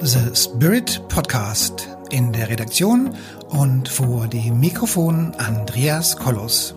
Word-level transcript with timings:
The 0.00 0.32
Spirit 0.32 1.02
Podcast 1.08 1.88
in 2.10 2.32
der 2.32 2.48
Redaktion 2.48 3.16
und 3.48 3.88
vor 3.88 4.28
dem 4.28 4.60
Mikrofon 4.60 5.34
Andreas 5.38 6.16
Kollos. 6.16 6.76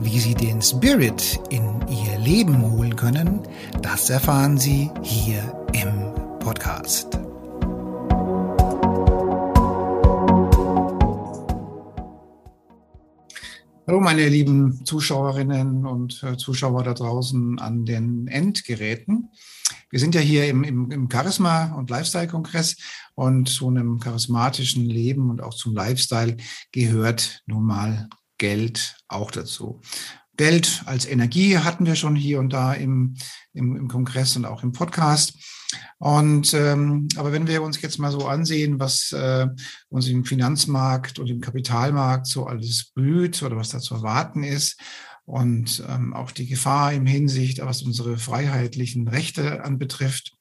Wie 0.00 0.20
Sie 0.20 0.34
den 0.34 0.60
Spirit 0.60 1.40
in 1.48 1.80
Ihr 1.88 2.18
Leben 2.18 2.60
holen 2.70 2.94
können, 2.96 3.40
das 3.80 4.10
erfahren 4.10 4.58
Sie 4.58 4.90
hier 5.02 5.40
im 5.72 6.12
Podcast. 6.38 7.18
Hallo 13.86 14.00
meine 14.00 14.28
lieben 14.28 14.84
Zuschauerinnen 14.84 15.86
und 15.86 16.22
Zuschauer 16.36 16.84
da 16.84 16.92
draußen 16.92 17.58
an 17.58 17.86
den 17.86 18.26
Endgeräten. 18.26 19.30
Wir 19.90 20.00
sind 20.00 20.14
ja 20.14 20.20
hier 20.20 20.48
im, 20.48 20.64
im, 20.64 20.90
im 20.90 21.08
Charisma- 21.08 21.72
und 21.74 21.90
Lifestyle-Kongress 21.90 22.76
und 23.14 23.48
zu 23.48 23.68
einem 23.68 24.00
charismatischen 24.00 24.84
Leben 24.84 25.30
und 25.30 25.42
auch 25.42 25.54
zum 25.54 25.74
Lifestyle 25.74 26.36
gehört 26.72 27.42
nun 27.46 27.64
mal 27.64 28.08
Geld 28.38 28.96
auch 29.08 29.30
dazu. 29.30 29.80
Geld 30.36 30.82
als 30.86 31.06
Energie 31.06 31.58
hatten 31.58 31.86
wir 31.86 31.94
schon 31.94 32.16
hier 32.16 32.40
und 32.40 32.52
da 32.52 32.72
im, 32.72 33.14
im, 33.52 33.76
im 33.76 33.88
Kongress 33.88 34.36
und 34.36 34.44
auch 34.44 34.62
im 34.62 34.72
Podcast. 34.72 35.34
Und 35.98 36.54
ähm, 36.54 37.08
aber 37.16 37.32
wenn 37.32 37.46
wir 37.46 37.62
uns 37.62 37.80
jetzt 37.80 37.98
mal 37.98 38.10
so 38.10 38.26
ansehen, 38.26 38.80
was 38.80 39.12
äh, 39.12 39.46
uns 39.88 40.08
im 40.08 40.24
Finanzmarkt 40.24 41.18
und 41.18 41.30
im 41.30 41.40
Kapitalmarkt 41.40 42.26
so 42.26 42.46
alles 42.46 42.90
blüht 42.94 43.42
oder 43.42 43.56
was 43.56 43.70
da 43.70 43.78
zu 43.78 43.94
erwarten 43.94 44.42
ist 44.42 44.76
und 45.24 45.82
ähm, 45.88 46.12
auch 46.14 46.30
die 46.30 46.46
Gefahr 46.46 46.92
im 46.92 47.06
Hinsicht, 47.06 47.64
was 47.64 47.82
unsere 47.82 48.18
freiheitlichen 48.18 49.08
Rechte 49.08 49.64
anbetrifft, 49.64 50.36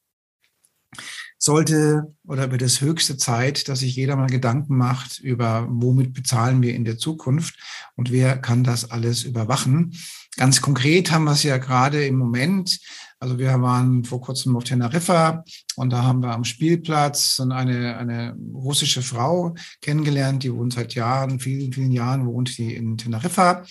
sollte 1.44 2.16
oder 2.26 2.52
wird 2.52 2.62
es 2.62 2.80
höchste 2.80 3.18
Zeit, 3.18 3.68
dass 3.68 3.80
sich 3.80 3.96
jeder 3.96 4.16
mal 4.16 4.30
Gedanken 4.30 4.78
macht 4.78 5.20
über, 5.20 5.68
womit 5.70 6.14
bezahlen 6.14 6.62
wir 6.62 6.74
in 6.74 6.86
der 6.86 6.98
Zukunft 6.98 7.56
und 7.96 8.12
wer 8.12 8.38
kann 8.38 8.64
das 8.64 8.92
alles 8.92 9.24
überwachen. 9.24 9.94
Ganz 10.38 10.62
konkret 10.62 11.12
haben 11.12 11.26
wir 11.26 11.34
es 11.34 11.44
ja 11.44 11.58
gerade 11.58 12.06
im 12.06 12.16
Moment. 12.16 12.80
Also 13.20 13.40
wir 13.40 13.62
waren 13.62 14.04
vor 14.04 14.22
kurzem 14.22 14.56
auf 14.56 14.64
Teneriffa 14.64 15.44
und 15.76 15.92
da 15.92 16.04
haben 16.04 16.22
wir 16.22 16.32
am 16.32 16.44
Spielplatz 16.44 17.40
eine, 17.40 17.98
eine 17.98 18.36
russische 18.54 19.02
Frau 19.02 19.54
kennengelernt, 19.82 20.44
die 20.44 20.54
wohnt 20.54 20.74
seit 20.74 20.96
Jahren, 20.96 21.40
vielen, 21.40 21.72
vielen 21.74 21.92
Jahren, 21.92 22.26
wohnt 22.26 22.58
die 22.58 22.74
in 22.74 22.98
Teneriffa. 22.98 23.64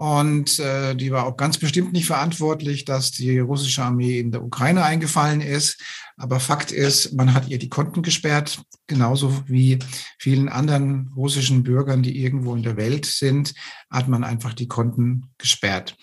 Und 0.00 0.58
äh, 0.60 0.94
die 0.94 1.10
war 1.12 1.26
auch 1.26 1.36
ganz 1.36 1.58
bestimmt 1.58 1.92
nicht 1.92 2.06
verantwortlich, 2.06 2.86
dass 2.86 3.10
die 3.10 3.38
russische 3.38 3.82
Armee 3.82 4.18
in 4.18 4.30
der 4.32 4.42
Ukraine 4.42 4.82
eingefallen 4.82 5.42
ist. 5.42 5.78
Aber 6.16 6.40
Fakt 6.40 6.72
ist, 6.72 7.12
man 7.12 7.34
hat 7.34 7.50
ihr 7.50 7.58
die 7.58 7.68
Konten 7.68 8.00
gesperrt, 8.00 8.62
genauso 8.86 9.46
wie 9.46 9.78
vielen 10.18 10.48
anderen 10.48 11.12
russischen 11.14 11.64
Bürgern, 11.64 12.02
die 12.02 12.18
irgendwo 12.18 12.54
in 12.54 12.62
der 12.62 12.78
Welt 12.78 13.04
sind, 13.04 13.52
hat 13.90 14.08
man 14.08 14.24
einfach 14.24 14.54
die 14.54 14.68
Konten 14.68 15.26
gesperrt. 15.36 15.98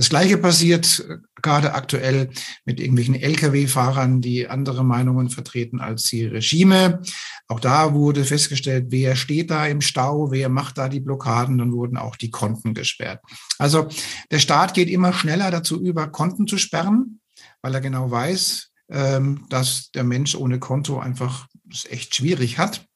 Das 0.00 0.08
Gleiche 0.08 0.38
passiert 0.38 1.04
äh, 1.10 1.18
gerade 1.42 1.74
aktuell 1.74 2.30
mit 2.64 2.80
irgendwelchen 2.80 3.16
Lkw-Fahrern, 3.16 4.22
die 4.22 4.48
andere 4.48 4.82
Meinungen 4.82 5.28
vertreten 5.28 5.78
als 5.78 6.04
die 6.04 6.24
Regime. 6.24 7.02
Auch 7.48 7.60
da 7.60 7.92
wurde 7.92 8.24
festgestellt, 8.24 8.86
wer 8.88 9.14
steht 9.14 9.50
da 9.50 9.66
im 9.66 9.82
Stau, 9.82 10.30
wer 10.30 10.48
macht 10.48 10.78
da 10.78 10.88
die 10.88 11.00
Blockaden, 11.00 11.58
dann 11.58 11.72
wurden 11.72 11.98
auch 11.98 12.16
die 12.16 12.30
Konten 12.30 12.72
gesperrt. 12.72 13.20
Also 13.58 13.88
der 14.30 14.38
Staat 14.38 14.72
geht 14.72 14.88
immer 14.88 15.12
schneller 15.12 15.50
dazu 15.50 15.78
über, 15.78 16.06
Konten 16.06 16.46
zu 16.46 16.56
sperren, 16.56 17.20
weil 17.60 17.74
er 17.74 17.82
genau 17.82 18.10
weiß, 18.10 18.70
ähm, 18.88 19.44
dass 19.50 19.90
der 19.90 20.04
Mensch 20.04 20.34
ohne 20.34 20.58
Konto 20.58 20.98
einfach 20.98 21.46
es 21.70 21.84
echt 21.84 22.14
schwierig 22.14 22.56
hat. 22.56 22.86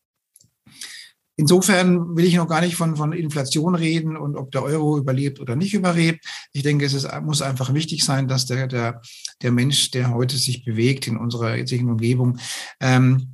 Insofern 1.37 2.17
will 2.17 2.25
ich 2.25 2.37
noch 2.37 2.49
gar 2.49 2.61
nicht 2.61 2.77
von, 2.77 2.97
von 2.97 3.13
Inflation 3.13 3.75
reden 3.75 4.17
und 4.17 4.37
ob 4.37 4.53
der 4.53 4.63
Euro 4.63 4.99
überlebt 4.99 5.41
oder 5.41 5.57
nicht 5.57 5.75
überlebt. 5.75 6.25
Ich 6.53 6.63
denke, 6.63 6.85
es 6.85 6.95
ist, 6.95 7.09
muss 7.23 7.43
einfach 7.43 7.75
wichtig 7.75 8.05
sein, 8.05 8.29
dass 8.29 8.47
der, 8.47 8.69
der, 8.69 9.01
der 9.43 9.51
Mensch, 9.51 9.91
der 9.91 10.15
heute 10.15 10.37
sich 10.37 10.65
bewegt 10.65 11.09
in 11.09 11.17
unserer 11.17 11.57
jetzigen 11.57 11.91
Umgebung, 11.91 12.39
ähm, 12.81 13.34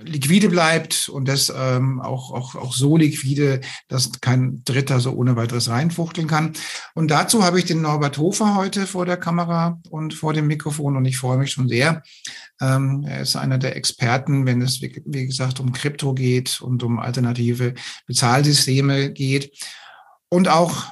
liquide 0.00 0.48
bleibt 0.48 1.08
und 1.08 1.26
das 1.28 1.52
ähm, 1.54 2.00
auch, 2.00 2.32
auch, 2.32 2.54
auch 2.54 2.72
so 2.72 2.96
liquide, 2.96 3.60
dass 3.88 4.20
kein 4.20 4.62
Dritter 4.64 5.00
so 5.00 5.12
ohne 5.12 5.36
weiteres 5.36 5.68
reinfuchteln 5.68 6.26
kann. 6.26 6.52
Und 6.94 7.10
dazu 7.10 7.44
habe 7.44 7.58
ich 7.58 7.64
den 7.64 7.82
Norbert 7.82 8.18
Hofer 8.18 8.54
heute 8.56 8.86
vor 8.86 9.06
der 9.06 9.16
Kamera 9.16 9.80
und 9.90 10.14
vor 10.14 10.32
dem 10.32 10.46
Mikrofon 10.46 10.96
und 10.96 11.04
ich 11.04 11.18
freue 11.18 11.38
mich 11.38 11.52
schon 11.52 11.68
sehr. 11.68 12.02
Ähm, 12.60 13.04
er 13.06 13.20
ist 13.20 13.36
einer 13.36 13.58
der 13.58 13.76
Experten, 13.76 14.46
wenn 14.46 14.62
es, 14.62 14.80
wie, 14.80 15.02
wie 15.06 15.26
gesagt, 15.26 15.60
um 15.60 15.72
Krypto 15.72 16.14
geht 16.14 16.60
und 16.60 16.82
um 16.82 16.98
alternative 16.98 17.74
Bezahlsysteme 18.06 19.12
geht 19.12 19.52
und 20.28 20.48
auch 20.48 20.84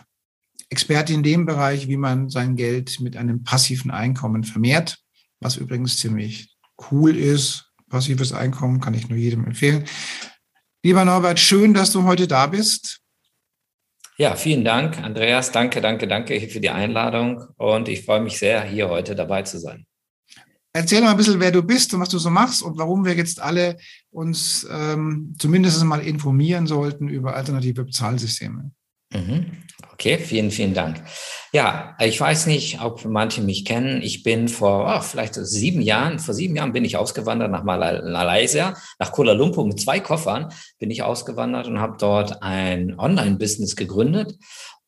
Experte 0.71 1.13
in 1.13 1.23
dem 1.23 1.47
Bereich, 1.47 1.89
wie 1.89 1.97
man 1.97 2.29
sein 2.31 2.57
Geld 2.57 3.01
mit 3.01 3.17
einem 3.17 3.45
passiven 3.45 3.91
Einkommen 3.91 4.45
vermehrt, 4.45 4.99
was 5.41 5.57
übrigens 5.57 5.99
ziemlich 5.99 6.57
cool 6.91 7.17
ist, 7.17 7.71
passives 7.95 8.33
Einkommen 8.33 8.81
kann 8.81 8.95
ich 8.95 9.09
nur 9.09 9.19
jedem 9.19 9.45
empfehlen. 9.47 9.85
Lieber 10.83 11.05
Norbert, 11.05 11.39
schön, 11.39 11.73
dass 11.73 11.93
du 11.93 12.03
heute 12.03 12.27
da 12.27 12.47
bist. 12.47 13.01
Ja, 14.19 14.37
vielen 14.37 14.65
Dank, 14.65 14.99
Andreas. 14.99 15.51
Danke, 15.53 15.81
danke, 15.81 16.07
danke 16.07 16.41
für 16.49 16.61
die 16.61 16.71
Einladung 16.71 17.45
und 17.57 17.89
ich 17.89 18.05
freue 18.05 18.21
mich 18.21 18.39
sehr, 18.39 18.63
hier 18.65 18.89
heute 18.89 19.15
dabei 19.15 19.43
zu 19.43 19.59
sein. 19.59 19.87
Erzähl 20.73 21.01
mal 21.03 21.13
ein 21.13 21.17
bisschen, 21.17 21.39
wer 21.39 21.53
du 21.53 21.63
bist 21.63 21.95
und 21.95 22.01
was 22.01 22.09
du 22.09 22.19
so 22.19 22.31
machst 22.31 22.63
und 22.63 22.77
warum 22.79 23.05
wir 23.05 23.15
jetzt 23.15 23.41
alle 23.41 23.77
uns 24.11 24.67
ähm, 24.71 25.35
zumindest 25.39 25.83
mal 25.85 26.01
informieren 26.01 26.67
sollten 26.67 27.09
über 27.09 27.35
alternative 27.37 27.85
Bezahlsysteme. 27.85 28.73
Mhm. 29.15 29.65
Okay, 29.93 30.19
vielen, 30.19 30.51
vielen 30.51 30.75
Dank. 30.75 31.03
Ja, 31.53 31.97
ich 32.01 32.21
weiß 32.21 32.47
nicht, 32.47 32.83
ob 32.83 33.05
manche 33.05 33.41
mich 33.41 33.65
kennen. 33.65 34.03
Ich 34.03 34.25
bin 34.25 34.49
vor 34.49 34.93
oh, 34.93 35.01
vielleicht 35.01 35.35
sieben 35.35 35.81
Jahren, 35.81 36.19
vor 36.19 36.35
sieben 36.35 36.57
Jahren 36.57 36.73
bin 36.73 36.85
ich 36.85 36.97
ausgewandert 36.97 37.53
nach 37.53 37.63
Malaysia, 37.63 38.77
nach 38.99 39.13
Kuala 39.13 39.35
Lumpur 39.35 39.65
mit 39.67 39.81
zwei 39.81 40.01
Koffern 40.01 40.53
bin 40.81 40.91
ich 40.91 41.05
ausgewandert 41.05 41.69
und 41.69 41.81
habe 41.81 41.97
dort 41.99 42.43
ein 42.43 42.99
Online-Business 42.99 43.77
gegründet 43.77 44.37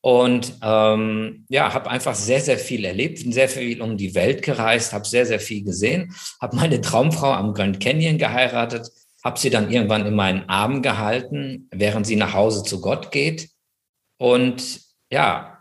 und 0.01 0.55
ähm, 0.63 1.47
ja, 1.49 1.73
habe 1.73 1.91
einfach 1.91 2.15
sehr, 2.15 2.41
sehr 2.41 2.59
viel 2.59 2.85
erlebt, 2.85 3.23
bin 3.23 3.33
sehr 3.33 3.49
viel 3.49 3.81
um 3.81 3.97
die 3.97 4.15
Welt 4.17 4.43
gereist, 4.43 4.93
habe 4.93 5.05
sehr, 5.05 5.27
sehr 5.27 5.41
viel 5.41 5.65
gesehen, 5.65 6.15
habe 6.41 6.57
meine 6.57 6.81
Traumfrau 6.81 7.33
am 7.33 7.55
Grand 7.55 7.81
Canyon 7.81 8.19
geheiratet, 8.19 8.91
habe 9.25 9.39
sie 9.39 9.51
dann 9.51 9.71
irgendwann 9.71 10.07
in 10.07 10.15
meinen 10.15 10.49
Armen 10.49 10.83
gehalten, 10.83 11.69
während 11.73 12.07
sie 12.07 12.17
nach 12.17 12.35
Hause 12.35 12.63
zu 12.63 12.81
Gott 12.81 13.11
geht. 13.11 13.51
Und 14.19 14.81
ja, 15.10 15.59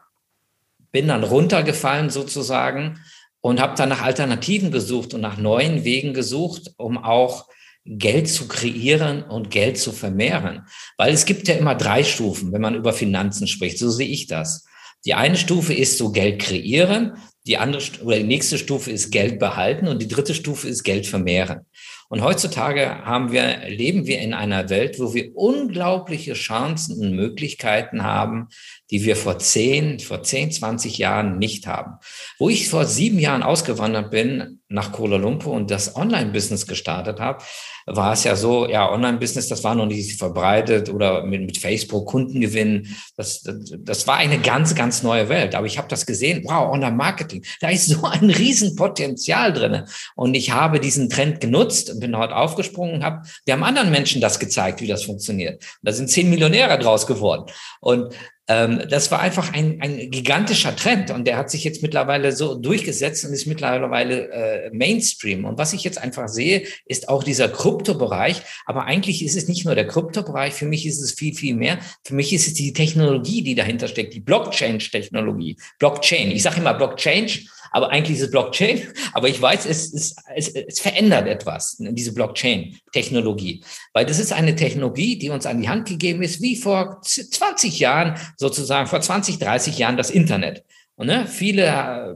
bin 0.92 1.08
dann 1.08 1.24
runtergefallen 1.24 2.10
sozusagen 2.10 3.00
und 3.42 3.60
habe 3.60 3.76
dann 3.76 3.90
nach 3.90 4.02
Alternativen 4.02 4.72
gesucht 4.72 5.14
und 5.14 5.22
nach 5.22 5.38
neuen 5.38 5.84
Wegen 5.84 6.14
gesucht, 6.14 6.72
um 6.78 6.98
auch 6.98 7.48
Geld 7.86 8.28
zu 8.28 8.48
kreieren 8.48 9.22
und 9.24 9.52
Geld 9.52 9.78
zu 9.78 9.92
vermehren. 9.92 10.64
Weil 10.98 11.14
es 11.14 11.26
gibt 11.26 11.48
ja 11.48 11.56
immer 11.56 11.76
drei 11.76 12.04
Stufen, 12.04 12.52
wenn 12.52 12.62
man 12.62 12.76
über 12.76 12.94
Finanzen 12.94 13.48
spricht. 13.48 13.78
So 13.78 13.90
sehe 13.90 14.08
ich 14.08 14.28
das. 14.28 14.66
Die 15.06 15.14
eine 15.14 15.38
Stufe 15.38 15.74
ist 15.74 16.00
so 16.00 16.12
Geld 16.12 16.42
kreieren, 16.42 17.18
die 17.46 17.58
andere 17.58 17.84
oder 18.02 18.18
die 18.18 18.24
nächste 18.24 18.58
Stufe 18.58 18.90
ist 18.90 19.12
Geld 19.12 19.38
behalten 19.38 19.88
und 19.88 20.02
die 20.02 20.08
dritte 20.08 20.34
Stufe 20.34 20.68
ist 20.68 20.84
Geld 20.84 21.06
vermehren. 21.06 21.68
Und 22.08 22.22
heutzutage 22.22 23.04
haben 23.04 23.32
wir, 23.32 23.68
leben 23.68 24.06
wir 24.06 24.20
in 24.20 24.34
einer 24.34 24.70
Welt, 24.70 25.00
wo 25.00 25.14
wir 25.14 25.36
unglaubliche 25.36 26.34
Chancen 26.34 27.00
und 27.00 27.16
Möglichkeiten 27.16 28.04
haben, 28.04 28.50
die 28.92 29.04
wir 29.06 29.16
vor 29.16 29.40
10, 29.40 30.00
vor 30.00 30.22
10, 30.22 30.52
20 30.52 31.00
Jahren 31.00 31.40
nicht 31.40 31.66
haben. 31.66 31.94
Wo 32.38 32.50
ich 32.50 32.70
vor 32.70 32.86
sieben 32.86 33.18
Jahren 33.18 33.42
ausgewandert 33.42 34.12
bin 34.12 34.62
nach 34.68 34.92
Kuala 34.92 35.18
Lumpur 35.18 35.54
und 35.54 35.72
das 35.72 35.96
Online-Business 35.96 36.68
gestartet 36.68 37.20
habe, 37.20 37.44
war 37.86 38.14
es 38.14 38.24
ja 38.24 38.36
so, 38.36 38.68
ja, 38.68 38.92
Online-Business, 38.92 39.48
das 39.48 39.64
war 39.64 39.76
noch 39.76 39.86
nicht 39.86 40.18
verbreitet 40.18 40.90
oder 40.90 41.24
mit, 41.24 41.42
mit 41.46 41.58
Facebook 41.58 42.08
Kunden 42.08 42.42
gewinnen. 42.42 42.96
Das, 43.16 43.44
das, 43.44 43.74
das 43.78 44.08
war 44.08 44.18
eine 44.18 44.40
ganz, 44.40 44.74
ganz 44.74 45.04
neue 45.04 45.30
Welt. 45.30 45.54
Aber 45.54 45.68
ich 45.68 45.78
habe 45.78 45.88
das 45.88 46.06
gesehen, 46.06 46.44
wow, 46.46 46.74
Online-Marketing, 46.74 47.46
da 47.62 47.70
ist 47.70 47.86
so 47.88 48.04
ein 48.06 48.30
Riesenpotenzial 48.30 49.54
drinne. 49.54 49.86
Und 50.16 50.34
ich 50.34 50.52
habe 50.52 50.80
diesen 50.80 51.10
Trend 51.10 51.42
genutzt 51.42 51.92
und 51.92 52.00
bin 52.00 52.14
dort 52.14 52.34
aufgesprungen 52.34 52.96
und 52.96 53.04
habe, 53.04 53.22
wir 53.46 53.54
haben 53.54 53.64
anderen 53.64 53.92
Menschen 53.92 54.20
das 54.20 54.40
gezeigt, 54.40 54.82
wie 54.82 54.88
das 54.88 55.04
funktioniert. 55.04 55.56
Und 55.56 55.80
da 55.84 55.94
sind 55.94 56.10
zehn 56.10 56.30
Millionäre 56.30 56.80
draus 56.80 57.06
geworden. 57.06 57.46
Und 57.82 58.16
das 58.48 59.10
war 59.10 59.22
einfach 59.22 59.54
ein, 59.54 59.82
ein 59.82 60.12
gigantischer 60.12 60.76
Trend 60.76 61.10
und 61.10 61.26
der 61.26 61.36
hat 61.36 61.50
sich 61.50 61.64
jetzt 61.64 61.82
mittlerweile 61.82 62.32
so 62.32 62.54
durchgesetzt 62.54 63.26
und 63.26 63.34
ist 63.34 63.48
mittlerweile 63.48 64.30
äh, 64.30 64.70
Mainstream. 64.72 65.46
Und 65.46 65.58
was 65.58 65.74
ich 65.74 65.84
jetzt 65.84 65.98
einfach 65.98 66.28
sehe, 66.28 66.64
ist 66.86 67.10
auch 67.10 67.24
dieser 67.24 67.50
Kryptobereich. 67.50 68.44
Aber 68.68 68.86
eigentlich 68.86 69.26
ist 69.26 69.36
es 69.36 69.48
nicht 69.48 69.66
nur 69.66 69.74
der 69.74 69.88
Kryptobereich. 69.88 70.54
Für 70.54 70.68
mich 70.68 70.86
ist 70.86 71.02
es 71.02 71.14
viel, 71.14 71.34
viel 71.34 71.56
mehr. 71.56 71.80
Für 72.04 72.14
mich 72.14 72.34
ist 72.34 72.46
es 72.46 72.54
die 72.54 72.72
Technologie, 72.72 73.42
die 73.42 73.56
dahinter 73.56 73.88
steckt, 73.88 74.14
die 74.14 74.20
Blockchain-Technologie. 74.20 75.58
Blockchain. 75.80 76.30
Ich 76.30 76.44
sage 76.44 76.60
immer 76.60 76.76
Blockchain, 76.76 77.28
aber 77.76 77.90
eigentlich 77.90 78.18
ist 78.18 78.24
es 78.24 78.32
Blockchain. 78.32 78.84
Aber 79.12 79.28
ich 79.28 79.42
weiß, 79.42 79.66
es, 79.66 79.94
es, 79.94 80.16
es, 80.34 80.48
es 80.48 80.80
verändert 80.80 81.28
etwas, 81.28 81.76
diese 81.78 82.14
Blockchain-Technologie. 82.14 83.66
Weil 83.92 84.06
das 84.06 84.18
ist 84.18 84.32
eine 84.32 84.56
Technologie, 84.56 85.20
die 85.20 85.30
uns 85.30 85.46
an 85.46 85.60
die 85.60 85.68
Hand 85.68 85.86
gegeben 85.86 86.24
ist, 86.24 86.42
wie 86.42 86.56
vor 86.56 87.02
20 87.02 87.78
Jahren, 87.80 88.18
sozusagen 88.38 88.88
vor 88.88 89.02
20, 89.02 89.40
30 89.40 89.78
Jahren 89.78 89.98
das 89.98 90.10
Internet. 90.10 90.64
Und 90.96 91.08
ne, 91.08 91.28
viele 91.28 91.64
äh, 91.64 92.16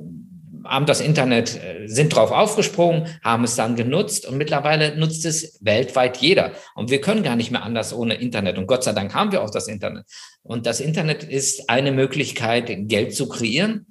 haben 0.64 0.86
das 0.86 1.02
Internet, 1.02 1.62
äh, 1.62 1.88
sind 1.88 2.16
drauf 2.16 2.32
aufgesprungen, 2.32 3.08
haben 3.22 3.44
es 3.44 3.58
dann 3.58 3.76
genutzt 3.76 4.26
und 4.26 4.38
mittlerweile 4.38 4.98
nutzt 4.98 5.26
es 5.26 5.60
weltweit 5.60 6.16
jeder. 6.20 6.54
Und 6.74 6.90
wir 6.90 7.02
können 7.02 7.22
gar 7.22 7.36
nicht 7.36 7.52
mehr 7.52 7.64
anders 7.64 7.94
ohne 7.94 8.14
Internet. 8.14 8.58
Und 8.58 8.68
Gott 8.68 8.86
sei 8.86 8.94
Dank 8.94 9.14
haben 9.14 9.34
wir 9.34 9.44
auch 9.44 9.52
das 9.52 9.68
Internet. 9.68 10.06
Und 10.42 10.66
das 10.66 10.80
Internet 10.80 11.26
ist 11.26 11.70
eine 11.70 11.92
Möglichkeit, 11.92 12.72
Geld 12.88 13.14
zu 13.14 13.28
kreieren. 13.28 13.88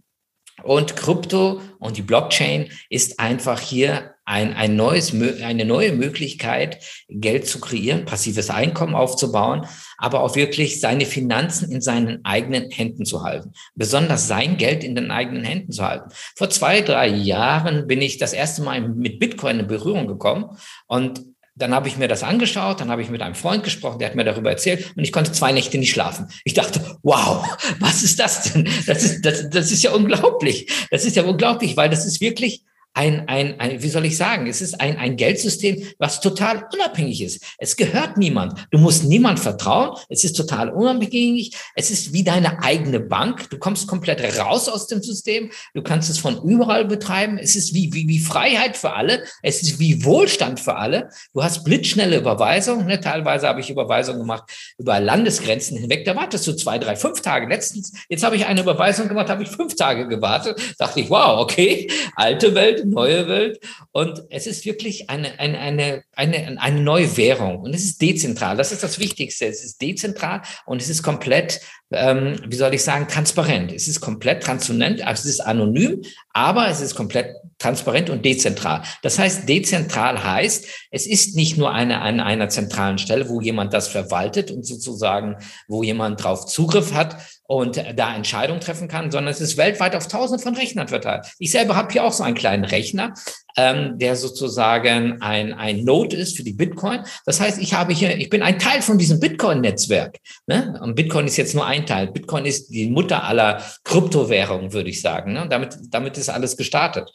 Und 0.68 0.96
Krypto 0.96 1.62
und 1.78 1.96
die 1.96 2.02
Blockchain 2.02 2.68
ist 2.90 3.20
einfach 3.20 3.58
hier 3.58 4.16
ein, 4.26 4.52
ein 4.52 4.76
neues, 4.76 5.14
eine 5.14 5.64
neue 5.64 5.92
Möglichkeit, 5.92 6.84
Geld 7.08 7.46
zu 7.46 7.58
kreieren, 7.58 8.04
passives 8.04 8.50
Einkommen 8.50 8.94
aufzubauen, 8.94 9.64
aber 9.96 10.22
auch 10.22 10.36
wirklich 10.36 10.78
seine 10.78 11.06
Finanzen 11.06 11.72
in 11.72 11.80
seinen 11.80 12.22
eigenen 12.26 12.70
Händen 12.70 13.06
zu 13.06 13.22
halten. 13.22 13.52
Besonders 13.76 14.28
sein 14.28 14.58
Geld 14.58 14.84
in 14.84 14.94
den 14.94 15.10
eigenen 15.10 15.42
Händen 15.42 15.72
zu 15.72 15.82
halten. 15.82 16.10
Vor 16.36 16.50
zwei, 16.50 16.82
drei 16.82 17.08
Jahren 17.08 17.86
bin 17.86 18.02
ich 18.02 18.18
das 18.18 18.34
erste 18.34 18.60
Mal 18.60 18.86
mit 18.86 19.18
Bitcoin 19.18 19.60
in 19.60 19.68
Berührung 19.68 20.06
gekommen 20.06 20.58
und 20.86 21.22
dann 21.58 21.74
habe 21.74 21.88
ich 21.88 21.96
mir 21.96 22.08
das 22.08 22.22
angeschaut, 22.22 22.80
dann 22.80 22.90
habe 22.90 23.02
ich 23.02 23.10
mit 23.10 23.20
einem 23.20 23.34
Freund 23.34 23.64
gesprochen, 23.64 23.98
der 23.98 24.08
hat 24.08 24.14
mir 24.14 24.24
darüber 24.24 24.50
erzählt 24.50 24.92
und 24.96 25.02
ich 25.02 25.12
konnte 25.12 25.32
zwei 25.32 25.52
Nächte 25.52 25.78
nicht 25.78 25.90
schlafen. 25.90 26.28
Ich 26.44 26.54
dachte, 26.54 26.98
wow, 27.02 27.44
was 27.80 28.02
ist 28.02 28.20
das 28.20 28.52
denn? 28.52 28.68
Das 28.86 29.02
ist, 29.02 29.22
das, 29.22 29.50
das 29.50 29.72
ist 29.72 29.82
ja 29.82 29.92
unglaublich. 29.92 30.70
Das 30.90 31.04
ist 31.04 31.16
ja 31.16 31.24
unglaublich, 31.24 31.76
weil 31.76 31.90
das 31.90 32.06
ist 32.06 32.20
wirklich 32.20 32.62
ein, 32.94 33.28
ein, 33.28 33.60
ein, 33.60 33.82
wie 33.82 33.88
soll 33.88 34.04
ich 34.06 34.16
sagen, 34.16 34.46
es 34.46 34.60
ist 34.60 34.80
ein, 34.80 34.96
ein 34.96 35.16
Geldsystem, 35.16 35.84
was 35.98 36.20
total 36.20 36.66
unabhängig 36.72 37.22
ist. 37.22 37.44
Es 37.58 37.76
gehört 37.76 38.16
niemand. 38.16 38.66
Du 38.70 38.78
musst 38.78 39.04
niemand 39.04 39.38
vertrauen. 39.38 39.96
Es 40.08 40.24
ist 40.24 40.36
total 40.36 40.70
unabhängig. 40.70 41.56
Es 41.76 41.90
ist 41.90 42.12
wie 42.12 42.24
deine 42.24 42.62
eigene 42.62 42.98
Bank. 42.98 43.50
Du 43.50 43.58
kommst 43.58 43.86
komplett 43.86 44.20
raus 44.38 44.68
aus 44.68 44.88
dem 44.88 45.02
System. 45.02 45.50
Du 45.74 45.82
kannst 45.82 46.10
es 46.10 46.18
von 46.18 46.42
überall 46.42 46.84
betreiben. 46.86 47.38
Es 47.38 47.54
ist 47.54 47.72
wie, 47.72 47.92
wie, 47.92 48.08
wie 48.08 48.18
Freiheit 48.18 48.76
für 48.76 48.94
alle. 48.94 49.22
Es 49.42 49.62
ist 49.62 49.78
wie 49.78 50.04
Wohlstand 50.04 50.58
für 50.58 50.76
alle. 50.76 51.08
Du 51.32 51.42
hast 51.42 51.64
blitzschnelle 51.64 52.18
Überweisungen. 52.18 52.86
Ne? 52.86 53.00
Teilweise 53.00 53.46
habe 53.46 53.60
ich 53.60 53.70
Überweisungen 53.70 54.20
gemacht 54.20 54.50
über 54.76 54.98
Landesgrenzen 54.98 55.78
hinweg. 55.78 56.04
Da 56.04 56.16
wartest 56.16 56.46
du 56.46 56.52
zwei, 56.52 56.78
drei, 56.78 56.96
fünf 56.96 57.20
Tage. 57.20 57.46
Letztens, 57.48 57.92
jetzt 58.08 58.24
habe 58.24 58.36
ich 58.36 58.46
eine 58.46 58.62
Überweisung 58.62 59.08
gemacht, 59.08 59.28
habe 59.28 59.42
ich 59.44 59.48
fünf 59.48 59.76
Tage 59.76 60.08
gewartet. 60.08 60.60
Dachte 60.78 61.00
ich, 61.00 61.10
wow, 61.10 61.40
okay, 61.40 61.88
alte 62.16 62.54
Welt, 62.54 62.77
neue 62.84 63.28
Welt. 63.28 63.60
Und 63.92 64.22
es 64.30 64.46
ist 64.46 64.64
wirklich 64.64 65.10
eine, 65.10 65.38
eine, 65.38 65.58
eine, 65.58 66.02
eine, 66.12 66.60
eine 66.60 66.80
neue 66.80 67.16
Währung. 67.16 67.60
Und 67.60 67.74
es 67.74 67.84
ist 67.84 68.00
dezentral. 68.02 68.56
Das 68.56 68.72
ist 68.72 68.82
das 68.82 68.98
Wichtigste. 68.98 69.46
Es 69.46 69.64
ist 69.64 69.80
dezentral 69.80 70.42
und 70.66 70.80
es 70.80 70.88
ist 70.88 71.02
komplett, 71.02 71.60
ähm, 71.90 72.40
wie 72.46 72.56
soll 72.56 72.74
ich 72.74 72.82
sagen, 72.82 73.08
transparent. 73.08 73.72
Es 73.72 73.88
ist 73.88 74.00
komplett 74.00 74.42
transparent, 74.42 75.06
also 75.06 75.20
es 75.20 75.34
ist 75.34 75.40
anonym, 75.40 76.02
aber 76.32 76.68
es 76.68 76.80
ist 76.80 76.94
komplett 76.94 77.34
transparent 77.58 78.10
und 78.10 78.24
dezentral. 78.24 78.82
Das 79.02 79.18
heißt, 79.18 79.48
dezentral 79.48 80.22
heißt, 80.22 80.66
es 80.90 81.06
ist 81.06 81.34
nicht 81.34 81.56
nur 81.56 81.72
eine 81.72 82.00
an 82.00 82.20
einer 82.20 82.48
zentralen 82.48 82.98
Stelle, 82.98 83.28
wo 83.28 83.40
jemand 83.40 83.74
das 83.74 83.88
verwaltet 83.88 84.50
und 84.50 84.64
sozusagen, 84.64 85.36
wo 85.66 85.82
jemand 85.82 86.22
drauf 86.22 86.46
Zugriff 86.46 86.92
hat, 86.94 87.16
und 87.48 87.82
da 87.96 88.14
Entscheidungen 88.14 88.60
treffen 88.60 88.88
kann, 88.88 89.10
sondern 89.10 89.32
es 89.32 89.40
ist 89.40 89.56
weltweit 89.56 89.96
auf 89.96 90.06
tausend 90.06 90.42
von 90.42 90.54
Rechnern 90.54 90.86
verteilt. 90.86 91.24
Ich 91.38 91.50
selber 91.50 91.76
habe 91.76 91.90
hier 91.90 92.04
auch 92.04 92.12
so 92.12 92.22
einen 92.22 92.34
kleinen 92.34 92.64
Rechner, 92.64 93.14
ähm, 93.56 93.98
der 93.98 94.16
sozusagen 94.16 95.22
ein, 95.22 95.54
ein 95.54 95.82
Node 95.82 96.14
ist 96.14 96.36
für 96.36 96.42
die 96.42 96.52
Bitcoin. 96.52 97.00
Das 97.24 97.40
heißt, 97.40 97.58
ich 97.58 97.72
habe 97.72 97.94
hier, 97.94 98.18
ich 98.18 98.28
bin 98.28 98.42
ein 98.42 98.58
Teil 98.58 98.82
von 98.82 98.98
diesem 98.98 99.18
Bitcoin-Netzwerk. 99.18 100.18
Ne? 100.46 100.78
Und 100.82 100.94
Bitcoin 100.94 101.26
ist 101.26 101.38
jetzt 101.38 101.54
nur 101.54 101.64
ein 101.64 101.86
Teil. 101.86 102.08
Bitcoin 102.08 102.44
ist 102.44 102.68
die 102.68 102.90
Mutter 102.90 103.24
aller 103.24 103.62
Kryptowährungen, 103.82 104.74
würde 104.74 104.90
ich 104.90 105.00
sagen. 105.00 105.32
Ne? 105.32 105.46
Damit, 105.48 105.78
damit 105.88 106.18
ist 106.18 106.28
alles 106.28 106.54
gestartet. 106.54 107.10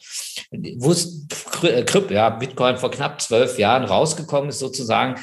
Wo 0.78 0.90
ist 0.90 1.28
ja, 2.10 2.30
Bitcoin 2.30 2.76
vor 2.76 2.90
knapp 2.90 3.22
zwölf 3.22 3.56
Jahren 3.56 3.84
rausgekommen 3.84 4.48
ist, 4.48 4.58
sozusagen, 4.58 5.14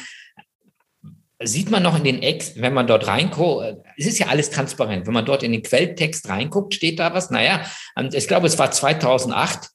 sieht 1.44 1.72
man 1.72 1.84
noch 1.84 1.98
in 1.98 2.04
den 2.04 2.22
Ex, 2.22 2.54
wenn 2.56 2.74
man 2.74 2.88
dort 2.88 3.08
reinguckt, 3.08 3.78
es 3.98 4.06
ist 4.06 4.20
ja 4.20 4.28
alles 4.28 4.50
transparent. 4.50 5.08
Wenn 5.08 5.14
man 5.14 5.26
dort 5.26 5.44
in 5.44 5.52
den 5.52 5.64
Quelltext 5.64 6.30
reinguckt, 6.30 6.74
steht 6.74 7.00
da 7.00 7.14
was. 7.14 7.30
Naja, 7.30 7.66
ähm, 7.98 8.10
ich 8.12 8.28
glaube, 8.28 8.48
es 8.48 8.58
war 8.58 8.72
2008, 8.72 9.70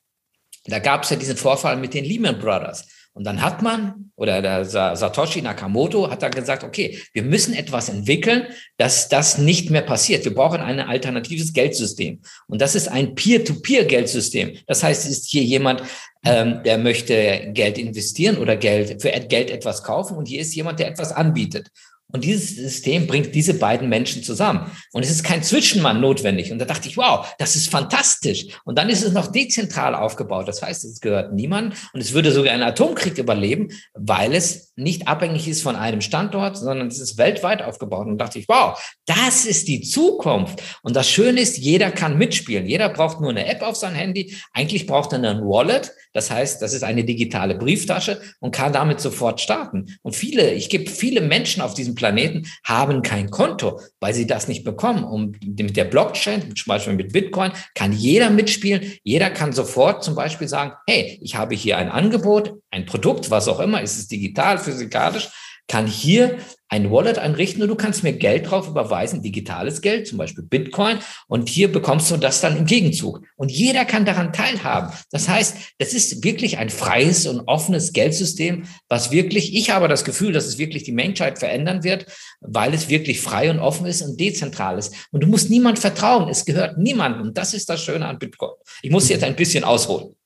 da 0.66 0.78
gab 0.78 1.04
es 1.04 1.10
ja 1.10 1.16
diesen 1.16 1.36
Vorfall 1.36 1.76
mit 1.76 1.94
den 1.94 2.04
Lehman 2.04 2.38
Brothers. 2.38 2.86
Und 3.16 3.24
dann 3.24 3.40
hat 3.40 3.62
man, 3.62 4.10
oder 4.16 4.42
der 4.42 4.66
Satoshi 4.66 5.40
Nakamoto 5.40 6.10
hat 6.10 6.22
da 6.22 6.28
gesagt, 6.28 6.64
okay, 6.64 7.00
wir 7.14 7.22
müssen 7.22 7.54
etwas 7.54 7.88
entwickeln, 7.88 8.46
dass 8.76 9.08
das 9.08 9.38
nicht 9.38 9.70
mehr 9.70 9.80
passiert. 9.80 10.26
Wir 10.26 10.34
brauchen 10.34 10.60
ein 10.60 10.80
alternatives 10.80 11.54
Geldsystem. 11.54 12.20
Und 12.46 12.60
das 12.60 12.74
ist 12.74 12.88
ein 12.88 13.14
Peer-to-Peer-Geldsystem. 13.14 14.58
Das 14.66 14.82
heißt, 14.82 15.06
es 15.06 15.12
ist 15.12 15.30
hier 15.30 15.44
jemand, 15.44 15.82
ähm, 16.26 16.62
der 16.64 16.78
möchte 16.78 17.50
Geld 17.52 17.78
investieren 17.78 18.38
oder 18.38 18.56
Geld 18.56 19.00
für 19.00 19.11
Geld 19.11 19.50
etwas 19.50 19.82
kaufen 19.82 20.17
und 20.17 20.26
hier 20.26 20.40
ist 20.40 20.55
jemand, 20.55 20.81
der 20.81 20.88
etwas 20.88 21.12
anbietet. 21.12 21.70
Und 22.12 22.25
dieses 22.25 22.55
System 22.55 23.08
bringt 23.08 23.34
diese 23.34 23.55
beiden 23.55 23.88
Menschen 23.88 24.23
zusammen. 24.23 24.70
Und 24.93 25.02
es 25.02 25.11
ist 25.11 25.25
kein 25.25 25.43
Zwischenmann 25.43 26.00
notwendig. 26.00 26.52
Und 26.52 26.61
da 26.61 26.64
dachte 26.64 26.88
ich, 26.88 26.96
wow, 26.96 27.26
das 27.38 27.56
ist 27.56 27.69
fantastisch. 27.69 28.46
Und 28.64 28.78
dann 28.78 28.88
ist 28.88 29.02
es 29.02 29.12
noch 29.12 29.26
dezentral 29.26 29.94
aufgebaut. 29.94 30.46
Das 30.46 30.62
heißt, 30.62 30.84
es 30.84 31.00
gehört 31.00 31.32
niemand. 31.32 31.75
Und 31.93 32.00
es 32.00 32.12
würde 32.12 32.31
sogar 32.31 32.55
einen 32.55 32.62
Atomkrieg 32.62 33.19
überleben, 33.19 33.70
weil 33.93 34.34
es 34.34 34.73
nicht 34.76 35.08
abhängig 35.08 35.49
ist 35.49 35.62
von 35.62 35.75
einem 35.75 36.00
Standort, 36.00 36.56
sondern 36.56 36.87
es 36.87 37.00
ist 37.00 37.19
weltweit 37.19 37.61
aufgebaut. 37.61 38.06
Und 38.06 38.19
da 38.19 38.26
dachte 38.26 38.38
ich, 38.38 38.49
wow, 38.49 38.81
das 39.06 39.44
ist 39.44 39.67
die 39.67 39.81
Zukunft. 39.81 40.62
Und 40.82 40.94
das 40.94 41.11
Schöne 41.11 41.40
ist, 41.40 41.58
jeder 41.58 41.90
kann 41.90 42.19
mitspielen. 42.19 42.67
Jeder 42.67 42.88
braucht 42.88 43.20
nur 43.20 43.31
eine 43.31 43.46
App 43.46 43.62
auf 43.62 43.75
sein 43.75 43.94
Handy. 43.94 44.37
Eigentlich 44.52 44.87
braucht 44.87 45.12
er 45.12 45.25
ein 45.25 45.40
Wallet. 45.40 45.93
Das 46.16 46.30
heißt, 46.30 46.62
das 46.62 46.72
ist 46.72 46.82
eine 46.82 47.04
digitale 47.04 47.54
Brieftasche 47.54 48.22
und 48.40 48.54
kann 48.54 48.72
damit 48.72 49.00
sofort 49.02 49.38
starten. 49.38 49.98
Und 50.00 50.16
viele, 50.16 50.54
ich 50.54 50.70
gebe 50.70 50.90
viele 50.90 51.20
Menschen 51.20 51.60
auf 51.60 51.74
diesem 51.74 51.94
Planeten 51.94 52.46
haben 52.64 53.02
kein 53.02 53.28
Konto, 53.28 53.82
weil 54.00 54.14
sie 54.14 54.26
das 54.26 54.48
nicht 54.48 54.64
bekommen. 54.64 55.04
Und 55.04 55.44
mit 55.44 55.76
der 55.76 55.84
Blockchain, 55.84 56.56
zum 56.56 56.70
Beispiel 56.70 56.94
mit 56.94 57.12
Bitcoin, 57.12 57.52
kann 57.74 57.92
jeder 57.92 58.30
mitspielen. 58.30 58.94
Jeder 59.02 59.28
kann 59.28 59.52
sofort 59.52 60.02
zum 60.02 60.14
Beispiel 60.14 60.48
sagen, 60.48 60.72
hey, 60.86 61.18
ich 61.20 61.36
habe 61.36 61.54
hier 61.54 61.76
ein 61.76 61.90
Angebot, 61.90 62.54
ein 62.70 62.86
Produkt, 62.86 63.30
was 63.30 63.46
auch 63.46 63.60
immer, 63.60 63.82
ist 63.82 63.98
es 63.98 64.08
digital, 64.08 64.56
physikalisch, 64.56 65.28
kann 65.68 65.87
hier 65.87 66.38
ein 66.68 66.90
Wallet 66.90 67.18
einrichten 67.18 67.62
und 67.62 67.68
du 67.68 67.76
kannst 67.76 68.02
mir 68.02 68.12
Geld 68.12 68.50
drauf 68.50 68.66
überweisen, 68.66 69.23
digitales 69.23 69.80
Geld, 69.80 70.08
zum 70.08 70.18
Beispiel 70.18 70.42
Bitcoin, 70.44 70.99
und 71.28 71.49
hier 71.49 71.70
bekommst 71.70 72.11
du 72.11 72.16
das 72.16 72.40
dann 72.40 72.56
im 72.56 72.66
Gegenzug. 72.66 73.23
Und 73.37 73.52
jeder 73.52 73.85
kann 73.85 74.04
daran 74.04 74.32
teilhaben. 74.32 74.92
Das 75.12 75.28
heißt, 75.28 75.56
das 75.78 75.92
ist 75.92 76.25
wirklich 76.25 76.58
ein 76.58 76.70
freies 76.70 77.26
und 77.26 77.40
offenes 77.46 77.92
Geldsystem, 77.92 78.64
was 78.88 79.12
wirklich, 79.12 79.54
ich 79.54 79.70
habe 79.70 79.87
das 79.87 80.04
Gefühl, 80.04 80.32
dass 80.32 80.46
es 80.46 80.58
wirklich 80.58 80.82
die 80.82 80.92
Menschheit 80.92 81.38
verändern 81.38 81.85
wird, 81.85 82.06
weil 82.40 82.75
es 82.75 82.88
wirklich 82.88 83.20
frei 83.20 83.50
und 83.50 83.61
offen 83.61 83.87
ist 83.87 84.02
und 84.02 84.18
dezentral 84.18 84.78
ist. 84.78 84.92
Und 85.12 85.23
du 85.23 85.28
musst 85.28 85.50
niemand 85.50 85.78
vertrauen. 85.78 86.28
Es 86.28 86.44
gehört 86.44 86.78
niemandem. 86.78 87.23
Und 87.23 87.38
das 87.38 87.54
ist 87.54 87.68
das 87.68 87.82
Schöne 87.82 88.06
an 88.06 88.18
Bitcoin. 88.18 88.52
Ich 88.82 88.90
muss 88.90 89.08
jetzt 89.08 89.23
ein 89.23 89.37
bisschen 89.37 89.62
ausholen. 89.62 90.16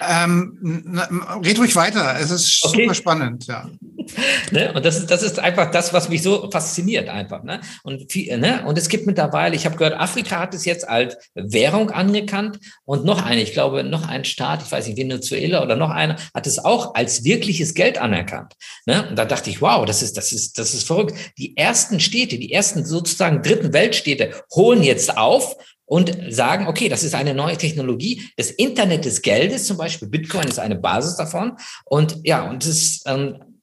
Ähm, 0.00 0.98
red 1.44 1.58
ruhig 1.58 1.76
weiter. 1.76 2.16
Es 2.18 2.30
ist 2.30 2.64
okay. 2.64 2.82
super 2.82 2.94
spannend, 2.94 3.46
ja. 3.46 3.68
ne? 4.50 4.72
Und 4.72 4.84
das 4.84 4.98
ist, 4.98 5.10
das 5.10 5.22
ist 5.22 5.38
einfach 5.38 5.70
das, 5.70 5.92
was 5.92 6.08
mich 6.08 6.22
so 6.22 6.50
fasziniert 6.50 7.08
einfach. 7.08 7.42
Ne? 7.42 7.60
Und, 7.82 8.10
viel, 8.10 8.36
ne? 8.38 8.64
und 8.66 8.78
es 8.78 8.88
gibt 8.88 9.06
mittlerweile, 9.06 9.54
ich 9.54 9.66
habe 9.66 9.76
gehört, 9.76 9.98
Afrika 9.98 10.40
hat 10.40 10.54
es 10.54 10.64
jetzt 10.64 10.88
als 10.88 11.16
Währung 11.34 11.90
anerkannt 11.90 12.58
und 12.84 13.04
noch 13.04 13.24
eine, 13.24 13.42
ich 13.42 13.52
glaube, 13.52 13.84
noch 13.84 14.08
ein 14.08 14.24
Staat, 14.24 14.62
ich 14.62 14.72
weiß 14.72 14.86
nicht, 14.86 14.98
Venezuela 14.98 15.62
oder 15.62 15.76
noch 15.76 15.90
einer, 15.90 16.16
hat 16.34 16.46
es 16.46 16.58
auch 16.58 16.94
als 16.94 17.24
wirkliches 17.24 17.74
Geld 17.74 17.98
anerkannt. 17.98 18.54
Ne? 18.86 19.06
Und 19.08 19.16
da 19.16 19.24
dachte 19.24 19.50
ich, 19.50 19.60
wow, 19.60 19.84
das 19.84 20.02
ist, 20.02 20.16
das 20.16 20.32
ist, 20.32 20.58
das 20.58 20.74
ist 20.74 20.86
verrückt. 20.86 21.14
Die 21.38 21.56
ersten 21.56 22.00
Städte, 22.00 22.38
die 22.38 22.52
ersten 22.52 22.84
sozusagen 22.84 23.42
dritten 23.42 23.72
Weltstädte 23.72 24.32
holen 24.54 24.82
jetzt 24.82 25.16
auf 25.16 25.56
und 25.90 26.16
sagen, 26.28 26.68
okay, 26.68 26.88
das 26.88 27.02
ist 27.02 27.16
eine 27.16 27.34
neue 27.34 27.58
Technologie. 27.58 28.22
Das 28.36 28.52
Internet 28.52 29.04
des 29.04 29.22
Geldes, 29.22 29.66
zum 29.66 29.76
Beispiel 29.76 30.06
Bitcoin, 30.06 30.46
ist 30.46 30.60
eine 30.60 30.76
Basis 30.76 31.16
davon. 31.16 31.56
Und 31.84 32.18
ja, 32.22 32.48
und 32.48 32.64
es, 32.64 33.02
ähm, 33.06 33.58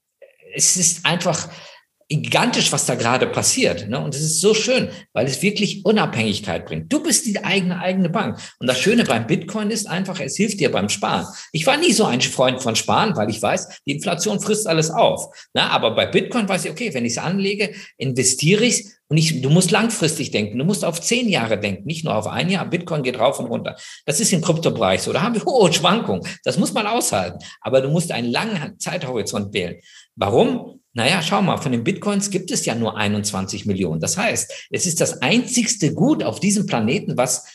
es 0.54 0.76
ist 0.76 1.06
einfach 1.06 1.48
gigantisch, 2.10 2.74
was 2.74 2.86
da 2.86 2.96
gerade 2.96 3.28
passiert. 3.28 3.88
Ne? 3.88 4.02
Und 4.02 4.14
es 4.14 4.22
ist 4.22 4.42
so 4.42 4.54
schön, 4.54 4.90
weil 5.14 5.26
es 5.26 5.42
wirklich 5.42 5.86
Unabhängigkeit 5.86 6.66
bringt. 6.66 6.92
Du 6.92 7.02
bist 7.02 7.26
die 7.26 7.42
eigene, 7.42 7.80
eigene 7.80 8.10
Bank. 8.10 8.38
Und 8.60 8.68
das 8.68 8.80
Schöne 8.82 9.06
beim 9.06 9.26
Bitcoin 9.26 9.72
ist 9.72 9.88
einfach, 9.88 10.20
es 10.20 10.36
hilft 10.36 10.60
dir 10.60 10.70
beim 10.70 10.90
Sparen. 10.90 11.28
Ich 11.54 11.66
war 11.66 11.78
nie 11.78 11.94
so 11.94 12.04
ein 12.04 12.20
Freund 12.20 12.62
von 12.62 12.76
Sparen, 12.76 13.16
weil 13.16 13.30
ich 13.30 13.42
weiß, 13.42 13.84
die 13.86 13.94
Inflation 13.94 14.42
frisst 14.42 14.68
alles 14.68 14.90
auf. 14.90 15.34
Ne? 15.54 15.64
Aber 15.64 15.96
bei 15.96 16.06
Bitcoin 16.06 16.50
weiß 16.50 16.66
ich, 16.66 16.72
okay, 16.72 16.94
wenn 16.94 17.06
ich 17.06 17.14
es 17.14 17.20
anlege, 17.20 17.74
investiere 17.98 18.66
ich 18.66 18.97
und 19.10 19.18
ich, 19.18 19.42
du 19.42 19.50
musst 19.50 19.72
langfristig 19.72 20.32
denken. 20.32 20.58
Du 20.58 20.66
musst 20.66 20.84
auf 20.84 21.02
zehn 21.02 21.30
Jahre 21.30 21.58
denken, 21.60 21.86
nicht 21.86 22.04
nur 22.04 22.16
auf 22.16 22.28
ein 22.28 22.50
Jahr. 22.50 22.66
Bitcoin 22.66 23.04
geht 23.04 23.20
rauf 23.20 23.40
und 23.40 23.46
runter. 23.46 23.78
Das 24.06 24.20
ist 24.20 24.34
im 24.34 24.42
Kryptobereich 24.42 25.02
so. 25.02 25.14
Da 25.14 25.22
haben 25.22 25.36
wir 25.36 25.46
hohe 25.46 25.72
Schwankungen. 25.72 26.28
Das 26.44 26.58
muss 26.58 26.74
man 26.74 26.88
aushalten. 26.88 27.40
Aber 27.62 27.82
du 27.82 27.90
musst 27.90 28.12
einen 28.12 28.30
langen 28.30 28.78
Zeithorizont 28.80 29.54
wählen. 29.54 29.78
Warum? 30.16 30.82
Naja, 30.94 31.22
schau 31.22 31.42
mal, 31.42 31.58
von 31.58 31.72
den 31.72 31.84
Bitcoins 31.84 32.32
gibt 32.32 32.52
es 32.52 32.66
ja 32.66 32.76
nur 32.76 32.98
21 32.98 33.66
Millionen. 33.66 34.02
Das 34.02 34.18
heißt, 34.18 34.68
es 34.72 34.86
ist 34.86 35.00
das 35.00 35.22
einzigste 35.22 35.94
Gut 35.94 36.24
auf 36.24 36.40
diesem 36.40 36.66
Planeten, 36.66 37.18
was 37.18 37.46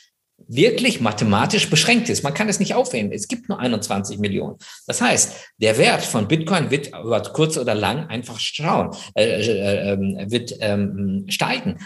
wirklich 0.54 1.00
mathematisch 1.00 1.70
beschränkt 1.70 2.08
ist. 2.08 2.22
Man 2.22 2.34
kann 2.34 2.48
es 2.48 2.60
nicht 2.60 2.74
aufheben. 2.74 3.12
Es 3.12 3.28
gibt 3.28 3.48
nur 3.48 3.58
21 3.58 4.18
Millionen. 4.18 4.56
Das 4.86 5.00
heißt, 5.00 5.34
der 5.58 5.78
Wert 5.78 6.02
von 6.02 6.28
Bitcoin 6.28 6.70
wird 6.70 6.88
über 6.88 7.22
kurz 7.22 7.56
oder 7.56 7.74
lang 7.74 8.06
einfach 8.06 8.38
schauen, 8.38 8.90
äh, 9.14 9.24
äh, 9.24 9.92
äh, 9.92 10.30
wird 10.30 10.54
ähm, 10.60 11.26
steigen. 11.28 11.78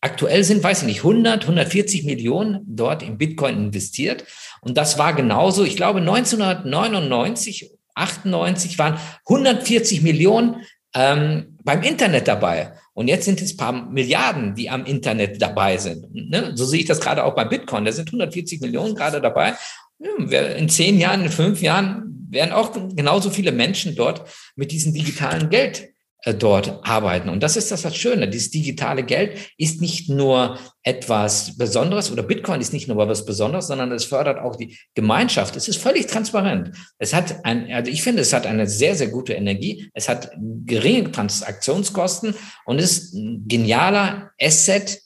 Aktuell 0.00 0.42
sind, 0.42 0.64
weiß 0.64 0.82
ich 0.82 0.88
nicht, 0.88 0.98
100, 0.98 1.42
140 1.42 2.04
Millionen 2.04 2.60
dort 2.66 3.02
in 3.02 3.18
Bitcoin 3.18 3.56
investiert. 3.56 4.24
Und 4.60 4.76
das 4.76 4.98
war 4.98 5.14
genauso, 5.14 5.64
ich 5.64 5.76
glaube, 5.76 6.00
1999 6.00 7.70
98 7.94 8.78
waren 8.78 8.98
140 9.26 10.02
Millionen 10.02 10.62
ähm, 10.94 11.51
beim 11.64 11.82
Internet 11.82 12.28
dabei. 12.28 12.72
Und 12.94 13.08
jetzt 13.08 13.24
sind 13.24 13.40
es 13.40 13.54
ein 13.54 13.56
paar 13.56 13.72
Milliarden, 13.72 14.54
die 14.54 14.68
am 14.68 14.84
Internet 14.84 15.40
dabei 15.40 15.78
sind. 15.78 16.12
Ne? 16.12 16.52
So 16.54 16.64
sehe 16.64 16.80
ich 16.80 16.86
das 16.86 17.00
gerade 17.00 17.24
auch 17.24 17.34
bei 17.34 17.44
Bitcoin. 17.44 17.84
Da 17.84 17.92
sind 17.92 18.08
140 18.08 18.60
Millionen 18.60 18.94
gerade 18.94 19.20
dabei. 19.20 19.54
In 19.98 20.68
zehn 20.68 20.98
Jahren, 20.98 21.22
in 21.22 21.30
fünf 21.30 21.62
Jahren 21.62 22.26
werden 22.28 22.52
auch 22.52 22.72
genauso 22.72 23.30
viele 23.30 23.52
Menschen 23.52 23.94
dort 23.94 24.28
mit 24.56 24.72
diesem 24.72 24.92
digitalen 24.92 25.48
Geld 25.48 25.91
dort 26.24 26.86
arbeiten. 26.86 27.28
Und 27.28 27.42
das 27.42 27.56
ist 27.56 27.72
das 27.72 27.84
was 27.84 27.96
Schöne. 27.96 28.28
Dieses 28.28 28.50
digitale 28.50 29.02
Geld 29.02 29.38
ist 29.58 29.80
nicht 29.80 30.08
nur 30.08 30.56
etwas 30.84 31.56
Besonderes 31.56 32.12
oder 32.12 32.22
Bitcoin 32.22 32.60
ist 32.60 32.72
nicht 32.72 32.86
nur 32.86 32.96
was 32.96 33.26
Besonderes, 33.26 33.66
sondern 33.66 33.90
es 33.90 34.04
fördert 34.04 34.38
auch 34.38 34.54
die 34.54 34.78
Gemeinschaft. 34.94 35.56
Es 35.56 35.66
ist 35.66 35.80
völlig 35.80 36.06
transparent. 36.06 36.76
Es 36.98 37.12
hat 37.12 37.44
ein, 37.44 37.72
also 37.72 37.90
ich 37.90 38.02
finde, 38.02 38.22
es 38.22 38.32
hat 38.32 38.46
eine 38.46 38.68
sehr, 38.68 38.94
sehr 38.94 39.08
gute 39.08 39.32
Energie. 39.32 39.90
Es 39.94 40.08
hat 40.08 40.30
geringe 40.64 41.10
Transaktionskosten 41.10 42.34
und 42.66 42.78
ist 42.78 43.14
ein 43.14 43.48
genialer 43.48 44.30
Asset, 44.40 45.00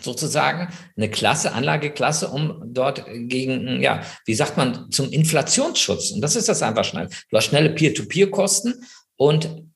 sozusagen 0.00 0.72
eine 0.96 1.10
Klasse, 1.10 1.52
Anlageklasse, 1.52 2.28
um 2.28 2.62
dort 2.66 3.04
gegen, 3.06 3.82
ja, 3.82 4.02
wie 4.24 4.34
sagt 4.34 4.56
man, 4.56 4.90
zum 4.90 5.10
Inflationsschutz. 5.10 6.12
Und 6.12 6.22
das 6.22 6.36
ist 6.36 6.48
das 6.48 6.62
einfach 6.62 6.84
schnell. 6.84 7.08
Du 7.30 7.36
hast 7.36 7.46
schnelle 7.46 7.70
Peer-to-Peer-Kosten 7.70 8.74
und 9.16 9.67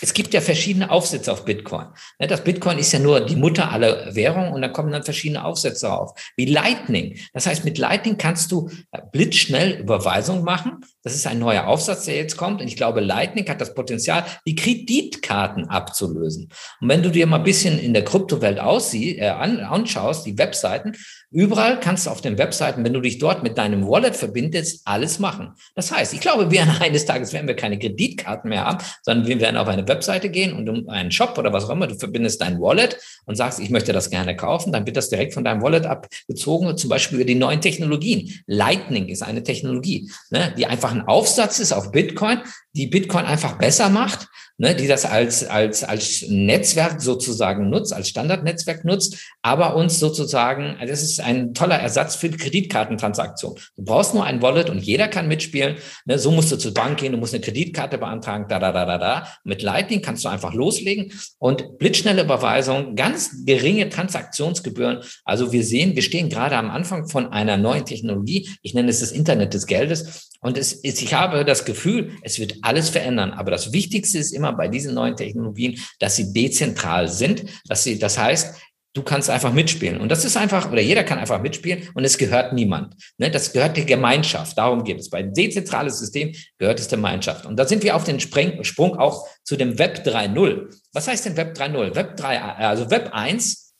es 0.00 0.14
gibt 0.14 0.34
ja 0.34 0.40
verschiedene 0.40 0.90
Aufsätze 0.90 1.32
auf 1.32 1.44
Bitcoin. 1.44 1.86
Ne, 2.18 2.26
das 2.26 2.44
Bitcoin 2.44 2.78
ist 2.78 2.92
ja 2.92 2.98
nur 2.98 3.20
die 3.20 3.36
Mutter 3.36 3.70
aller 3.70 4.14
Währungen 4.14 4.52
und 4.52 4.62
da 4.62 4.68
kommen 4.68 4.92
dann 4.92 5.02
verschiedene 5.02 5.44
Aufsätze 5.44 5.92
auf, 5.92 6.12
wie 6.36 6.46
Lightning. 6.46 7.18
Das 7.32 7.46
heißt, 7.46 7.64
mit 7.64 7.78
Lightning 7.78 8.16
kannst 8.16 8.52
du 8.52 8.70
blitzschnell 9.12 9.80
Überweisungen 9.80 10.44
machen. 10.44 10.80
Das 11.02 11.14
ist 11.14 11.26
ein 11.26 11.38
neuer 11.38 11.66
Aufsatz, 11.66 12.04
der 12.04 12.16
jetzt 12.16 12.36
kommt. 12.36 12.60
Und 12.60 12.68
ich 12.68 12.76
glaube, 12.76 13.00
Lightning 13.00 13.48
hat 13.48 13.60
das 13.60 13.74
Potenzial, 13.74 14.24
die 14.46 14.54
Kreditkarten 14.54 15.68
abzulösen. 15.68 16.50
Und 16.80 16.88
wenn 16.88 17.02
du 17.02 17.10
dir 17.10 17.26
mal 17.26 17.38
ein 17.38 17.44
bisschen 17.44 17.78
in 17.78 17.94
der 17.94 18.04
Kryptowelt 18.04 18.60
aussieh, 18.60 19.18
äh, 19.18 19.28
anschaust, 19.28 20.26
die 20.26 20.38
Webseiten, 20.38 20.94
Überall 21.32 21.78
kannst 21.78 22.06
du 22.06 22.10
auf 22.10 22.20
den 22.20 22.38
Webseiten, 22.38 22.84
wenn 22.84 22.92
du 22.92 23.00
dich 23.00 23.18
dort 23.18 23.44
mit 23.44 23.56
deinem 23.56 23.86
Wallet 23.86 24.16
verbindest, 24.16 24.82
alles 24.84 25.20
machen. 25.20 25.52
Das 25.76 25.92
heißt, 25.92 26.12
ich 26.12 26.20
glaube, 26.20 26.50
wir 26.50 26.62
eines 26.80 27.04
Tages 27.06 27.32
werden 27.32 27.46
wir 27.46 27.54
keine 27.54 27.78
Kreditkarten 27.78 28.50
mehr 28.50 28.64
haben, 28.64 28.78
sondern 29.02 29.28
wir 29.28 29.40
werden 29.40 29.56
auf 29.56 29.68
eine 29.68 29.79
Webseite 29.88 30.30
gehen 30.30 30.52
und 30.52 30.68
um 30.68 30.88
einen 30.88 31.10
Shop 31.10 31.36
oder 31.38 31.52
was 31.52 31.64
auch 31.64 31.70
immer, 31.70 31.86
du 31.86 31.94
verbindest 31.94 32.40
dein 32.40 32.60
Wallet 32.60 32.98
und 33.26 33.36
sagst, 33.36 33.60
ich 33.60 33.70
möchte 33.70 33.92
das 33.92 34.10
gerne 34.10 34.36
kaufen, 34.36 34.72
dann 34.72 34.86
wird 34.86 34.96
das 34.96 35.10
direkt 35.10 35.34
von 35.34 35.44
deinem 35.44 35.62
Wallet 35.62 35.86
abgezogen, 35.86 36.76
zum 36.76 36.90
Beispiel 36.90 37.18
über 37.18 37.26
die 37.26 37.34
neuen 37.34 37.60
Technologien. 37.60 38.42
Lightning 38.46 39.08
ist 39.08 39.22
eine 39.22 39.42
Technologie, 39.42 40.10
ne, 40.30 40.54
die 40.56 40.66
einfach 40.66 40.92
ein 40.92 41.02
Aufsatz 41.02 41.58
ist 41.58 41.72
auf 41.72 41.92
Bitcoin, 41.92 42.40
die 42.72 42.86
Bitcoin 42.86 43.24
einfach 43.24 43.58
besser 43.58 43.88
macht, 43.88 44.28
ne, 44.60 44.74
die 44.74 44.86
das 44.86 45.06
als, 45.06 45.42
als, 45.48 45.82
als 45.82 46.26
Netzwerk 46.28 47.00
sozusagen 47.00 47.70
nutzt, 47.70 47.94
als 47.94 48.10
Standardnetzwerk 48.10 48.84
nutzt, 48.84 49.16
aber 49.40 49.74
uns 49.74 49.98
sozusagen, 49.98 50.76
das 50.86 51.02
ist 51.02 51.18
ein 51.18 51.54
toller 51.54 51.76
Ersatz 51.76 52.14
für 52.14 52.28
Kreditkartentransaktionen. 52.28 53.58
Du 53.76 53.84
brauchst 53.84 54.12
nur 54.12 54.24
ein 54.24 54.42
Wallet 54.42 54.68
und 54.68 54.80
jeder 54.80 55.08
kann 55.08 55.28
mitspielen. 55.28 55.76
Ne, 56.04 56.18
so 56.18 56.30
musst 56.30 56.52
du 56.52 56.56
zur 56.56 56.74
Bank 56.74 56.98
gehen, 56.98 57.12
du 57.12 57.18
musst 57.18 57.32
eine 57.32 57.40
Kreditkarte 57.40 57.96
beantragen, 57.96 58.46
da, 58.48 58.58
da, 58.58 58.70
da, 58.70 58.84
da, 58.84 58.98
da. 58.98 59.26
Mit 59.44 59.62
Lightning 59.62 60.02
kannst 60.02 60.26
du 60.26 60.28
einfach 60.28 60.52
loslegen 60.52 61.10
und 61.38 61.78
blitzschnelle 61.78 62.22
Überweisung, 62.22 62.96
ganz 62.96 63.46
geringe 63.46 63.88
Transaktionsgebühren. 63.88 64.98
Also 65.24 65.52
wir 65.52 65.64
sehen, 65.64 65.94
wir 65.94 66.02
stehen 66.02 66.28
gerade 66.28 66.56
am 66.56 66.70
Anfang 66.70 67.08
von 67.08 67.32
einer 67.32 67.56
neuen 67.56 67.86
Technologie. 67.86 68.50
Ich 68.60 68.74
nenne 68.74 68.90
es 68.90 69.00
das 69.00 69.10
Internet 69.10 69.54
des 69.54 69.66
Geldes. 69.66 70.29
Und 70.40 70.56
es 70.56 70.72
ist, 70.72 71.02
ich 71.02 71.14
habe 71.14 71.44
das 71.44 71.64
Gefühl, 71.64 72.12
es 72.22 72.38
wird 72.38 72.56
alles 72.62 72.88
verändern. 72.88 73.32
Aber 73.32 73.50
das 73.50 73.72
Wichtigste 73.72 74.18
ist 74.18 74.32
immer 74.32 74.52
bei 74.52 74.68
diesen 74.68 74.94
neuen 74.94 75.16
Technologien, 75.16 75.78
dass 75.98 76.16
sie 76.16 76.32
dezentral 76.32 77.08
sind. 77.08 77.44
Dass 77.66 77.84
sie, 77.84 77.98
das 77.98 78.18
heißt, 78.18 78.54
du 78.94 79.02
kannst 79.02 79.30
einfach 79.30 79.52
mitspielen. 79.52 80.00
Und 80.00 80.08
das 80.08 80.24
ist 80.24 80.36
einfach, 80.36 80.70
oder 80.72 80.80
jeder 80.80 81.04
kann 81.04 81.18
einfach 81.18 81.40
mitspielen 81.40 81.88
und 81.94 82.04
es 82.04 82.18
gehört 82.18 82.52
niemand. 82.52 82.94
Ne? 83.18 83.30
Das 83.30 83.52
gehört 83.52 83.76
der 83.76 83.84
Gemeinschaft. 83.84 84.56
Darum 84.56 84.82
geht 84.82 84.98
es. 84.98 85.10
Bei 85.10 85.18
einem 85.18 85.34
dezentralen 85.34 85.90
System 85.90 86.32
gehört 86.58 86.80
es 86.80 86.88
der 86.88 86.98
Gemeinschaft. 86.98 87.46
Und 87.46 87.56
da 87.56 87.66
sind 87.66 87.82
wir 87.82 87.94
auf 87.94 88.04
den 88.04 88.18
Sprung 88.18 88.98
auch 88.98 89.28
zu 89.44 89.56
dem 89.56 89.78
Web 89.78 90.06
3.0. 90.06 90.74
Was 90.92 91.06
heißt 91.06 91.26
denn 91.26 91.36
Web 91.36 91.56
3.0? 91.56 91.94
Web 91.94 92.16
3, 92.16 92.40
also 92.40 92.90
Web 92.90 93.10
1 93.12 93.70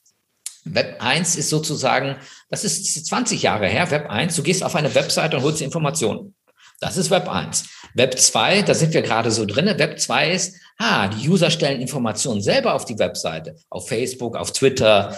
Web 0.64 0.96
1 0.98 1.36
ist 1.36 1.48
sozusagen, 1.48 2.16
das 2.50 2.64
ist 2.64 3.06
20 3.06 3.42
Jahre 3.42 3.66
her, 3.66 3.90
Web 3.90 4.10
1, 4.10 4.36
du 4.36 4.42
gehst 4.42 4.62
auf 4.62 4.74
eine 4.74 4.94
Webseite 4.94 5.36
und 5.36 5.42
holst 5.42 5.62
Informationen. 5.62 6.34
Das 6.80 6.96
ist 6.96 7.10
Web 7.10 7.28
1. 7.28 7.64
Web 7.94 8.18
2, 8.18 8.62
da 8.62 8.75
sind 8.75 8.94
wir 8.94 9.02
gerade 9.02 9.30
so 9.30 9.44
drin. 9.44 9.66
Web 9.66 10.00
2 10.00 10.30
ist, 10.30 10.56
ah, 10.78 11.08
die 11.08 11.28
User 11.28 11.50
stellen 11.50 11.80
Informationen 11.80 12.40
selber 12.40 12.75
auf 12.75 12.87
die 12.87 12.99
Webseite, 12.99 13.56
auf 13.68 13.88
Facebook, 13.88 14.34
auf 14.34 14.52
Twitter, 14.52 15.14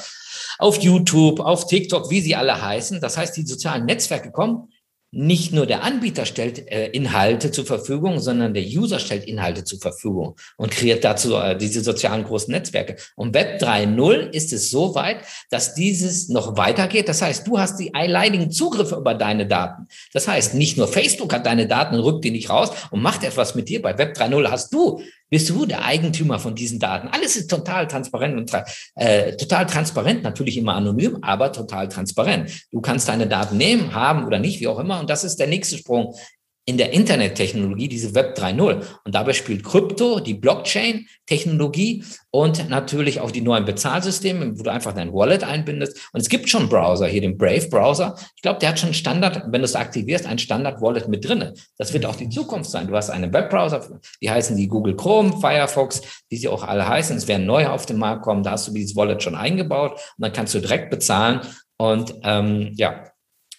auf 0.58 0.78
YouTube, 0.78 1.38
auf 1.38 1.66
TikTok, 1.66 2.10
wie 2.10 2.20
sie 2.20 2.34
alle 2.34 2.60
heißen. 2.60 3.00
Das 3.00 3.16
heißt, 3.16 3.36
die 3.36 3.46
sozialen 3.46 3.86
Netzwerke 3.86 4.32
kommen 4.32 4.71
nicht 5.14 5.52
nur 5.52 5.66
der 5.66 5.82
Anbieter 5.82 6.24
stellt 6.24 6.70
äh, 6.72 6.86
Inhalte 6.88 7.50
zur 7.50 7.66
Verfügung, 7.66 8.18
sondern 8.18 8.54
der 8.54 8.62
User 8.62 8.98
stellt 8.98 9.26
Inhalte 9.26 9.62
zur 9.62 9.78
Verfügung 9.78 10.36
und 10.56 10.70
kreiert 10.70 11.04
dazu 11.04 11.36
äh, 11.36 11.56
diese 11.56 11.82
sozialen 11.82 12.24
großen 12.24 12.50
Netzwerke. 12.50 12.96
Und 13.14 13.34
Web 13.34 13.60
3.0 13.60 14.30
ist 14.30 14.54
es 14.54 14.70
so 14.70 14.94
weit, 14.94 15.18
dass 15.50 15.74
dieses 15.74 16.30
noch 16.30 16.56
weitergeht. 16.56 17.10
Das 17.10 17.20
heißt, 17.20 17.46
du 17.46 17.58
hast 17.58 17.78
die 17.78 17.94
alleinigen 17.94 18.50
Zugriffe 18.50 18.96
über 18.96 19.12
deine 19.12 19.46
Daten. 19.46 19.86
Das 20.14 20.28
heißt, 20.28 20.54
nicht 20.54 20.78
nur 20.78 20.88
Facebook 20.88 21.34
hat 21.34 21.44
deine 21.44 21.66
Daten 21.66 21.94
und 21.94 22.00
rückt 22.00 22.24
die 22.24 22.30
nicht 22.30 22.48
raus 22.48 22.70
und 22.90 23.02
macht 23.02 23.22
etwas 23.22 23.54
mit 23.54 23.68
dir. 23.68 23.82
Bei 23.82 23.98
Web 23.98 24.16
3.0 24.16 24.50
hast 24.50 24.72
du 24.72 25.02
bist 25.32 25.48
du 25.48 25.64
der 25.64 25.82
Eigentümer 25.82 26.38
von 26.38 26.54
diesen 26.54 26.78
Daten. 26.78 27.08
Alles 27.08 27.36
ist 27.36 27.48
total 27.48 27.88
transparent 27.88 28.36
und 28.36 28.52
äh, 28.96 29.34
total 29.38 29.64
transparent, 29.64 30.22
natürlich 30.22 30.58
immer 30.58 30.74
anonym, 30.74 31.20
aber 31.22 31.50
total 31.52 31.88
transparent. 31.88 32.66
Du 32.70 32.82
kannst 32.82 33.08
deine 33.08 33.26
Daten 33.26 33.56
nehmen, 33.56 33.94
haben 33.94 34.26
oder 34.26 34.38
nicht, 34.38 34.60
wie 34.60 34.68
auch 34.68 34.78
immer. 34.78 35.00
Und 35.00 35.08
das 35.08 35.24
ist 35.24 35.36
der 35.36 35.46
nächste 35.46 35.78
Sprung 35.78 36.14
in 36.64 36.78
der 36.78 36.92
Internettechnologie, 36.92 37.88
diese 37.88 38.14
Web 38.14 38.38
3.0. 38.38 38.82
Und 39.04 39.14
dabei 39.14 39.32
spielt 39.32 39.64
Krypto, 39.64 40.20
die 40.20 40.34
Blockchain-Technologie 40.34 42.04
und 42.30 42.68
natürlich 42.68 43.20
auch 43.20 43.32
die 43.32 43.40
neuen 43.40 43.64
Bezahlsysteme, 43.64 44.56
wo 44.56 44.62
du 44.62 44.70
einfach 44.70 44.92
dein 44.92 45.12
Wallet 45.12 45.42
einbindest. 45.42 46.10
Und 46.12 46.20
es 46.20 46.28
gibt 46.28 46.48
schon 46.48 46.68
Browser, 46.68 47.08
hier 47.08 47.20
den 47.20 47.36
Brave-Browser. 47.36 48.14
Ich 48.36 48.42
glaube, 48.42 48.60
der 48.60 48.68
hat 48.68 48.78
schon 48.78 48.94
Standard, 48.94 49.42
wenn 49.46 49.60
du 49.60 49.64
es 49.64 49.74
aktivierst, 49.74 50.24
ein 50.24 50.38
Standard-Wallet 50.38 51.08
mit 51.08 51.26
drinne. 51.26 51.54
Das 51.78 51.92
wird 51.92 52.06
auch 52.06 52.16
die 52.16 52.28
Zukunft 52.28 52.70
sein. 52.70 52.86
Du 52.86 52.94
hast 52.94 53.10
einen 53.10 53.32
Webbrowser, 53.32 54.00
die 54.20 54.30
heißen 54.30 54.56
die 54.56 54.68
Google 54.68 54.94
Chrome, 54.94 55.40
Firefox, 55.40 56.00
wie 56.28 56.36
sie 56.36 56.48
auch 56.48 56.62
alle 56.62 56.88
heißen. 56.88 57.16
Es 57.16 57.26
werden 57.26 57.44
neue 57.44 57.72
auf 57.72 57.86
den 57.86 57.98
Markt 57.98 58.22
kommen. 58.22 58.44
Da 58.44 58.52
hast 58.52 58.68
du 58.68 58.72
dieses 58.72 58.94
Wallet 58.94 59.20
schon 59.20 59.34
eingebaut 59.34 59.92
und 59.92 60.00
dann 60.18 60.32
kannst 60.32 60.54
du 60.54 60.60
direkt 60.60 60.90
bezahlen. 60.90 61.40
Und 61.76 62.14
ähm, 62.22 62.72
ja, 62.76 63.04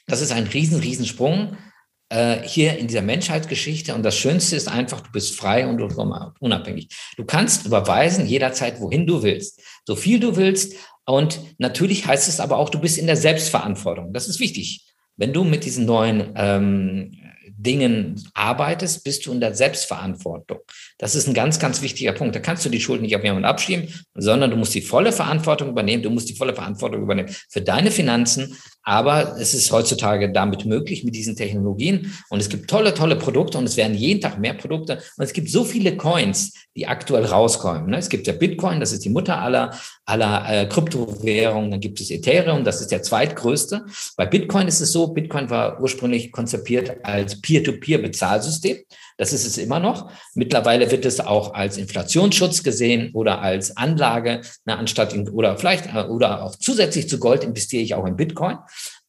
das 0.08 0.22
ist 0.22 0.32
ein 0.32 0.48
riesen, 0.48 0.80
riesen 0.80 1.06
Sprung 1.06 1.58
äh, 2.14 2.48
hier 2.48 2.78
in 2.78 2.86
dieser 2.88 3.02
Menschheitsgeschichte. 3.02 3.96
Und 3.96 4.04
das 4.04 4.16
Schönste 4.16 4.56
ist 4.56 4.68
einfach, 4.68 5.02
du 5.02 5.12
bist 5.12 5.36
frei 5.36 5.66
und 5.66 5.82
unabhängig. 6.40 6.90
Du 7.18 7.26
kannst 7.26 7.66
überweisen 7.66 8.28
jederzeit, 8.28 8.80
wohin 8.80 9.08
du 9.08 9.24
willst, 9.24 9.60
so 9.88 9.96
viel 9.96 10.20
du 10.20 10.36
willst. 10.36 10.76
Und 11.06 11.40
natürlich 11.58 12.06
heißt 12.06 12.30
es 12.30 12.40
aber 12.40 12.58
auch, 12.58 12.70
du 12.70 12.80
bist 12.80 13.00
in 13.00 13.08
der 13.08 13.18
Selbstverantwortung. 13.18 14.14
Das 14.14 14.28
ist 14.28 14.40
wichtig. 14.40 14.86
Wenn 15.18 15.34
du 15.34 15.44
mit 15.44 15.66
diesen 15.66 15.86
neuen 15.86 16.34
ähm, 16.36 17.18
Dingen 17.58 18.22
arbeitest, 18.34 19.04
bist 19.04 19.26
du 19.26 19.32
in 19.32 19.40
der 19.40 19.56
Selbstverantwortung. 19.56 20.60
Das 21.00 21.16
ist 21.16 21.28
ein 21.28 21.34
ganz, 21.34 21.60
ganz 21.60 21.82
wichtiger 21.82 22.12
Punkt. 22.12 22.36
Da 22.36 22.40
kannst 22.40 22.64
du 22.64 22.70
die 22.70 22.80
Schuld 22.80 23.02
nicht 23.02 23.16
auf 23.16 23.24
jemanden 23.24 23.46
abschieben, 23.46 23.88
sondern 24.14 24.52
du 24.52 24.58
musst 24.58 24.76
die 24.76 24.82
volle 24.82 25.12
Verantwortung 25.12 25.70
übernehmen. 25.70 26.04
Du 26.04 26.10
musst 26.10 26.30
die 26.30 26.36
volle 26.36 26.54
Verantwortung 26.54 27.02
übernehmen 27.02 27.34
für 27.50 27.62
deine 27.62 27.90
Finanzen. 27.90 28.56
Aber 28.84 29.38
es 29.40 29.54
ist 29.54 29.72
heutzutage 29.72 30.32
damit 30.32 30.66
möglich 30.66 31.04
mit 31.04 31.16
diesen 31.16 31.36
Technologien. 31.36 32.14
Und 32.30 32.42
es 32.42 32.50
gibt 32.50 32.70
tolle, 32.70 32.94
tolle 32.94 33.16
Produkte 33.16 33.58
und 33.58 33.64
es 33.64 33.78
werden 33.78 33.96
jeden 33.96 34.22
Tag 34.22 34.40
mehr 34.40 34.54
Produkte. 34.54 35.02
Und 35.18 35.24
es 35.24 35.34
gibt 35.34 35.50
so 35.50 35.64
viele 35.64 35.96
Coins, 35.96 36.54
die 36.76 36.88
aktuell 36.88 37.26
rauskommen. 37.26 37.90
Ne? 37.90 37.98
Es 37.98 38.10
gibt 38.10 38.28
ja 38.28 38.34
Bitcoin, 38.34 38.80
das 38.80 38.92
ist 38.92 39.06
die 39.06 39.10
Mutter 39.10 39.40
aller, 39.40 39.78
aller 40.06 40.46
äh, 40.50 40.66
Kryptowährungen. 40.66 41.72
Dann 41.72 41.80
gibt 41.80 42.02
es 42.02 42.12
Ethereum, 42.12 42.64
das 42.64 42.82
ist 42.82 42.92
der 42.92 43.04
zweitgrößte. 43.04 43.86
Bei 44.18 44.26
Bitcoin 44.26 44.68
ist 44.68 44.82
es 44.82 44.92
so, 44.92 45.08
Bitcoin 45.08 45.50
war 45.50 45.82
ursprünglich 45.82 46.32
konzipiert 46.32 46.98
als 47.04 47.40
Peer-to-Peer-Bezahlsystem. 47.42 48.78
Das 49.18 49.34
ist 49.34 49.46
es 49.46 49.58
immer 49.58 49.80
noch. 49.80 50.12
Mittlerweile 50.34 50.92
wird 50.92 51.06
es 51.06 51.20
auch 51.20 51.54
als 51.54 51.78
Inflationsschutz 51.78 52.64
gesehen 52.64 53.12
oder 53.14 53.42
als 53.42 53.78
Anlage, 53.78 54.42
ne, 54.66 54.78
anstatt 54.78 55.14
in, 55.14 55.30
oder 55.30 55.58
vielleicht 55.58 55.94
äh, 55.94 56.04
oder 56.04 56.44
auch 56.44 56.56
zusätzlich 56.56 57.10
zu 57.10 57.20
Gold 57.20 57.44
investiere 57.44 57.84
ich 57.84 57.96
auch 57.96 58.06
in 58.06 58.16
Bitcoin 58.16 58.58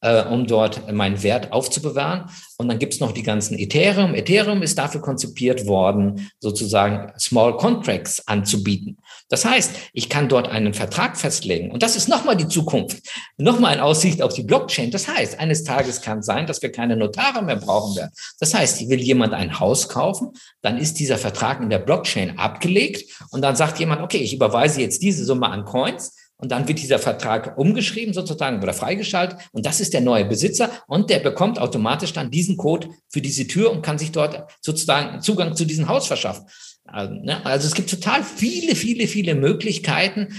äh, 0.04 0.22
um 0.22 0.46
dort 0.46 0.92
meinen 0.92 1.22
Wert 1.22 1.50
aufzubewahren. 1.52 2.26
Und 2.58 2.68
dann 2.68 2.78
gibt 2.78 2.94
es 2.94 3.00
noch 3.00 3.12
die 3.12 3.22
ganzen 3.22 3.58
Ethereum. 3.58 4.14
Ethereum 4.14 4.62
ist 4.62 4.78
dafür 4.78 5.00
konzipiert 5.00 5.66
worden, 5.66 6.30
sozusagen 6.38 7.12
Small 7.18 7.56
Contracts 7.56 8.28
anzubieten. 8.28 8.98
Das 9.28 9.44
heißt, 9.44 9.70
ich 9.92 10.08
kann 10.08 10.28
dort 10.28 10.48
einen 10.48 10.74
Vertrag 10.74 11.16
festlegen. 11.16 11.70
Und 11.70 11.82
das 11.82 11.96
ist 11.96 12.08
nochmal 12.08 12.36
die 12.36 12.46
Zukunft. 12.46 13.02
Nochmal 13.38 13.72
eine 13.72 13.84
Aussicht 13.84 14.22
auf 14.22 14.34
die 14.34 14.42
Blockchain. 14.42 14.90
Das 14.90 15.08
heißt, 15.08 15.40
eines 15.40 15.64
Tages 15.64 16.02
kann 16.02 16.18
es 16.18 16.26
sein, 16.26 16.46
dass 16.46 16.60
wir 16.60 16.70
keine 16.70 16.96
Notare 16.96 17.42
mehr 17.42 17.56
brauchen 17.56 17.96
werden. 17.96 18.12
Das 18.38 18.54
heißt, 18.54 18.88
will 18.88 19.00
jemand 19.00 19.32
ein 19.32 19.58
Haus 19.58 19.88
kaufen, 19.88 20.32
dann 20.60 20.76
ist 20.76 21.00
dieser 21.00 21.16
Vertrag 21.16 21.60
in 21.62 21.70
der 21.70 21.78
Blockchain 21.78 22.38
abgelegt 22.38 23.10
und 23.30 23.40
dann 23.40 23.56
sagt 23.56 23.78
jemand, 23.78 24.02
okay, 24.02 24.18
ich 24.18 24.34
überweise 24.34 24.82
jetzt 24.82 25.02
diese 25.02 25.24
Summe 25.24 25.48
an 25.48 25.64
Coins 25.64 26.14
und 26.44 26.50
dann 26.50 26.68
wird 26.68 26.78
dieser 26.78 26.98
Vertrag 26.98 27.56
umgeschrieben 27.56 28.12
sozusagen 28.12 28.62
oder 28.62 28.74
freigeschaltet. 28.74 29.38
Und 29.52 29.64
das 29.64 29.80
ist 29.80 29.94
der 29.94 30.02
neue 30.02 30.26
Besitzer. 30.26 30.70
Und 30.86 31.08
der 31.08 31.20
bekommt 31.20 31.58
automatisch 31.58 32.12
dann 32.12 32.30
diesen 32.30 32.58
Code 32.58 32.90
für 33.08 33.22
diese 33.22 33.46
Tür 33.46 33.72
und 33.72 33.80
kann 33.80 33.96
sich 33.96 34.12
dort 34.12 34.44
sozusagen 34.60 35.22
Zugang 35.22 35.56
zu 35.56 35.64
diesem 35.64 35.88
Haus 35.88 36.06
verschaffen. 36.06 36.44
Also, 36.84 37.14
ne? 37.14 37.44
also 37.46 37.66
es 37.66 37.72
gibt 37.72 37.88
total 37.88 38.22
viele, 38.22 38.76
viele, 38.76 39.06
viele 39.06 39.34
Möglichkeiten, 39.34 40.38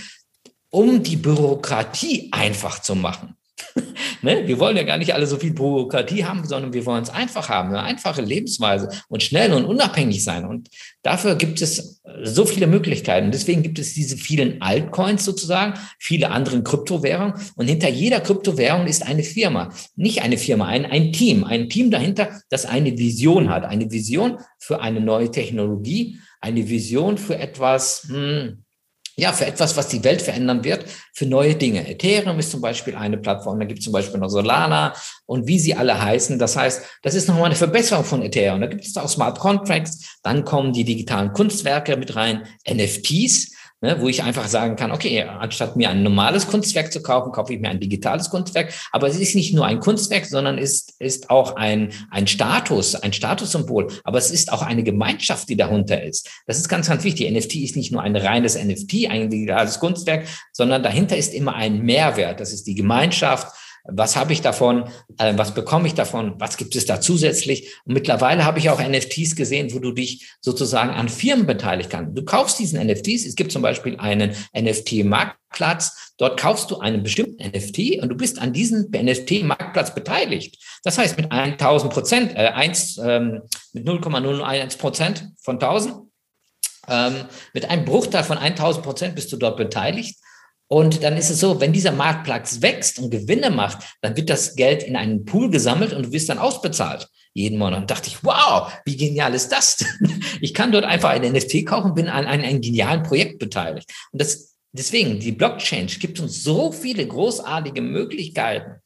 um 0.70 1.02
die 1.02 1.16
Bürokratie 1.16 2.30
einfach 2.32 2.80
zu 2.80 2.94
machen. 2.94 3.36
ne? 4.22 4.48
Wir 4.48 4.60
wollen 4.60 4.78
ja 4.78 4.84
gar 4.84 4.98
nicht 4.98 5.14
alle 5.14 5.28
so 5.28 5.38
viel 5.38 5.54
Bürokratie 5.54 6.26
haben, 6.26 6.46
sondern 6.46 6.74
wir 6.74 6.86
wollen 6.86 7.04
es 7.04 7.10
einfach 7.10 7.50
haben, 7.50 7.70
eine 7.70 7.84
einfache 7.84 8.22
Lebensweise 8.22 8.90
und 9.08 9.24
schnell 9.24 9.54
und 9.54 9.66
unabhängig 9.66 10.24
sein. 10.24 10.46
Und 10.46 10.70
dafür 11.04 11.36
gibt 11.36 11.62
es 11.62 12.02
so 12.24 12.46
viele 12.46 12.68
Möglichkeiten. 12.68 13.32
Deswegen 13.32 13.64
gibt 13.64 13.80
es 13.80 13.94
diese 13.94 14.18
vielen 14.18 14.62
Altcoins 14.62 15.24
sozusagen, 15.26 15.80
viele 16.00 16.32
andere 16.32 16.62
Kryptowährungen. 16.64 17.34
Und 17.56 17.68
hinter 17.68 17.90
jeder 17.90 18.20
Kryptowährung 18.20 18.88
ist 18.88 19.06
eine 19.06 19.24
Firma. 19.24 19.72
Nicht 19.96 20.22
eine 20.22 20.38
Firma, 20.38 20.66
ein, 20.68 20.86
ein 20.86 21.14
Team. 21.14 21.44
Ein 21.44 21.70
Team 21.70 21.92
dahinter, 21.92 22.42
das 22.50 22.66
eine 22.66 22.98
Vision 22.98 23.50
hat. 23.50 23.66
Eine 23.66 23.92
Vision 23.92 24.40
für 24.60 24.82
eine 24.82 25.02
neue 25.02 25.32
Technologie, 25.32 26.20
eine 26.42 26.68
Vision 26.68 27.18
für 27.18 27.38
etwas, 27.38 28.08
hm, 28.10 28.65
ja, 29.18 29.32
für 29.32 29.46
etwas, 29.46 29.78
was 29.78 29.88
die 29.88 30.04
Welt 30.04 30.22
verändern 30.22 30.64
wird, 30.64 30.86
für 31.14 31.26
neue 31.26 31.56
Dinge. 31.56 31.90
Ethereum 31.90 32.38
ist 32.40 32.52
zum 32.52 32.62
Beispiel 32.62 32.96
eine 32.96 33.18
Plattform, 33.18 33.60
da 33.60 33.66
gibt 33.66 33.80
es 33.80 33.86
zum 33.86 33.94
Beispiel 33.94 34.20
noch 34.20 34.30
Solana 34.30 34.94
und 35.26 35.48
wie 35.48 35.58
sie 35.58 35.74
alle 35.74 36.02
heißen. 36.02 36.38
Das 36.38 36.58
heißt, 36.58 36.84
das 37.02 37.16
ist 37.16 37.28
nochmal 37.28 37.46
eine 37.46 37.56
Verbesserung 37.56 38.04
von 38.04 38.22
Ethereum. 38.22 38.60
Da 38.60 38.68
gibt 38.68 38.86
es 38.86 38.98
auch 38.98 39.08
Smart 39.08 39.40
Contracts, 39.40 40.20
dann 40.24 40.44
kommen 40.44 40.74
die 40.74 40.84
digitalen 40.84 41.32
Kunstwerke 41.32 41.96
mit 41.96 42.16
rein, 42.16 42.44
NFTs 42.70 43.54
ne, 43.86 44.02
wo 44.02 44.10
ich 44.10 44.24
einfach 44.24 44.48
sagen 44.48 44.76
kann, 44.76 44.92
okay, 44.92 45.22
anstatt 45.24 45.76
mir 45.76 45.90
ein 45.90 46.04
normales 46.04 46.48
Kunstwerk 46.48 46.92
zu 46.92 47.02
kaufen, 47.02 47.32
kaufe 47.32 47.54
ich 47.54 47.60
mir 47.60 47.70
ein 47.70 47.80
digitales 47.80 48.30
Kunstwerk. 48.30 48.74
Aber 48.92 49.08
es 49.08 49.18
ist 49.20 49.36
nicht 49.36 49.54
nur 49.54 49.66
ein 49.66 49.80
Kunstwerk, 49.80 50.26
sondern 50.26 50.58
ist, 50.58 50.96
ist 51.00 51.30
auch 51.30 51.56
ein, 51.56 51.94
ein 52.10 52.28
Status, 52.28 52.96
ein 52.96 53.14
Statussymbol. 53.14 53.88
Aber 54.04 54.18
es 54.18 54.32
ist 54.32 54.52
auch 54.52 54.64
eine 54.64 54.84
Gemeinschaft, 54.84 55.48
die 55.50 55.56
darunter 55.56 56.04
ist. 56.04 56.30
Das 56.48 56.58
ist 56.58 56.68
ganz, 56.68 56.88
ganz 56.88 57.04
wichtig. 57.04 57.32
NFT 57.32 57.56
ist 57.56 57.76
nicht 57.76 57.92
nur 57.92 58.02
ein 58.02 58.16
reines 58.16 58.56
NFT, 58.56 59.10
ein 59.10 59.30
digitales 59.30 59.80
Kunstwerk, 59.80 60.26
sondern 60.52 60.84
dahinter 60.84 61.16
ist 61.16 61.34
immer 61.34 61.56
ein 61.56 61.82
Mehrwert. 61.82 62.40
Das 62.40 62.52
ist 62.52 62.66
die 62.66 62.76
Gemeinschaft, 62.76 63.56
was 63.88 64.16
habe 64.16 64.34
ich 64.34 64.42
davon? 64.42 64.86
Äh, 65.18 65.34
was 65.38 65.54
bekomme 65.54 65.88
ich 65.88 65.94
davon? 65.94 66.36
Was 66.40 66.58
gibt 66.58 66.76
es 66.76 66.86
da 66.86 67.00
zusätzlich? 67.00 67.74
Und 67.86 67.94
mittlerweile 67.94 68.44
habe 68.44 68.60
ich 68.60 68.70
auch 68.70 68.82
NFTs 68.82 69.36
gesehen, 69.36 69.74
wo 69.74 69.80
du 69.80 69.92
dich 69.92 70.28
sozusagen 70.42 70.90
an 70.90 71.10
Firmen 71.10 71.46
beteiligt 71.46 71.90
kannst. 71.90 72.18
Du 72.18 72.26
kaufst 72.26 72.60
diesen 72.60 72.86
NFTs. 72.86 73.26
Es 73.26 73.36
gibt 73.36 73.52
zum 73.52 73.62
Beispiel 73.62 73.98
einen 73.98 74.36
NFT-Marktplatz. 74.58 76.14
Dort 76.18 76.40
kaufst 76.40 76.72
du 76.72 76.80
einen 76.80 77.04
bestimmten 77.04 77.44
NFT 77.46 78.02
und 78.02 78.10
du 78.10 78.16
bist 78.16 78.40
an 78.40 78.54
diesem 78.54 78.90
NFT-Marktplatz 78.92 79.94
beteiligt. 79.94 80.58
Das 80.84 80.98
heißt, 80.98 81.18
mit 81.18 81.32
1000 81.32 81.94
Prozent, 81.94 82.32
äh, 82.36 82.48
1, 82.48 82.98
ähm, 82.98 83.42
mit 83.74 83.86
0,011 83.86 84.78
Prozent 84.78 85.30
von 85.42 85.60
1000, 85.60 85.96
ähm, 86.88 87.26
mit 87.54 87.70
einem 87.70 87.86
Bruchteil 87.86 88.24
von 88.24 88.38
1000 88.38 88.84
Prozent 88.84 89.16
bist 89.16 89.32
du 89.32 89.38
dort 89.38 89.58
beteiligt. 89.58 90.18
Und 90.68 91.04
dann 91.04 91.16
ist 91.16 91.30
es 91.30 91.40
so, 91.40 91.62
wenn 91.62 91.74
dieser 91.74 91.92
Marktplatz 91.92 92.62
wächst 92.62 93.00
und 93.00 93.12
Gewinne 93.12 93.52
macht, 93.52 93.86
dann 94.02 94.18
wird 94.18 94.30
das 94.30 94.56
Geld 94.56 94.84
in 94.84 94.96
einen 94.96 95.26
Pool 95.26 95.50
gesammelt 95.50 95.94
und 95.94 96.08
du 96.08 96.12
wirst 96.12 96.30
dann 96.30 96.40
ausbezahlt 96.40 97.08
jeden 97.36 97.60
Monat. 97.60 97.82
Und 97.82 97.92
dachte 97.92 98.08
ich, 98.08 98.24
wow, 98.24 98.72
wie 98.86 98.98
genial 98.98 99.34
ist 99.36 99.52
das 99.52 99.78
denn? 99.78 100.24
Ich 100.42 100.54
kann 100.54 100.72
dort 100.72 100.86
einfach 100.86 101.10
ein 101.10 101.22
NFT 101.22 101.66
kaufen, 101.66 101.94
bin 101.94 102.08
an 102.08 102.26
einem, 102.26 102.44
einem 102.44 102.62
genialen 102.62 103.04
Projekt 103.04 103.40
beteiligt. 103.40 103.92
Und 104.12 104.22
das, 104.22 104.56
deswegen, 104.72 105.20
die 105.20 105.34
Blockchain 105.34 105.88
gibt 105.88 106.20
uns 106.20 106.44
so 106.44 106.72
viele 106.72 107.06
großartige 107.06 107.82
Möglichkeiten. 107.82 108.82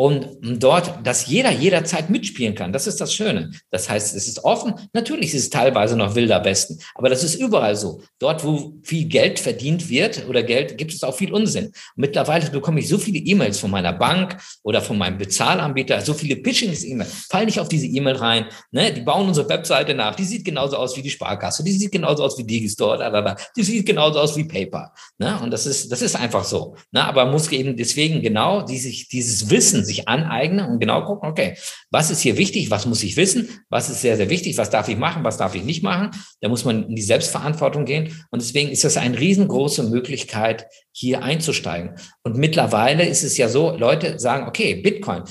Und 0.00 0.38
dort, 0.40 1.04
dass 1.04 1.26
jeder 1.26 1.50
jederzeit 1.50 2.08
mitspielen 2.08 2.54
kann. 2.54 2.72
Das 2.72 2.86
ist 2.86 3.00
das 3.00 3.12
Schöne. 3.12 3.50
Das 3.72 3.90
heißt, 3.90 4.14
es 4.14 4.28
ist 4.28 4.44
offen. 4.44 4.74
Natürlich 4.92 5.34
ist 5.34 5.42
es 5.42 5.50
teilweise 5.50 5.96
noch 5.96 6.14
wilder 6.14 6.44
Westen, 6.44 6.78
aber 6.94 7.08
das 7.08 7.24
ist 7.24 7.34
überall 7.34 7.74
so. 7.74 8.00
Dort, 8.20 8.44
wo 8.44 8.74
viel 8.84 9.06
Geld 9.06 9.40
verdient 9.40 9.90
wird 9.90 10.28
oder 10.28 10.44
Geld, 10.44 10.78
gibt 10.78 10.92
es 10.92 11.02
auch 11.02 11.16
viel 11.16 11.32
Unsinn. 11.32 11.72
Mittlerweile 11.96 12.48
bekomme 12.48 12.78
ich 12.78 12.86
so 12.86 12.96
viele 12.96 13.18
E-Mails 13.18 13.58
von 13.58 13.72
meiner 13.72 13.92
Bank 13.92 14.36
oder 14.62 14.80
von 14.80 14.96
meinem 14.96 15.18
Bezahlanbieter, 15.18 16.00
so 16.00 16.14
viele 16.14 16.36
Pitchings-E-Mails. 16.36 17.26
Fall 17.28 17.46
nicht 17.46 17.58
auf 17.58 17.68
diese 17.68 17.86
E-Mail 17.86 18.14
rein. 18.14 18.46
Ne? 18.70 18.92
Die 18.92 19.00
bauen 19.00 19.26
unsere 19.26 19.48
Webseite 19.48 19.94
nach. 19.94 20.14
Die 20.14 20.24
sieht 20.24 20.44
genauso 20.44 20.76
aus 20.76 20.96
wie 20.96 21.02
die 21.02 21.10
Sparkasse. 21.10 21.64
Die 21.64 21.72
sieht 21.72 21.90
genauso 21.90 22.22
aus 22.22 22.38
wie 22.38 22.44
Digistore. 22.44 22.98
Da, 22.98 23.10
da, 23.10 23.20
da. 23.20 23.36
Die 23.56 23.64
sieht 23.64 23.84
genauso 23.84 24.20
aus 24.20 24.36
wie 24.36 24.44
PayPal. 24.44 24.92
Ne? 25.18 25.40
Und 25.42 25.50
das 25.50 25.66
ist, 25.66 25.90
das 25.90 26.02
ist 26.02 26.14
einfach 26.14 26.44
so. 26.44 26.76
Ne? 26.92 27.04
Aber 27.04 27.26
muss 27.26 27.50
eben 27.50 27.76
deswegen 27.76 28.22
genau 28.22 28.62
dieses, 28.62 29.08
dieses 29.08 29.50
Wissen 29.50 29.87
sich 29.88 30.08
aneignen 30.08 30.64
und 30.64 30.78
genau 30.78 31.04
gucken, 31.04 31.28
okay, 31.28 31.56
was 31.90 32.10
ist 32.10 32.20
hier 32.20 32.36
wichtig, 32.36 32.70
was 32.70 32.86
muss 32.86 33.02
ich 33.02 33.16
wissen, 33.16 33.48
was 33.68 33.90
ist 33.90 34.02
sehr, 34.02 34.16
sehr 34.16 34.30
wichtig, 34.30 34.56
was 34.56 34.70
darf 34.70 34.88
ich 34.88 34.96
machen, 34.96 35.24
was 35.24 35.36
darf 35.36 35.56
ich 35.56 35.64
nicht 35.64 35.82
machen. 35.82 36.10
Da 36.40 36.48
muss 36.48 36.64
man 36.64 36.88
in 36.88 36.94
die 36.94 37.02
Selbstverantwortung 37.02 37.84
gehen. 37.84 38.24
Und 38.30 38.40
deswegen 38.40 38.70
ist 38.70 38.84
das 38.84 38.96
eine 38.96 39.18
riesengroße 39.18 39.82
Möglichkeit, 39.84 40.66
hier 40.92 41.22
einzusteigen. 41.22 41.96
Und 42.22 42.36
mittlerweile 42.36 43.04
ist 43.04 43.24
es 43.24 43.36
ja 43.36 43.48
so, 43.48 43.76
Leute 43.76 44.18
sagen, 44.18 44.46
okay, 44.46 44.76
Bitcoin, 44.76 45.24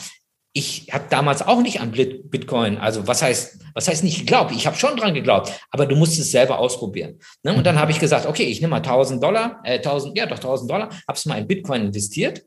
ich 0.58 0.88
habe 0.92 1.06
damals 1.12 1.44
auch 1.44 1.62
nicht 1.62 1.82
an 1.82 1.92
Bitcoin, 1.92 2.78
also 2.78 3.06
was 3.06 3.22
heißt, 3.22 3.60
was 3.76 3.88
heißt 3.88 4.04
nicht 4.04 4.18
geglaubt? 4.22 4.52
Ich 4.52 4.66
habe 4.66 4.76
schon 4.76 4.98
dran 4.98 5.14
geglaubt, 5.14 5.52
aber 5.70 5.86
du 5.86 5.96
musst 5.96 6.18
es 6.18 6.32
selber 6.32 6.58
ausprobieren. 6.58 7.20
Ne? 7.44 7.56
Und 7.56 7.64
dann 7.64 7.80
habe 7.80 7.92
ich 7.92 8.00
gesagt, 8.00 8.26
okay, 8.26 8.46
ich 8.46 8.60
nehme 8.60 8.72
mal 8.72 8.78
1000 8.78 9.22
Dollar, 9.22 9.62
äh, 9.64 9.76
1000, 9.76 10.18
ja 10.18 10.26
doch 10.26 10.38
1000 10.38 10.72
Dollar, 10.72 10.90
habe 11.08 11.16
es 11.16 11.26
mal 11.28 11.38
in 11.38 11.48
Bitcoin 11.48 11.84
investiert 11.84 12.44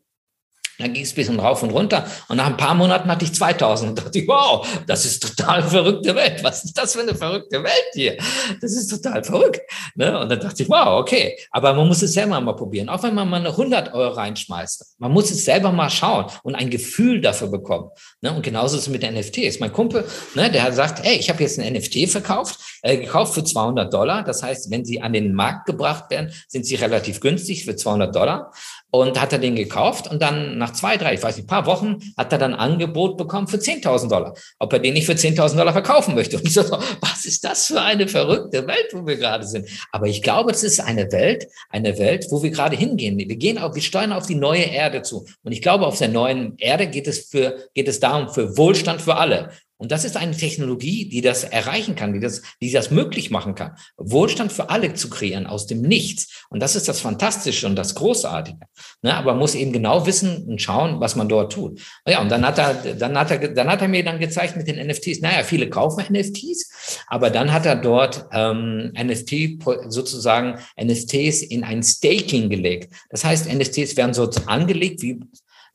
dann 0.80 0.92
ging 0.92 1.02
es 1.02 1.12
ein 1.12 1.16
bisschen 1.16 1.40
rauf 1.40 1.62
und 1.62 1.70
runter. 1.70 2.06
Und 2.28 2.36
nach 2.36 2.46
ein 2.46 2.56
paar 2.56 2.74
Monaten 2.74 3.10
hatte 3.10 3.24
ich 3.24 3.34
2000 3.34 3.90
und 3.90 3.98
dachte 4.04 4.18
ich, 4.18 4.28
wow, 4.28 4.66
das 4.86 5.04
ist 5.04 5.22
total 5.22 5.62
verrückte 5.62 6.14
Welt. 6.14 6.42
Was 6.42 6.64
ist 6.64 6.76
das 6.76 6.94
für 6.94 7.00
eine 7.00 7.14
verrückte 7.14 7.62
Welt 7.62 7.90
hier? 7.92 8.16
Das 8.60 8.72
ist 8.72 8.88
total 8.88 9.22
verrückt. 9.24 9.60
Ne? 9.94 10.18
Und 10.18 10.28
dann 10.28 10.40
dachte 10.40 10.62
ich, 10.62 10.68
wow, 10.68 11.00
okay. 11.00 11.36
Aber 11.50 11.74
man 11.74 11.86
muss 11.86 12.02
es 12.02 12.12
selber 12.12 12.40
mal 12.40 12.54
probieren. 12.54 12.88
Auch 12.88 13.02
wenn 13.02 13.14
man 13.14 13.28
mal 13.28 13.40
eine 13.40 13.50
100 13.50 13.92
Euro 13.94 14.14
reinschmeißt. 14.14 14.96
Man 14.98 15.12
muss 15.12 15.30
es 15.30 15.44
selber 15.44 15.72
mal 15.72 15.90
schauen 15.90 16.26
und 16.42 16.54
ein 16.54 16.70
Gefühl 16.70 17.20
dafür 17.20 17.48
bekommen. 17.48 17.90
Ne? 18.20 18.32
Und 18.32 18.42
genauso 18.42 18.76
ist 18.76 18.82
es 18.82 18.88
mit 18.88 19.02
NFTs. 19.02 19.60
Mein 19.60 19.72
Kumpel, 19.72 20.04
ne, 20.34 20.50
der 20.50 20.72
sagt, 20.72 21.04
hey, 21.04 21.16
ich 21.16 21.28
habe 21.28 21.42
jetzt 21.42 21.58
ein 21.58 21.72
NFT 21.72 22.08
verkauft, 22.08 22.58
äh, 22.82 22.96
gekauft 22.96 23.34
für 23.34 23.44
200 23.44 23.92
Dollar. 23.92 24.24
Das 24.24 24.42
heißt, 24.42 24.70
wenn 24.70 24.84
sie 24.84 25.00
an 25.00 25.12
den 25.12 25.34
Markt 25.34 25.66
gebracht 25.66 26.10
werden, 26.10 26.32
sind 26.48 26.66
sie 26.66 26.76
relativ 26.76 27.20
günstig 27.20 27.64
für 27.64 27.76
200 27.76 28.14
Dollar 28.14 28.52
und 28.90 29.20
hat 29.20 29.32
er 29.32 29.38
den 29.38 29.54
gekauft 29.54 30.10
und 30.10 30.20
dann 30.20 30.58
nach 30.58 30.72
zwei, 30.72 30.96
drei, 30.96 31.14
ich 31.14 31.22
weiß 31.22 31.36
nicht, 31.36 31.48
paar 31.48 31.66
Wochen 31.66 31.98
hat 32.16 32.32
er 32.32 32.38
dann 32.38 32.54
Angebot 32.54 33.16
bekommen 33.16 33.46
für 33.46 33.56
10.000 33.56 34.08
Dollar, 34.08 34.34
ob 34.58 34.72
er 34.72 34.78
den 34.78 34.94
nicht 34.94 35.06
für 35.06 35.12
10.000 35.12 35.56
Dollar 35.56 35.72
verkaufen 35.72 36.14
möchte. 36.14 36.36
Und 36.36 36.46
ich 36.46 36.54
so, 36.54 36.62
was 37.00 37.24
ist 37.24 37.44
das 37.44 37.66
für 37.66 37.80
eine 37.80 38.08
verrückte 38.08 38.66
Welt, 38.66 38.88
wo 38.92 39.06
wir 39.06 39.16
gerade 39.16 39.46
sind? 39.46 39.68
Aber 39.92 40.06
ich 40.06 40.22
glaube, 40.22 40.50
es 40.50 40.62
ist 40.64 40.80
eine 40.80 41.10
Welt, 41.12 41.46
eine 41.68 41.98
Welt, 41.98 42.26
wo 42.30 42.42
wir 42.42 42.50
gerade 42.50 42.76
hingehen. 42.76 43.18
Wir 43.18 43.36
gehen 43.36 43.58
auf, 43.58 43.74
wir 43.74 43.82
steuern 43.82 44.12
auf 44.12 44.26
die 44.26 44.34
neue 44.34 44.64
Erde 44.64 45.02
zu. 45.02 45.26
Und 45.42 45.52
ich 45.52 45.62
glaube, 45.62 45.86
auf 45.86 45.98
der 45.98 46.08
neuen 46.08 46.56
Erde 46.58 46.88
geht 46.88 47.06
es 47.06 47.28
für, 47.28 47.68
geht 47.74 47.88
es 47.88 48.00
darum, 48.00 48.28
für 48.28 48.56
Wohlstand 48.56 49.02
für 49.02 49.16
alle. 49.16 49.50
Und 49.80 49.92
das 49.92 50.04
ist 50.04 50.18
eine 50.18 50.36
Technologie, 50.36 51.08
die 51.08 51.22
das 51.22 51.42
erreichen 51.42 51.94
kann, 51.94 52.12
die 52.12 52.20
das, 52.20 52.42
die 52.60 52.70
das 52.70 52.90
möglich 52.90 53.30
machen 53.30 53.54
kann, 53.54 53.76
Wohlstand 53.96 54.52
für 54.52 54.68
alle 54.68 54.92
zu 54.92 55.08
kreieren 55.08 55.46
aus 55.46 55.66
dem 55.66 55.80
Nichts. 55.80 56.44
Und 56.50 56.60
das 56.60 56.76
ist 56.76 56.86
das 56.86 57.00
Fantastische 57.00 57.66
und 57.66 57.76
das 57.76 57.94
Großartige. 57.94 58.58
Ne? 59.00 59.14
Aber 59.14 59.32
man 59.32 59.38
muss 59.38 59.54
eben 59.54 59.72
genau 59.72 60.04
wissen 60.04 60.44
und 60.46 60.60
schauen, 60.60 61.00
was 61.00 61.16
man 61.16 61.30
dort 61.30 61.54
tut. 61.54 61.80
Ja, 62.06 62.20
und 62.20 62.28
dann 62.30 62.46
hat 62.46 62.58
er, 62.58 62.74
dann 62.94 63.18
hat 63.18 63.30
er, 63.30 63.54
dann 63.54 63.68
hat 63.68 63.80
er 63.80 63.88
mir 63.88 64.04
dann 64.04 64.20
gezeigt 64.20 64.54
mit 64.54 64.68
den 64.68 64.86
NFTs. 64.86 65.22
Naja, 65.22 65.44
viele 65.44 65.70
kaufen 65.70 66.04
NFTs, 66.12 67.00
aber 67.06 67.30
dann 67.30 67.50
hat 67.50 67.64
er 67.64 67.76
dort 67.76 68.26
ähm, 68.32 68.92
NFT 68.92 69.64
sozusagen 69.88 70.58
NFTs 70.78 71.40
in 71.40 71.64
ein 71.64 71.82
Staking 71.82 72.50
gelegt. 72.50 72.92
Das 73.08 73.24
heißt, 73.24 73.50
NFTs 73.50 73.96
werden 73.96 74.12
so 74.12 74.28
angelegt 74.44 75.00
wie 75.00 75.20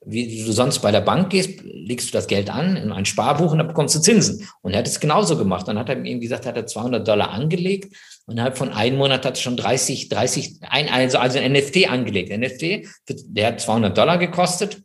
wie 0.05 0.43
du 0.43 0.51
sonst 0.51 0.79
bei 0.79 0.91
der 0.91 1.01
Bank 1.01 1.31
gehst, 1.31 1.61
legst 1.63 2.09
du 2.09 2.11
das 2.13 2.27
Geld 2.27 2.49
an 2.49 2.75
in 2.75 2.91
ein 2.91 3.05
Sparbuch 3.05 3.51
und 3.51 3.57
dann 3.57 3.67
bekommst 3.67 3.95
du 3.95 3.99
Zinsen. 3.99 4.47
Und 4.61 4.73
er 4.73 4.79
hat 4.79 4.87
es 4.87 4.99
genauso 4.99 5.37
gemacht. 5.37 5.67
Dann 5.67 5.79
hat 5.79 5.89
er 5.89 6.03
ihm 6.03 6.19
gesagt, 6.19 6.45
hat 6.45 6.55
er 6.55 6.67
200 6.67 7.07
Dollar 7.07 7.31
angelegt 7.31 7.95
und 8.25 8.33
innerhalb 8.33 8.57
von 8.57 8.71
einem 8.71 8.97
Monat 8.97 9.25
hat 9.25 9.37
er 9.37 9.41
schon 9.41 9.57
30, 9.57 10.09
30, 10.09 10.59
ein, 10.61 10.89
also, 10.89 11.17
also 11.17 11.39
ein 11.39 11.53
NFT 11.53 11.89
angelegt. 11.89 12.35
NFT, 12.35 12.87
der 13.27 13.47
hat 13.47 13.61
200 13.61 13.97
Dollar 13.97 14.17
gekostet 14.17 14.81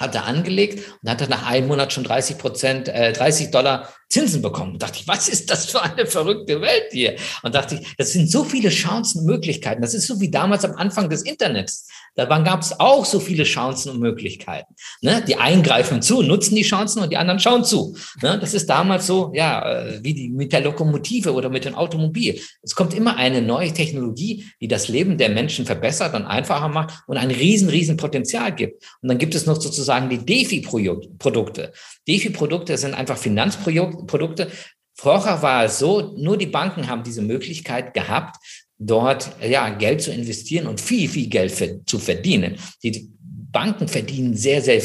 hat 0.00 0.14
er 0.14 0.24
angelegt 0.24 0.82
und 1.02 1.10
hat 1.10 1.20
er 1.20 1.28
nach 1.28 1.46
einem 1.46 1.68
Monat 1.68 1.92
schon 1.92 2.04
30 2.04 2.38
Prozent, 2.38 2.88
äh, 2.88 3.12
30 3.12 3.50
Dollar 3.50 3.88
Zinsen 4.08 4.42
bekommen. 4.42 4.72
Und 4.72 4.82
dachte 4.82 4.98
ich, 5.00 5.08
was 5.08 5.28
ist 5.28 5.50
das 5.50 5.66
für 5.66 5.82
eine 5.82 6.06
verrückte 6.06 6.60
Welt 6.60 6.86
hier? 6.90 7.16
Und 7.42 7.54
dachte 7.54 7.76
ich, 7.76 7.94
das 7.96 8.12
sind 8.12 8.30
so 8.30 8.44
viele 8.44 8.70
Chancen 8.70 9.20
und 9.20 9.26
Möglichkeiten. 9.26 9.82
Das 9.82 9.94
ist 9.94 10.06
so 10.06 10.20
wie 10.20 10.30
damals 10.30 10.64
am 10.64 10.74
Anfang 10.74 11.08
des 11.08 11.22
Internets. 11.22 11.88
Da 12.16 12.26
gab 12.38 12.60
es 12.60 12.78
auch 12.78 13.04
so 13.04 13.18
viele 13.18 13.44
Chancen 13.44 13.90
und 13.90 14.00
Möglichkeiten. 14.00 14.74
Ne? 15.00 15.22
Die 15.26 15.36
eingreifen 15.36 16.00
zu, 16.00 16.22
nutzen 16.22 16.54
die 16.54 16.62
Chancen 16.62 17.02
und 17.02 17.10
die 17.10 17.16
anderen 17.16 17.40
schauen 17.40 17.64
zu. 17.64 17.96
Ne? 18.22 18.38
Das 18.38 18.54
ist 18.54 18.70
damals 18.70 19.06
so, 19.06 19.32
ja, 19.34 19.68
äh, 19.68 20.00
wie 20.02 20.14
die, 20.14 20.28
mit 20.28 20.52
der 20.52 20.60
Lokomotive 20.60 21.32
oder 21.32 21.48
mit 21.48 21.64
dem 21.64 21.74
Automobil. 21.74 22.40
Es 22.62 22.74
kommt 22.74 22.94
immer 22.94 23.16
eine 23.16 23.42
neue 23.42 23.72
Technologie, 23.72 24.46
die 24.60 24.68
das 24.68 24.88
Leben 24.88 25.18
der 25.18 25.30
Menschen 25.30 25.66
verbessert 25.66 26.14
und 26.14 26.24
einfacher 26.24 26.68
macht 26.68 27.02
und 27.06 27.16
ein 27.16 27.30
riesen, 27.30 27.68
riesen 27.68 27.96
Potenzial 27.96 28.54
gibt. 28.54 28.84
Und 29.02 29.08
dann 29.08 29.18
gibt 29.18 29.34
es 29.34 29.46
noch 29.46 29.60
sozusagen 29.60 30.08
die 30.08 30.24
DeFi-Produkte. 30.24 31.72
DeFi-Produkte 32.06 32.78
sind 32.78 32.94
einfach 32.94 33.18
Finanzprodukte. 33.18 34.50
Vorher 34.96 35.42
war 35.42 35.64
es 35.64 35.80
so, 35.80 36.14
nur 36.16 36.36
die 36.36 36.46
Banken 36.46 36.88
haben 36.88 37.02
diese 37.02 37.22
Möglichkeit 37.22 37.94
gehabt, 37.94 38.36
dort 38.78 39.30
ja 39.42 39.70
Geld 39.70 40.02
zu 40.02 40.12
investieren 40.12 40.66
und 40.66 40.80
viel, 40.80 41.08
viel 41.08 41.28
Geld 41.28 41.52
für, 41.52 41.84
zu 41.84 41.98
verdienen. 41.98 42.56
Die 42.82 43.10
Banken 43.52 43.88
verdienen 43.88 44.36
sehr, 44.36 44.60
sehr 44.60 44.82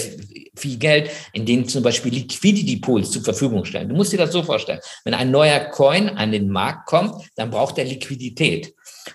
viel 0.55 0.77
Geld, 0.77 1.09
indem 1.33 1.67
zum 1.67 1.81
Beispiel 1.81 2.13
Liquidity 2.13 2.77
Pools 2.77 3.11
zur 3.11 3.23
Verfügung 3.23 3.65
stellen. 3.65 3.89
Du 3.89 3.95
musst 3.95 4.13
dir 4.13 4.17
das 4.17 4.31
so 4.31 4.43
vorstellen. 4.43 4.79
Wenn 5.05 5.13
ein 5.13 5.31
neuer 5.31 5.59
Coin 5.59 6.09
an 6.09 6.31
den 6.31 6.49
Markt 6.49 6.87
kommt, 6.87 7.23
dann 7.35 7.49
braucht 7.49 7.77
er 7.77 7.85
Liquidität. 7.85 8.73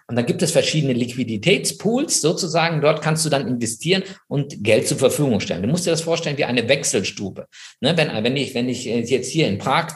Und 0.09 0.17
dann 0.17 0.27
gibt 0.27 0.43
es 0.43 0.51
verschiedene 0.51 0.93
Liquiditätspools 0.93 2.21
sozusagen. 2.21 2.81
Dort 2.81 3.03
kannst 3.03 3.25
du 3.25 3.29
dann 3.29 3.47
investieren 3.47 4.03
und 4.27 4.65
Geld 4.65 4.89
zur 4.89 4.99
Verfügung 4.99 5.41
stellen. 5.41 5.63
Du 5.63 5.69
musst 5.69 5.87
dir 5.87 5.91
das 5.91 6.01
vorstellen 6.01 6.39
wie 6.39 6.45
eine 6.45 6.69
Wechselstube. 6.69 7.47
Ne, 7.81 7.97
wenn, 7.97 8.09
wenn, 8.25 8.37
ich, 8.37 8.55
wenn 8.55 8.69
ich 8.69 8.85
jetzt 8.85 9.31
hier 9.31 9.47
in 9.47 9.59
Prag 9.59 9.93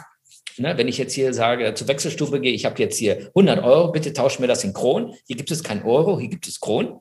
Ne, 0.58 0.76
wenn 0.76 0.88
ich 0.88 0.98
jetzt 0.98 1.12
hier 1.12 1.32
sage, 1.32 1.72
zur 1.74 1.88
Wechselstube 1.88 2.40
gehe, 2.40 2.52
ich 2.52 2.64
habe 2.64 2.80
jetzt 2.82 2.98
hier 2.98 3.28
100 3.28 3.62
Euro, 3.62 3.92
bitte 3.92 4.12
tauschen 4.12 4.42
mir 4.42 4.48
das 4.48 4.64
in 4.64 4.72
Kronen. 4.72 5.14
Hier 5.26 5.36
gibt 5.36 5.50
es 5.50 5.62
kein 5.62 5.84
Euro, 5.84 6.18
hier 6.18 6.28
gibt 6.28 6.48
es 6.48 6.58
Kronen. 6.58 7.00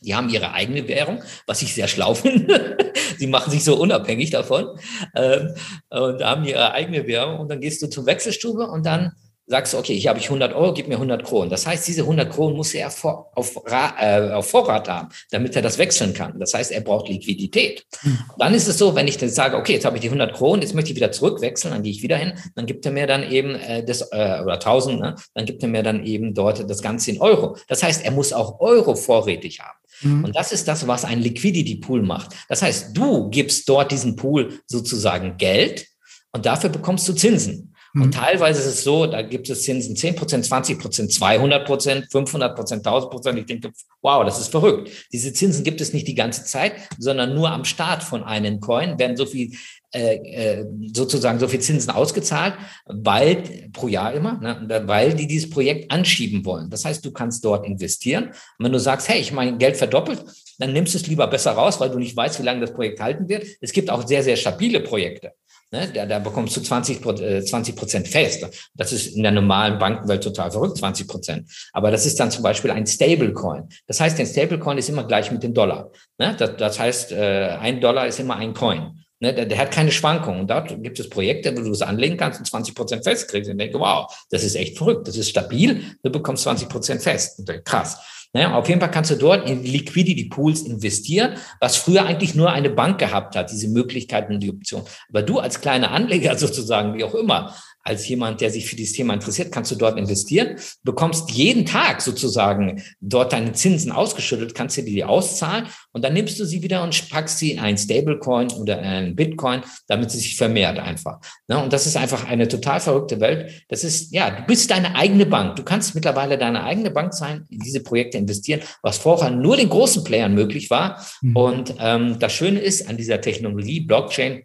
Die 0.00 0.14
haben 0.14 0.28
ihre 0.28 0.52
eigene 0.52 0.86
Währung, 0.86 1.22
was 1.46 1.62
ich 1.62 1.74
sehr 1.74 1.88
schlau 1.88 2.14
finde. 2.14 2.76
Sie 3.18 3.26
machen 3.26 3.50
sich 3.50 3.64
so 3.64 3.76
unabhängig 3.76 4.30
davon 4.30 4.78
ähm, 5.14 5.54
und 5.90 6.22
haben 6.22 6.44
ihre 6.44 6.72
eigene 6.72 7.06
Währung. 7.06 7.40
Und 7.40 7.50
dann 7.50 7.60
gehst 7.60 7.82
du 7.82 7.88
zur 7.88 8.06
Wechselstube 8.06 8.66
und 8.66 8.84
dann 8.84 9.12
sagst 9.46 9.74
du, 9.74 9.78
okay, 9.78 9.98
hier 9.98 10.08
habe 10.10 10.18
ich 10.18 10.26
100 10.26 10.54
Euro, 10.54 10.72
gib 10.72 10.88
mir 10.88 10.94
100 10.94 11.22
Kronen. 11.24 11.50
Das 11.50 11.66
heißt, 11.66 11.86
diese 11.86 12.02
100 12.02 12.30
Kronen 12.30 12.56
muss 12.56 12.72
er 12.72 12.90
vor, 12.90 13.30
auf, 13.34 13.54
äh, 13.66 14.30
auf, 14.30 14.48
Vorrat 14.48 14.88
haben, 14.88 15.08
damit 15.30 15.54
er 15.54 15.62
das 15.62 15.76
wechseln 15.78 16.14
kann. 16.14 16.38
Das 16.40 16.54
heißt, 16.54 16.72
er 16.72 16.80
braucht 16.80 17.08
Liquidität. 17.08 17.84
Mhm. 18.02 18.18
Dann 18.38 18.54
ist 18.54 18.68
es 18.68 18.78
so, 18.78 18.94
wenn 18.94 19.06
ich 19.06 19.18
dann 19.18 19.28
sage, 19.28 19.56
okay, 19.56 19.74
jetzt 19.74 19.84
habe 19.84 19.96
ich 19.96 20.00
die 20.00 20.08
100 20.08 20.34
Kronen, 20.34 20.62
jetzt 20.62 20.74
möchte 20.74 20.90
ich 20.90 20.96
wieder 20.96 21.12
zurückwechseln, 21.12 21.74
dann 21.74 21.82
gehe 21.82 21.92
ich 21.92 22.02
wieder 22.02 22.16
hin, 22.16 22.34
dann 22.54 22.66
gibt 22.66 22.86
er 22.86 22.92
mir 22.92 23.06
dann 23.06 23.30
eben 23.30 23.54
äh, 23.54 23.84
das, 23.84 24.02
äh, 24.12 24.40
oder 24.42 24.54
1000, 24.54 25.00
ne? 25.00 25.14
dann 25.34 25.44
gibt 25.44 25.62
er 25.62 25.68
mir 25.68 25.82
dann 25.82 26.04
eben 26.04 26.34
dort 26.34 26.68
das 26.68 26.80
Ganze 26.80 27.10
in 27.10 27.20
Euro. 27.20 27.56
Das 27.68 27.82
heißt, 27.82 28.04
er 28.04 28.12
muss 28.12 28.32
auch 28.32 28.60
Euro 28.60 28.94
vorrätig 28.94 29.60
haben. 29.60 29.78
Mhm. 30.00 30.24
Und 30.24 30.36
das 30.36 30.52
ist 30.52 30.66
das, 30.68 30.86
was 30.86 31.04
ein 31.04 31.20
Liquidity 31.20 31.76
Pool 31.76 32.02
macht. 32.02 32.34
Das 32.48 32.62
heißt, 32.62 32.96
du 32.96 33.28
gibst 33.28 33.68
dort 33.68 33.92
diesen 33.92 34.16
Pool 34.16 34.60
sozusagen 34.66 35.36
Geld 35.36 35.86
und 36.32 36.46
dafür 36.46 36.70
bekommst 36.70 37.06
du 37.08 37.12
Zinsen. 37.12 37.73
Und 37.94 38.06
mhm. 38.06 38.10
teilweise 38.10 38.60
ist 38.60 38.66
es 38.66 38.84
so, 38.84 39.06
da 39.06 39.22
gibt 39.22 39.48
es 39.48 39.62
Zinsen 39.62 39.94
10 39.94 40.16
Prozent, 40.16 40.44
20 40.44 40.80
Prozent, 40.80 41.12
200 41.12 41.64
Prozent, 41.64 42.06
500 42.10 42.56
Prozent, 42.56 42.84
1000 42.84 43.10
Prozent. 43.10 43.38
Ich 43.38 43.46
denke, 43.46 43.70
wow, 44.02 44.24
das 44.24 44.40
ist 44.40 44.48
verrückt. 44.48 44.90
Diese 45.12 45.32
Zinsen 45.32 45.62
gibt 45.62 45.80
es 45.80 45.92
nicht 45.92 46.08
die 46.08 46.16
ganze 46.16 46.44
Zeit, 46.44 46.72
sondern 46.98 47.34
nur 47.34 47.50
am 47.50 47.64
Start 47.64 48.02
von 48.02 48.24
einem 48.24 48.58
Coin 48.58 48.98
werden 48.98 49.16
so 49.16 49.26
viel 49.26 49.52
äh, 49.94 50.16
äh, 50.16 50.66
sozusagen 50.92 51.38
so 51.38 51.46
viel 51.46 51.60
Zinsen 51.60 51.92
ausgezahlt, 51.92 52.54
weil 52.86 53.70
pro 53.72 53.86
Jahr 53.86 54.12
immer, 54.12 54.40
ne, 54.40 54.82
weil 54.86 55.14
die 55.14 55.28
dieses 55.28 55.48
Projekt 55.48 55.92
anschieben 55.92 56.44
wollen. 56.44 56.68
Das 56.70 56.84
heißt, 56.84 57.04
du 57.04 57.12
kannst 57.12 57.44
dort 57.44 57.64
investieren. 57.64 58.24
Und 58.58 58.64
wenn 58.64 58.72
du 58.72 58.80
sagst, 58.80 59.08
hey, 59.08 59.20
ich 59.20 59.30
mein 59.30 59.56
Geld 59.58 59.76
verdoppelt, 59.76 60.24
dann 60.58 60.72
nimmst 60.72 60.94
du 60.94 60.98
es 60.98 61.06
lieber 61.06 61.28
besser 61.28 61.52
raus, 61.52 61.78
weil 61.78 61.90
du 61.90 62.00
nicht 62.00 62.16
weißt, 62.16 62.40
wie 62.40 62.44
lange 62.44 62.60
das 62.60 62.74
Projekt 62.74 63.00
halten 63.00 63.28
wird. 63.28 63.46
Es 63.60 63.72
gibt 63.72 63.88
auch 63.88 64.04
sehr, 64.04 64.24
sehr 64.24 64.34
stabile 64.34 64.80
Projekte. 64.80 65.32
Ne? 65.74 65.90
Da, 65.92 66.06
da 66.06 66.20
bekommst 66.20 66.56
du 66.56 66.60
20, 66.60 67.02
20 67.02 67.52
äh, 67.52 67.76
Prozent 67.76 68.06
fest. 68.06 68.46
Das 68.74 68.92
ist 68.92 69.16
in 69.16 69.24
der 69.24 69.32
normalen 69.32 69.76
Bankenwelt 69.76 70.22
total 70.22 70.52
verrückt, 70.52 70.78
20 70.78 71.08
Prozent. 71.08 71.50
Aber 71.72 71.90
das 71.90 72.06
ist 72.06 72.20
dann 72.20 72.30
zum 72.30 72.44
Beispiel 72.44 72.70
ein 72.70 72.86
Stablecoin. 72.86 73.68
Das 73.88 74.00
heißt, 74.00 74.20
ein 74.20 74.26
Stablecoin 74.26 74.78
ist 74.78 74.88
immer 74.88 75.02
gleich 75.02 75.32
mit 75.32 75.42
dem 75.42 75.52
Dollar. 75.52 75.90
Ne? 76.16 76.36
Das, 76.38 76.56
das 76.56 76.78
heißt, 76.78 77.10
äh, 77.10 77.56
ein 77.60 77.80
Dollar 77.80 78.06
ist 78.06 78.20
immer 78.20 78.36
ein 78.36 78.54
Coin. 78.54 79.00
Ne, 79.18 79.34
der, 79.34 79.46
der, 79.46 79.58
hat 79.58 79.72
keine 79.72 79.90
Schwankungen. 79.90 80.42
Und 80.42 80.50
dort 80.50 80.68
gibt 80.80 81.00
es 81.00 81.10
Projekte, 81.10 81.56
wo 81.56 81.60
du 81.62 81.72
es 81.72 81.82
anlegen 81.82 82.16
kannst 82.16 82.38
und 82.38 82.46
20 82.46 82.74
Prozent 82.74 83.02
festkriegst. 83.02 83.50
Und 83.50 83.58
denke, 83.58 83.80
wow, 83.80 84.06
das 84.30 84.44
ist 84.44 84.54
echt 84.54 84.78
verrückt. 84.78 85.08
Das 85.08 85.16
ist 85.16 85.30
stabil. 85.30 85.82
Du 86.04 86.10
bekommst 86.10 86.44
20 86.44 86.68
Prozent 86.68 87.02
fest. 87.02 87.42
Krass. 87.64 87.98
Naja, 88.34 88.48
ne, 88.48 88.56
auf 88.56 88.68
jeden 88.68 88.80
Fall 88.80 88.90
kannst 88.90 89.12
du 89.12 89.14
dort 89.14 89.48
in 89.48 89.62
Liquidity 89.62 90.24
Pools 90.24 90.62
investieren, 90.62 91.34
was 91.60 91.76
früher 91.76 92.04
eigentlich 92.04 92.34
nur 92.34 92.50
eine 92.50 92.68
Bank 92.68 92.98
gehabt 92.98 93.36
hat, 93.36 93.52
diese 93.52 93.68
Möglichkeiten 93.68 94.34
und 94.34 94.40
die 94.40 94.50
Option. 94.50 94.82
Aber 95.08 95.22
du 95.22 95.38
als 95.38 95.60
kleiner 95.60 95.92
Anleger 95.92 96.36
sozusagen, 96.38 96.94
wie 96.94 97.04
auch 97.04 97.14
immer, 97.14 97.54
als 97.84 98.08
jemand, 98.08 98.40
der 98.40 98.50
sich 98.50 98.66
für 98.66 98.76
dieses 98.76 98.94
Thema 98.94 99.14
interessiert, 99.14 99.52
kannst 99.52 99.70
du 99.70 99.76
dort 99.76 99.98
investieren, 99.98 100.56
bekommst 100.82 101.30
jeden 101.30 101.66
Tag 101.66 102.00
sozusagen 102.00 102.82
dort 103.00 103.34
deine 103.34 103.52
Zinsen 103.52 103.92
ausgeschüttet, 103.92 104.54
kannst 104.54 104.78
du 104.78 104.82
die 104.82 105.04
auszahlen 105.04 105.66
und 105.92 106.02
dann 106.02 106.14
nimmst 106.14 106.40
du 106.40 106.46
sie 106.46 106.62
wieder 106.62 106.82
und 106.82 107.10
packst 107.10 107.38
sie 107.38 107.52
in 107.52 107.58
einen 107.58 107.76
Stablecoin 107.76 108.50
oder 108.52 108.78
einen 108.78 109.14
Bitcoin, 109.14 109.60
damit 109.86 110.10
sie 110.10 110.18
sich 110.18 110.36
vermehrt 110.36 110.78
einfach. 110.78 111.18
Ne, 111.46 111.62
und 111.62 111.72
das 111.72 111.86
ist 111.86 111.96
einfach 111.96 112.26
eine 112.26 112.48
total 112.48 112.80
verrückte 112.80 113.20
Welt. 113.20 113.64
Das 113.68 113.84
ist, 113.84 114.12
ja, 114.12 114.30
du 114.30 114.42
bist 114.46 114.70
deine 114.70 114.96
eigene 114.96 115.26
Bank. 115.26 115.56
Du 115.56 115.62
kannst 115.62 115.94
mittlerweile 115.94 116.38
deine 116.38 116.64
eigene 116.64 116.90
Bank 116.90 117.12
sein, 117.12 117.44
in 117.50 117.58
diese 117.58 117.82
Projekte 117.82 118.16
investieren, 118.16 118.60
was 118.82 118.96
vorher 118.96 119.30
nur 119.30 119.58
den 119.58 119.68
großen 119.68 120.04
Playern 120.04 120.34
möglich 120.34 120.70
war. 120.70 121.04
Mhm. 121.20 121.36
Und 121.36 121.74
ähm, 121.78 122.18
das 122.18 122.32
Schöne 122.32 122.60
ist 122.60 122.88
an 122.88 122.96
dieser 122.96 123.20
Technologie, 123.20 123.80
Blockchain, 123.80 124.42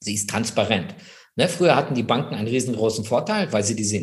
sie 0.00 0.14
ist 0.14 0.30
transparent. 0.30 0.94
Ne, 1.40 1.48
früher 1.48 1.74
hatten 1.74 1.94
die 1.94 2.02
Banken 2.02 2.34
einen 2.34 2.48
riesengroßen 2.48 3.06
Vorteil, 3.06 3.50
weil 3.50 3.64
sie 3.64 3.74
diese, 3.74 3.96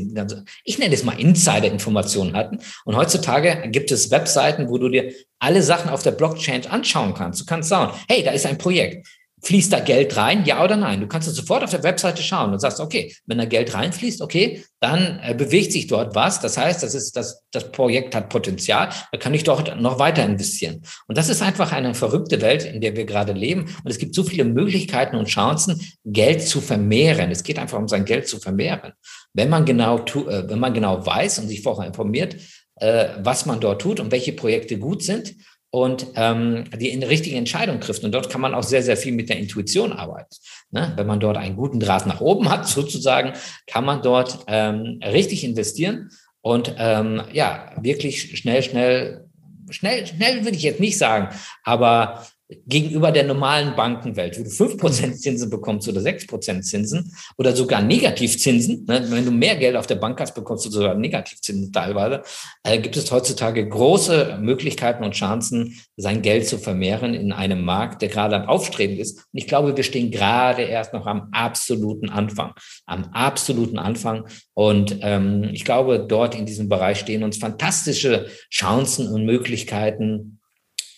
ich 0.64 0.80
nenne 0.80 0.96
es 0.96 1.04
mal 1.04 1.20
Insider-Informationen 1.20 2.36
hatten. 2.36 2.58
Und 2.84 2.96
heutzutage 2.96 3.70
gibt 3.70 3.92
es 3.92 4.10
Webseiten, 4.10 4.70
wo 4.70 4.80
du 4.80 4.90
dir 4.90 5.14
alle 5.38 5.62
Sachen 5.62 5.92
auf 5.92 6.02
der 6.02 6.14
Blockchain 6.14 6.66
anschauen 6.66 7.14
kannst. 7.14 7.42
Du 7.42 7.46
kannst 7.46 7.70
sagen, 7.70 7.94
hey, 8.10 8.24
da 8.24 8.32
ist 8.32 8.48
ein 8.48 8.58
Projekt. 8.58 9.08
Fließt 9.44 9.72
da 9.72 9.80
Geld 9.80 10.18
rein, 10.18 10.46
ja 10.46 10.64
oder 10.64 10.76
nein? 10.76 11.00
Du 11.00 11.08
kannst 11.08 11.34
sofort 11.34 11.64
auf 11.64 11.70
der 11.70 11.84
Webseite 11.84 12.24
schauen 12.24 12.54
und 12.54 12.60
sagst, 12.60 12.80
okay, 12.80 13.14
wenn 13.28 13.38
da 13.38 13.46
Geld 13.46 13.72
reinfließt, 13.74 14.22
okay, 14.22 14.64
dann 14.80 15.20
äh, 15.22 15.36
bewegt 15.36 15.72
sich 15.72 15.86
dort 15.86 16.16
was. 16.16 16.42
Das 16.42 16.58
heißt, 16.58 16.82
das 16.82 16.96
ist 16.96 17.16
das, 17.16 17.44
das 17.52 17.72
Projekt 17.72 18.16
hat 18.16 18.30
Potenzial, 18.30 18.90
da 19.12 19.18
kann 19.20 19.36
ich 19.36 19.44
dort 19.44 19.80
noch 19.80 20.00
weiter 20.00 20.26
investieren. 20.26 20.82
Und 21.08 21.20
das 21.20 21.30
ist 21.30 21.44
einfach 21.44 21.72
eine 21.72 21.94
verrückte 21.94 22.42
Welt, 22.42 22.64
in 22.64 22.82
der 22.82 22.96
wir 22.96 23.06
gerade 23.06 23.34
leben. 23.34 23.62
Und 23.84 23.92
es 23.92 24.00
gibt 24.00 24.16
so 24.16 24.24
viele 24.24 24.44
Möglichkeiten 24.44 25.16
und 25.16 25.28
Chancen, 25.28 25.82
Geld 26.04 26.42
zu 26.42 26.60
vermehren. 26.60 27.30
Es 27.30 27.44
geht 27.44 27.60
einfach 27.60 27.78
um 27.78 27.88
sein 27.88 28.06
Geld 28.06 28.28
zu 28.28 28.40
vermehren. 28.40 28.94
Wenn 29.34 29.50
man 29.50 29.66
genau, 29.66 30.00
äh, 30.00 30.50
wenn 30.50 30.60
man 30.60 30.74
genau 30.74 31.06
weiß 31.06 31.40
und 31.40 31.48
sich 31.48 31.62
vorher 31.62 31.86
informiert, 31.86 32.36
äh, 32.80 33.10
was 33.20 33.46
man 33.46 33.60
dort 33.60 33.82
tut 33.82 34.00
und 34.00 34.12
welche 34.12 34.34
Projekte 34.34 34.80
gut 34.80 35.04
sind, 35.04 35.36
und 35.70 36.08
ähm, 36.16 36.66
die 36.80 36.90
in 36.90 37.04
richtige 37.04 37.36
Entscheidung 37.36 37.80
trifft. 37.80 38.04
Und 38.04 38.12
dort 38.12 38.30
kann 38.30 38.42
man 38.42 38.56
auch 38.56 38.64
sehr, 38.64 38.84
sehr 38.84 38.98
viel 38.98 39.12
mit 39.12 39.30
der 39.30 39.38
Intuition 39.38 39.92
arbeiten. 39.92 40.36
Ne? 40.72 40.94
Wenn 40.96 41.08
man 41.08 41.20
dort 41.20 41.38
einen 41.38 41.56
guten 41.56 41.80
Draht 41.80 42.06
nach 42.06 42.22
oben 42.22 42.50
hat, 42.50 42.68
sozusagen, 42.68 43.34
kann 43.68 43.86
man 43.86 44.02
dort 44.02 44.40
ähm, 44.48 45.00
richtig 45.04 45.44
investieren 45.44 46.10
und 46.42 46.74
ähm, 46.78 47.24
ja, 47.34 47.72
wirklich 47.82 48.38
schnell, 48.38 48.64
schnell, 48.64 49.26
schnell, 49.70 50.08
schnell 50.08 50.46
würde 50.46 50.56
ich 50.56 50.64
jetzt 50.64 50.80
nicht 50.80 50.98
sagen, 50.98 51.30
aber 51.64 52.26
gegenüber 52.50 53.12
der 53.12 53.26
normalen 53.26 53.76
Bankenwelt, 53.76 54.40
wo 54.40 54.44
du 54.44 54.50
fünf 54.50 54.78
Prozent 54.78 55.20
Zinsen 55.20 55.50
bekommst 55.50 55.88
oder 55.90 56.00
sechs 56.00 56.26
Prozent 56.26 56.66
Zinsen 56.66 57.14
oder 57.38 57.54
sogar 57.54 57.82
Negativzinsen. 57.82 58.86
Ne? 58.88 59.06
Wenn 59.10 59.26
du 59.26 59.32
mehr 59.32 59.58
Geld 59.58 59.76
auf 59.76 59.88
der 59.88 59.96
Bank 59.96 60.20
hast, 60.22 60.34
bekommst 60.34 60.66
du 60.66 60.70
sogar 60.70 60.96
Negativzinsen 60.96 61.74
teilweise. 61.74 62.22
Äh, 62.64 62.80
gibt 62.80 62.96
es 62.96 63.12
heutzutage 63.12 63.68
große 63.68 64.38
Möglichkeiten 64.40 65.04
und 65.04 65.14
Chancen, 65.14 65.78
sein 65.98 66.22
Geld 66.22 66.48
zu 66.48 66.58
vermehren 66.58 67.14
in 67.14 67.34
einem 67.34 67.66
Markt, 67.66 68.02
der 68.02 68.10
gerade 68.10 68.38
am 68.38 68.48
Aufstreben 68.48 68.98
ist. 68.98 69.18
Und 69.18 69.40
ich 69.40 69.48
glaube, 69.48 69.76
wir 69.76 69.84
stehen 69.84 70.10
gerade 70.10 70.62
erst 70.62 70.94
noch 70.94 71.06
am 71.06 71.28
absoluten 71.34 72.10
Anfang. 72.10 72.54
Am 72.86 73.06
absoluten 73.12 73.78
Anfang. 73.78 74.26
Und 74.54 75.00
ähm, 75.02 75.50
ich 75.52 75.66
glaube, 75.66 76.06
dort 76.08 76.34
in 76.34 76.46
diesem 76.46 76.70
Bereich 76.70 77.00
stehen 77.00 77.24
uns 77.24 77.38
fantastische 77.38 78.28
Chancen 78.50 79.10
und 79.10 79.26
Möglichkeiten, 79.26 80.37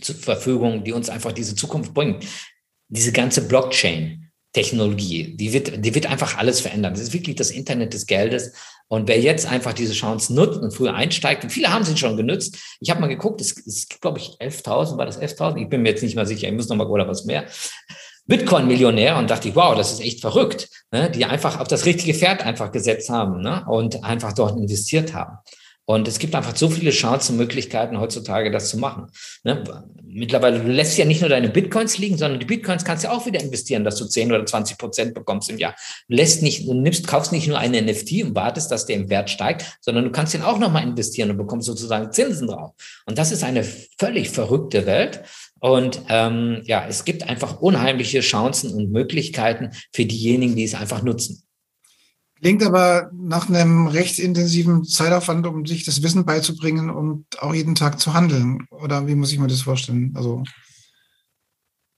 zur 0.02 0.16
Verfügung, 0.16 0.84
die 0.84 0.94
uns 0.94 1.10
einfach 1.10 1.32
diese 1.32 1.56
Zukunft 1.56 1.94
bringt. 1.94 2.26
Diese 2.88 3.12
ganze 3.12 3.48
Blockchain-Technologie, 3.48 5.36
die 5.38 5.54
wird, 5.54 5.86
die 5.86 5.94
wird 5.94 6.08
einfach 6.08 6.38
alles 6.38 6.62
verändern. 6.62 6.94
Das 6.94 7.02
ist 7.02 7.14
wirklich 7.14 7.36
das 7.36 7.52
Internet 7.52 7.94
des 7.94 8.08
Geldes. 8.08 8.54
Und 8.88 9.08
wer 9.08 9.20
jetzt 9.20 9.46
einfach 9.46 9.74
diese 9.74 9.94
Chance 9.94 10.34
nutzt 10.34 10.60
und 10.60 10.74
früher 10.74 10.96
einsteigt, 10.96 11.44
und 11.44 11.52
viele 11.52 11.72
haben 11.72 11.86
sie 11.86 11.96
schon 11.96 12.18
genutzt. 12.18 12.58
Ich 12.80 12.90
habe 12.90 13.00
mal 13.00 13.08
geguckt, 13.08 13.40
es, 13.42 13.56
es 13.68 13.88
gibt, 13.88 14.02
glaube 14.02 14.18
ich, 14.18 14.38
11.000, 14.40 14.98
war 14.98 15.06
das 15.06 15.22
11.000? 15.22 15.58
Ich 15.62 15.70
bin 15.70 15.84
mir 15.84 15.90
jetzt 15.90 16.02
nicht 16.02 16.16
mal 16.16 16.26
sicher, 16.26 16.48
ich 16.48 16.54
muss 16.54 16.70
noch 16.70 16.76
mal 16.76 16.88
oder 16.88 17.08
was 17.08 17.26
mehr. 17.26 17.46
Bitcoin-Millionär 18.26 19.18
und 19.18 19.30
dachte 19.30 19.50
ich, 19.50 19.56
wow, 19.56 19.76
das 19.76 19.92
ist 19.92 20.02
echt 20.02 20.22
verrückt, 20.22 20.70
ne? 20.92 21.10
die 21.10 21.26
einfach 21.26 21.60
auf 21.60 21.68
das 21.68 21.86
richtige 21.86 22.14
Pferd 22.14 22.46
einfach 22.46 22.72
gesetzt 22.72 23.10
haben 23.10 23.42
ne? 23.42 23.66
und 23.68 24.04
einfach 24.04 24.34
dort 24.34 24.56
investiert 24.58 25.14
haben. 25.16 25.38
Und 25.90 26.08
es 26.08 26.20
gibt 26.20 26.36
einfach 26.36 26.56
so 26.56 26.70
viele 26.70 26.92
Chancen, 26.92 27.36
Möglichkeiten 27.36 28.00
heutzutage, 28.00 28.52
das 28.52 28.70
zu 28.70 28.78
machen. 28.78 29.08
Ne? 29.44 29.64
Mittlerweile, 30.04 30.60
du 30.60 30.70
lässt 30.70 31.00
ja 31.00 31.06
nicht 31.06 31.22
nur 31.22 31.32
deine 31.32 31.50
Bitcoins 31.50 31.98
liegen, 31.98 32.16
sondern 32.16 32.40
die 32.40 32.46
Bitcoins 32.46 32.86
kannst 32.86 33.06
du 33.06 33.12
auch 33.12 33.26
wieder 33.26 33.42
investieren, 33.42 33.84
dass 33.84 33.96
du 33.96 34.06
10 34.06 34.32
oder 34.32 34.46
20 34.46 34.78
Prozent 34.78 35.16
bekommst 35.16 35.50
im 35.50 35.58
Jahr. 35.58 35.74
Du 36.08 36.16
lässt 36.16 36.44
nicht, 36.44 36.68
du 36.68 36.76
nimmst, 36.76 37.08
kaufst 37.08 37.32
nicht 37.32 37.48
nur 37.48 37.58
einen 37.58 37.88
NFT 37.88 38.24
und 38.24 38.36
wartest, 38.36 38.72
dass 38.72 38.86
der 38.86 38.98
im 38.98 39.10
Wert 39.10 39.32
steigt, 39.32 39.80
sondern 39.82 40.04
du 40.04 40.12
kannst 40.12 40.36
den 40.36 40.44
auch 40.44 40.60
nochmal 40.60 40.84
investieren 40.84 41.32
und 41.32 41.38
bekommst 41.38 41.66
sozusagen 41.66 42.12
Zinsen 42.12 42.50
drauf. 42.50 42.74
Und 43.08 43.18
das 43.18 43.32
ist 43.32 43.44
eine 43.44 43.66
völlig 43.98 44.30
verrückte 44.30 44.86
Welt. 44.86 45.24
Und 45.60 46.04
ähm, 46.08 46.62
ja, 46.66 46.86
es 46.88 47.04
gibt 47.04 47.28
einfach 47.28 47.62
unheimliche 47.62 48.20
Chancen 48.20 48.76
und 48.76 48.92
Möglichkeiten 48.92 49.72
für 49.92 50.06
diejenigen, 50.06 50.56
die 50.56 50.66
es 50.66 50.76
einfach 50.76 51.02
nutzen. 51.02 51.49
Klingt 52.42 52.64
aber 52.64 53.12
nach 53.14 53.50
einem 53.50 53.88
recht 53.88 54.18
intensiven 54.18 54.86
Zeitaufwand, 54.86 55.46
um 55.46 55.66
sich 55.66 55.84
das 55.84 56.02
Wissen 56.04 56.26
beizubringen 56.26 56.90
und 56.90 57.26
auch 57.42 57.54
jeden 57.54 57.76
Tag 57.76 58.00
zu 58.00 58.14
handeln. 58.14 58.66
Oder 58.70 59.08
wie 59.08 59.16
muss 59.16 59.32
ich 59.32 59.40
mir 59.40 59.48
das 59.48 59.64
vorstellen? 59.64 60.14
Also 60.16 60.44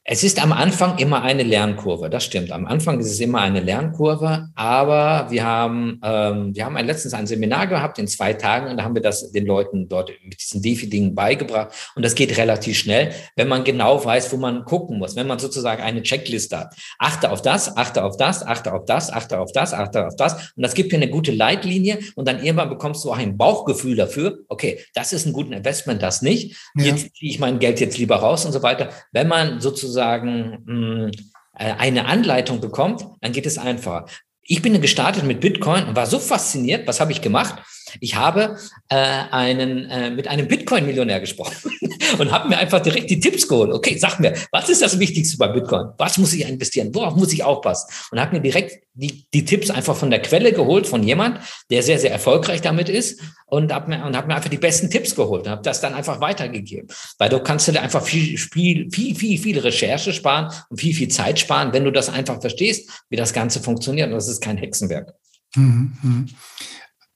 es 0.03 0.23
ist 0.23 0.41
am 0.41 0.51
Anfang 0.51 0.97
immer 0.97 1.21
eine 1.21 1.43
Lernkurve, 1.43 2.09
das 2.09 2.23
stimmt. 2.23 2.51
Am 2.51 2.65
Anfang 2.65 2.99
ist 2.99 3.11
es 3.11 3.19
immer 3.19 3.41
eine 3.41 3.59
Lernkurve, 3.59 4.49
aber 4.55 5.27
wir 5.29 5.45
haben, 5.45 6.01
ähm, 6.03 6.55
wir 6.55 6.65
haben 6.65 6.75
ein, 6.75 6.87
letztens 6.87 7.13
ein 7.13 7.27
Seminar 7.27 7.67
gehabt 7.67 7.99
in 7.99 8.07
zwei 8.07 8.33
Tagen 8.33 8.71
und 8.71 8.77
da 8.77 8.83
haben 8.83 8.95
wir 8.95 9.03
das 9.03 9.31
den 9.31 9.45
Leuten 9.45 9.87
dort 9.87 10.11
mit 10.23 10.41
diesen 10.41 10.63
DeFi-Dingen 10.63 11.13
beigebracht 11.13 11.91
und 11.95 12.03
das 12.03 12.15
geht 12.15 12.35
relativ 12.37 12.79
schnell, 12.79 13.11
wenn 13.35 13.47
man 13.47 13.63
genau 13.63 14.03
weiß, 14.03 14.31
wo 14.31 14.37
man 14.37 14.65
gucken 14.65 14.97
muss, 14.97 15.15
wenn 15.15 15.27
man 15.27 15.37
sozusagen 15.37 15.83
eine 15.83 16.01
Checkliste 16.01 16.57
hat. 16.57 16.75
Achte 16.97 17.29
auf 17.31 17.43
das, 17.43 17.77
achte 17.77 18.03
auf 18.03 18.17
das, 18.17 18.43
achte 18.43 18.73
auf 18.73 18.85
das, 18.85 19.13
achte 19.13 19.39
auf 19.39 19.51
das, 19.51 19.71
achte 19.71 20.07
auf 20.07 20.15
das 20.15 20.51
und 20.55 20.63
das 20.63 20.73
gibt 20.73 20.91
dir 20.91 20.97
eine 20.97 21.11
gute 21.11 21.31
Leitlinie 21.31 21.99
und 22.15 22.27
dann 22.27 22.43
irgendwann 22.43 22.69
bekommst 22.69 23.05
du 23.05 23.11
auch 23.11 23.17
ein 23.19 23.37
Bauchgefühl 23.37 23.95
dafür, 23.95 24.39
okay, 24.49 24.79
das 24.95 25.13
ist 25.13 25.27
ein 25.27 25.33
gutes 25.33 25.55
Investment, 25.55 26.01
das 26.01 26.23
nicht, 26.23 26.57
ja. 26.75 26.85
jetzt 26.85 27.15
ziehe 27.15 27.31
ich 27.31 27.39
mein 27.39 27.59
Geld 27.59 27.79
jetzt 27.79 27.99
lieber 27.99 28.15
raus 28.15 28.45
und 28.45 28.51
so 28.51 28.63
weiter. 28.63 28.89
Wenn 29.11 29.27
man 29.27 29.61
sozusagen 29.61 29.90
sozusagen 29.91 30.63
hm, 30.65 31.11
äh, 31.57 31.73
eine 31.77 32.05
Anleitung 32.05 32.61
bekommt, 32.61 33.05
dann 33.19 33.31
geht 33.31 33.45
es 33.45 33.57
einfacher. 33.57 34.05
Ich 34.41 34.61
bin 34.61 34.79
gestartet 34.81 35.23
mit 35.23 35.41
Bitcoin 35.41 35.85
und 35.85 35.95
war 35.95 36.05
so 36.05 36.19
fasziniert. 36.19 36.87
Was 36.87 36.99
habe 36.99 37.11
ich 37.11 37.21
gemacht? 37.21 37.61
Ich 37.99 38.15
habe 38.15 38.57
äh, 38.89 38.95
einen, 38.95 39.89
äh, 39.89 40.09
mit 40.11 40.27
einem 40.27 40.47
Bitcoin-Millionär 40.47 41.19
gesprochen 41.19 41.71
und 42.19 42.31
habe 42.31 42.49
mir 42.49 42.57
einfach 42.57 42.81
direkt 42.81 43.09
die 43.09 43.19
Tipps 43.19 43.47
geholt. 43.47 43.71
Okay, 43.71 43.97
sag 43.97 44.19
mir, 44.19 44.33
was 44.51 44.69
ist 44.69 44.81
das 44.81 44.99
Wichtigste 44.99 45.37
bei 45.37 45.47
Bitcoin? 45.47 45.89
Was 45.97 46.17
muss 46.17 46.33
ich 46.33 46.47
investieren? 46.47 46.93
Worauf 46.93 47.15
muss 47.15 47.33
ich 47.33 47.43
aufpassen? 47.43 47.87
Und 48.11 48.19
habe 48.19 48.35
mir 48.35 48.41
direkt 48.41 48.83
die, 48.93 49.25
die 49.33 49.45
Tipps 49.45 49.69
einfach 49.69 49.95
von 49.95 50.09
der 50.09 50.21
Quelle 50.21 50.51
geholt, 50.51 50.85
von 50.85 51.03
jemand, 51.03 51.39
der 51.69 51.81
sehr, 51.81 51.99
sehr 51.99 52.11
erfolgreich 52.11 52.61
damit 52.61 52.89
ist 52.89 53.21
und 53.45 53.71
habe 53.73 53.89
mir, 53.89 54.05
und 54.05 54.15
hab 54.15 54.27
mir 54.27 54.35
einfach 54.35 54.49
die 54.49 54.57
besten 54.57 54.89
Tipps 54.89 55.15
geholt 55.15 55.45
und 55.45 55.49
habe 55.49 55.61
das 55.61 55.81
dann 55.81 55.93
einfach 55.93 56.19
weitergegeben. 56.19 56.87
Weil 57.17 57.29
du 57.29 57.39
kannst 57.39 57.67
dir 57.67 57.81
einfach 57.81 58.03
viel, 58.03 58.37
viel, 58.37 58.89
viel, 58.91 59.15
viel, 59.15 59.37
viel 59.37 59.59
Recherche 59.59 60.13
sparen 60.13 60.53
und 60.69 60.79
viel, 60.79 60.93
viel 60.93 61.07
Zeit 61.07 61.39
sparen, 61.39 61.71
wenn 61.73 61.85
du 61.85 61.91
das 61.91 62.09
einfach 62.09 62.41
verstehst, 62.41 62.89
wie 63.09 63.15
das 63.15 63.33
Ganze 63.33 63.61
funktioniert. 63.61 64.07
Und 64.07 64.15
das 64.15 64.27
ist 64.27 64.41
kein 64.41 64.57
Hexenwerk. 64.57 65.13
Mhm. 65.55 66.27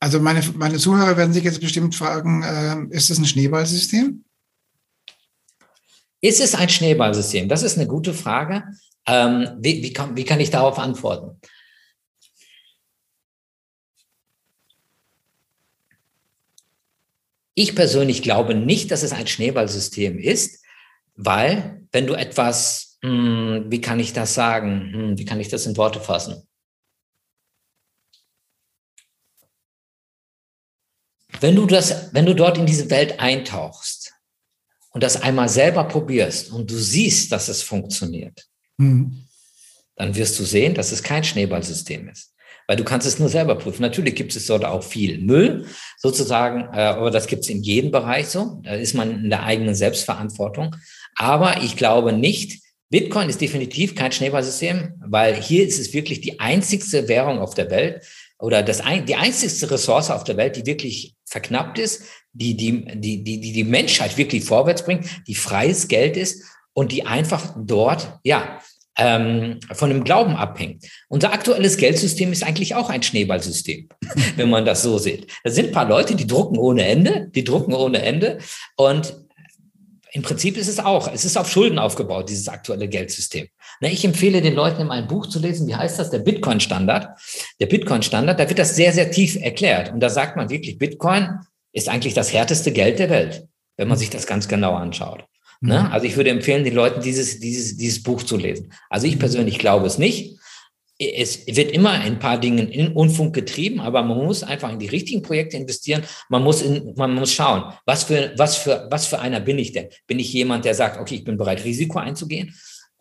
Also 0.05 0.19
meine, 0.19 0.43
meine 0.55 0.77
Zuhörer 0.77 1.17
werden 1.17 1.33
sich 1.33 1.43
jetzt 1.43 1.59
bestimmt 1.59 1.95
fragen, 1.95 2.43
äh, 2.43 2.95
ist 2.95 3.09
das 3.09 3.17
ein 3.17 3.25
Schneeballsystem? 3.25 4.23
Ist 6.21 6.39
es 6.39 6.53
ein 6.53 6.69
Schneeballsystem? 6.69 7.49
Das 7.49 7.63
ist 7.63 7.75
eine 7.75 7.87
gute 7.87 8.13
Frage. 8.13 8.65
Ähm, 9.07 9.57
wie, 9.61 9.81
wie, 9.81 9.93
kann, 9.93 10.15
wie 10.15 10.23
kann 10.23 10.39
ich 10.39 10.51
darauf 10.51 10.77
antworten? 10.77 11.41
Ich 17.55 17.75
persönlich 17.75 18.21
glaube 18.21 18.53
nicht, 18.53 18.91
dass 18.91 19.01
es 19.01 19.11
ein 19.11 19.25
Schneeballsystem 19.25 20.19
ist, 20.19 20.63
weil 21.15 21.81
wenn 21.91 22.05
du 22.05 22.13
etwas, 22.13 22.99
hm, 23.01 23.65
wie 23.69 23.81
kann 23.81 23.99
ich 23.99 24.13
das 24.13 24.35
sagen, 24.35 24.91
hm, 24.93 25.17
wie 25.17 25.25
kann 25.25 25.39
ich 25.39 25.47
das 25.47 25.65
in 25.65 25.75
Worte 25.77 25.99
fassen? 25.99 26.47
Wenn 31.45 31.55
du 31.55 31.67
das, 31.67 32.10
wenn 32.12 32.25
du 32.25 32.34
dort 32.34 32.58
in 32.58 32.65
diese 32.65 32.89
Welt 32.89 33.19
eintauchst 33.19 34.15
und 34.89 35.03
das 35.03 35.21
einmal 35.21 35.47
selber 35.47 35.84
probierst 35.84 36.51
und 36.51 36.71
du 36.71 36.75
siehst, 36.75 37.31
dass 37.31 37.49
es 37.49 37.62
funktioniert, 37.62 38.47
mhm. 38.77 39.27
dann 39.95 40.15
wirst 40.15 40.39
du 40.39 40.43
sehen, 40.43 40.73
dass 40.73 40.91
es 40.91 41.03
kein 41.03 41.23
Schneeballsystem 41.23 42.10
ist. 42.10 42.34
Weil 42.65 42.77
du 42.77 42.84
kannst 42.84 43.05
es 43.05 43.19
nur 43.19 43.29
selber 43.29 43.53
prüfen. 43.60 43.84
Natürlich 43.84 44.15
gibt 44.15 44.36
es 44.36 44.47
dort 44.47 44.65
auch 44.65 44.81
viel 44.81 45.19
Müll, 45.19 45.67
sozusagen, 45.99 46.62
äh, 46.73 46.81
aber 46.81 47.12
das 47.12 47.27
gibt 47.27 47.43
es 47.43 47.49
in 47.49 47.62
jedem 47.62 47.91
Bereich 47.91 48.25
so. 48.25 48.60
Da 48.63 48.73
ist 48.73 48.95
man 48.95 49.25
in 49.25 49.29
der 49.29 49.43
eigenen 49.43 49.75
Selbstverantwortung. 49.75 50.75
Aber 51.15 51.62
ich 51.62 51.75
glaube 51.75 52.12
nicht, 52.12 52.60
Bitcoin 52.89 53.29
ist 53.29 53.39
definitiv 53.39 53.93
kein 53.93 54.12
Schneeballsystem, 54.12 54.95
weil 55.05 55.36
hier 55.36 55.67
ist 55.67 55.79
es 55.79 55.93
wirklich 55.93 56.21
die 56.21 56.39
einzigste 56.39 57.08
Währung 57.08 57.38
auf 57.38 57.53
der 57.53 57.69
Welt, 57.69 58.03
oder 58.39 58.63
das 58.63 58.81
ein, 58.81 59.05
die 59.05 59.15
einzigste 59.15 59.69
Ressource 59.69 60.12
auf 60.12 60.23
der 60.23 60.38
Welt, 60.38 60.55
die 60.55 60.65
wirklich 60.65 61.14
verknappt 61.25 61.79
ist, 61.79 62.03
die 62.33 62.55
die, 62.55 62.85
die, 62.99 63.23
die, 63.23 63.51
die 63.51 63.63
Menschheit 63.63 64.17
wirklich 64.17 64.43
vorwärts 64.43 64.83
bringt, 64.83 65.05
die 65.27 65.35
freies 65.35 65.88
Geld 65.88 66.17
ist 66.17 66.43
und 66.73 66.91
die 66.91 67.05
einfach 67.05 67.55
dort, 67.57 68.19
ja, 68.23 68.59
ähm, 68.97 69.59
von 69.73 69.89
dem 69.89 70.03
Glauben 70.03 70.35
abhängt. 70.35 70.85
Unser 71.09 71.33
aktuelles 71.33 71.77
Geldsystem 71.77 72.31
ist 72.31 72.43
eigentlich 72.43 72.75
auch 72.75 72.89
ein 72.89 73.03
Schneeballsystem, 73.03 73.89
wenn 74.35 74.49
man 74.49 74.65
das 74.65 74.83
so 74.83 74.97
sieht. 74.97 75.27
Da 75.43 75.51
sind 75.51 75.67
ein 75.67 75.73
paar 75.73 75.88
Leute, 75.88 76.15
die 76.15 76.27
drucken 76.27 76.57
ohne 76.57 76.85
Ende, 76.85 77.29
die 77.33 77.43
drucken 77.43 77.73
ohne 77.73 78.01
Ende 78.01 78.39
und 78.77 79.24
im 80.15 80.21
Prinzip 80.21 80.56
ist 80.56 80.69
es 80.69 80.80
auch, 80.80 81.12
es 81.12 81.25
ist 81.25 81.36
auf 81.36 81.51
Schulden 81.51 81.78
aufgebaut, 81.78 82.30
dieses 82.30 82.47
aktuelle 82.47 82.88
Geldsystem. 82.88 83.49
Ne, 83.82 83.91
ich 83.91 84.06
empfehle 84.06 84.41
den 84.41 84.56
Leuten 84.56 84.80
immer 84.80 84.93
ein 84.93 85.08
Buch 85.10 85.28
zu 85.28 85.39
lesen, 85.39 85.67
wie 85.67 85.75
heißt 85.75 85.99
das, 85.99 86.10
der 86.10 86.19
Bitcoin-Standard. 86.19 87.19
Der 87.60 87.65
Bitcoin-Standard, 87.65 88.39
da 88.39 88.47
wird 88.47 88.58
das 88.58 88.78
sehr, 88.78 88.93
sehr 88.93 89.12
tief 89.12 89.36
erklärt. 89.36 89.91
Und 89.91 89.99
da 89.99 90.10
sagt 90.10 90.38
man 90.38 90.49
wirklich, 90.49 90.78
Bitcoin 90.78 91.39
ist 91.73 91.89
eigentlich 91.89 92.13
das 92.13 92.32
härteste 92.32 92.71
Geld 92.71 92.99
der 92.99 93.10
Welt, 93.10 93.45
wenn 93.75 93.89
man 93.89 93.97
sich 93.97 94.10
das 94.10 94.25
ganz 94.25 94.47
genau 94.47 94.75
anschaut. 94.75 95.25
Ne? 95.60 95.82
Mhm. 95.82 95.91
Also 95.91 96.06
ich 96.06 96.15
würde 96.15 96.30
empfehlen, 96.30 96.63
den 96.63 96.75
Leuten 96.75 97.01
dieses, 97.01 97.41
dieses, 97.41 97.75
dieses 97.75 98.01
Buch 98.01 98.23
zu 98.23 98.38
lesen. 98.38 98.71
Also 98.89 99.08
ich 99.08 99.19
persönlich 99.19 99.60
glaube 99.60 99.86
es 99.86 99.97
nicht 99.97 100.39
es 100.97 101.45
wird 101.47 101.71
immer 101.71 101.93
in 101.95 102.01
ein 102.01 102.19
paar 102.19 102.39
Dingen 102.39 102.69
in 102.69 102.93
Unfunk 102.93 103.36
getrieben, 103.36 103.81
aber 103.81 104.01
man 104.03 104.17
muss 104.17 104.43
einfach 104.43 104.71
in 104.71 104.79
die 104.79 104.88
richtigen 104.88 105.21
Projekte 105.21 105.58
investieren. 105.58 106.03
Man 106.29 106.43
muss 106.43 106.62
in, 106.62 106.93
man 106.95 107.13
muss 107.13 107.34
schauen, 107.34 107.73
was 107.86 108.05
für, 108.05 108.34
was 108.38 108.55
für, 108.58 108.88
was 108.89 109.08
für 109.08 109.19
einer 109.19 109.41
bin 109.41 109.60
ich 109.60 109.73
denn? 109.73 109.89
Bin 110.08 110.19
ich 110.19 110.31
jemand, 110.31 110.63
der 110.63 110.73
sagt, 110.73 110.99
okay, 110.99 111.15
ich 111.15 111.23
bin 111.25 111.38
bereit, 111.38 111.65
Risiko 111.65 111.99
einzugehen? 111.99 112.55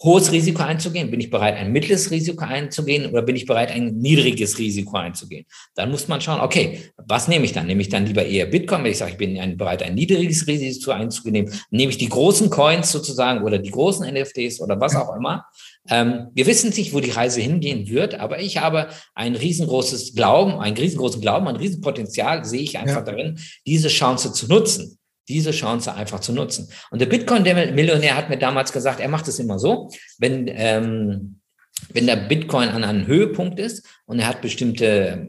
Hohes 0.04 0.30
Risiko 0.32 0.62
einzugehen? 0.62 1.10
Bin 1.10 1.18
ich 1.18 1.30
bereit, 1.30 1.56
ein 1.56 1.72
mittleres 1.72 2.10
Risiko 2.10 2.44
einzugehen 2.44 3.06
oder 3.10 3.22
bin 3.22 3.36
ich 3.36 3.46
bereit, 3.46 3.70
ein 3.70 3.96
niedriges 3.96 4.58
Risiko 4.58 4.98
einzugehen? 4.98 5.46
Dann 5.74 5.90
muss 5.90 6.08
man 6.08 6.20
schauen, 6.20 6.42
okay, 6.42 6.80
was 7.06 7.26
nehme 7.26 7.46
ich 7.46 7.52
dann? 7.52 7.66
Nehme 7.66 7.80
ich 7.80 7.88
dann 7.88 8.04
lieber 8.04 8.24
eher 8.24 8.44
Bitcoin, 8.44 8.84
wenn 8.84 8.90
ich 8.90 8.98
sage, 8.98 9.12
ich 9.12 9.16
bin 9.16 9.56
bereit, 9.56 9.82
ein 9.82 9.94
niedriges 9.94 10.46
Risiko 10.46 10.90
einzugehen? 10.90 11.50
Nehme 11.70 11.90
ich 11.90 11.96
die 11.96 12.10
großen 12.10 12.50
Coins 12.50 12.92
sozusagen 12.92 13.42
oder 13.42 13.58
die 13.58 13.70
großen 13.70 14.06
NFTs 14.06 14.60
oder 14.60 14.78
was 14.78 14.94
auch 14.94 15.16
immer? 15.16 15.46
Ähm, 15.88 16.28
wir 16.34 16.46
wissen 16.46 16.70
nicht, 16.70 16.92
wo 16.92 17.00
die 17.00 17.10
Reise 17.10 17.40
hingehen 17.40 17.88
wird, 17.88 18.14
aber 18.14 18.40
ich 18.40 18.58
habe 18.58 18.88
ein 19.14 19.34
riesengroßes 19.34 20.14
Glauben, 20.14 20.58
einen 20.58 20.76
riesengroßen 20.76 21.20
Glauben, 21.20 21.48
ein 21.48 21.56
Riesenpotenzial 21.56 22.44
sehe 22.44 22.62
ich 22.62 22.78
einfach 22.78 22.96
ja. 22.96 23.02
darin, 23.02 23.38
diese 23.66 23.88
Chance 23.88 24.32
zu 24.32 24.48
nutzen. 24.48 24.98
Diese 25.28 25.52
Chance 25.52 25.94
einfach 25.94 26.20
zu 26.20 26.32
nutzen. 26.32 26.68
Und 26.90 27.00
der 27.00 27.06
Bitcoin-Millionär 27.06 28.16
hat 28.16 28.28
mir 28.28 28.38
damals 28.38 28.72
gesagt, 28.72 29.00
er 29.00 29.08
macht 29.08 29.28
es 29.28 29.38
immer 29.38 29.58
so, 29.58 29.90
wenn, 30.18 30.48
ähm, 30.48 31.40
wenn 31.92 32.06
der 32.06 32.16
Bitcoin 32.16 32.68
an 32.68 32.84
einem 32.84 33.06
Höhepunkt 33.06 33.58
ist 33.58 33.86
und 34.06 34.18
er 34.18 34.28
hat 34.28 34.40
bestimmte, 34.42 35.28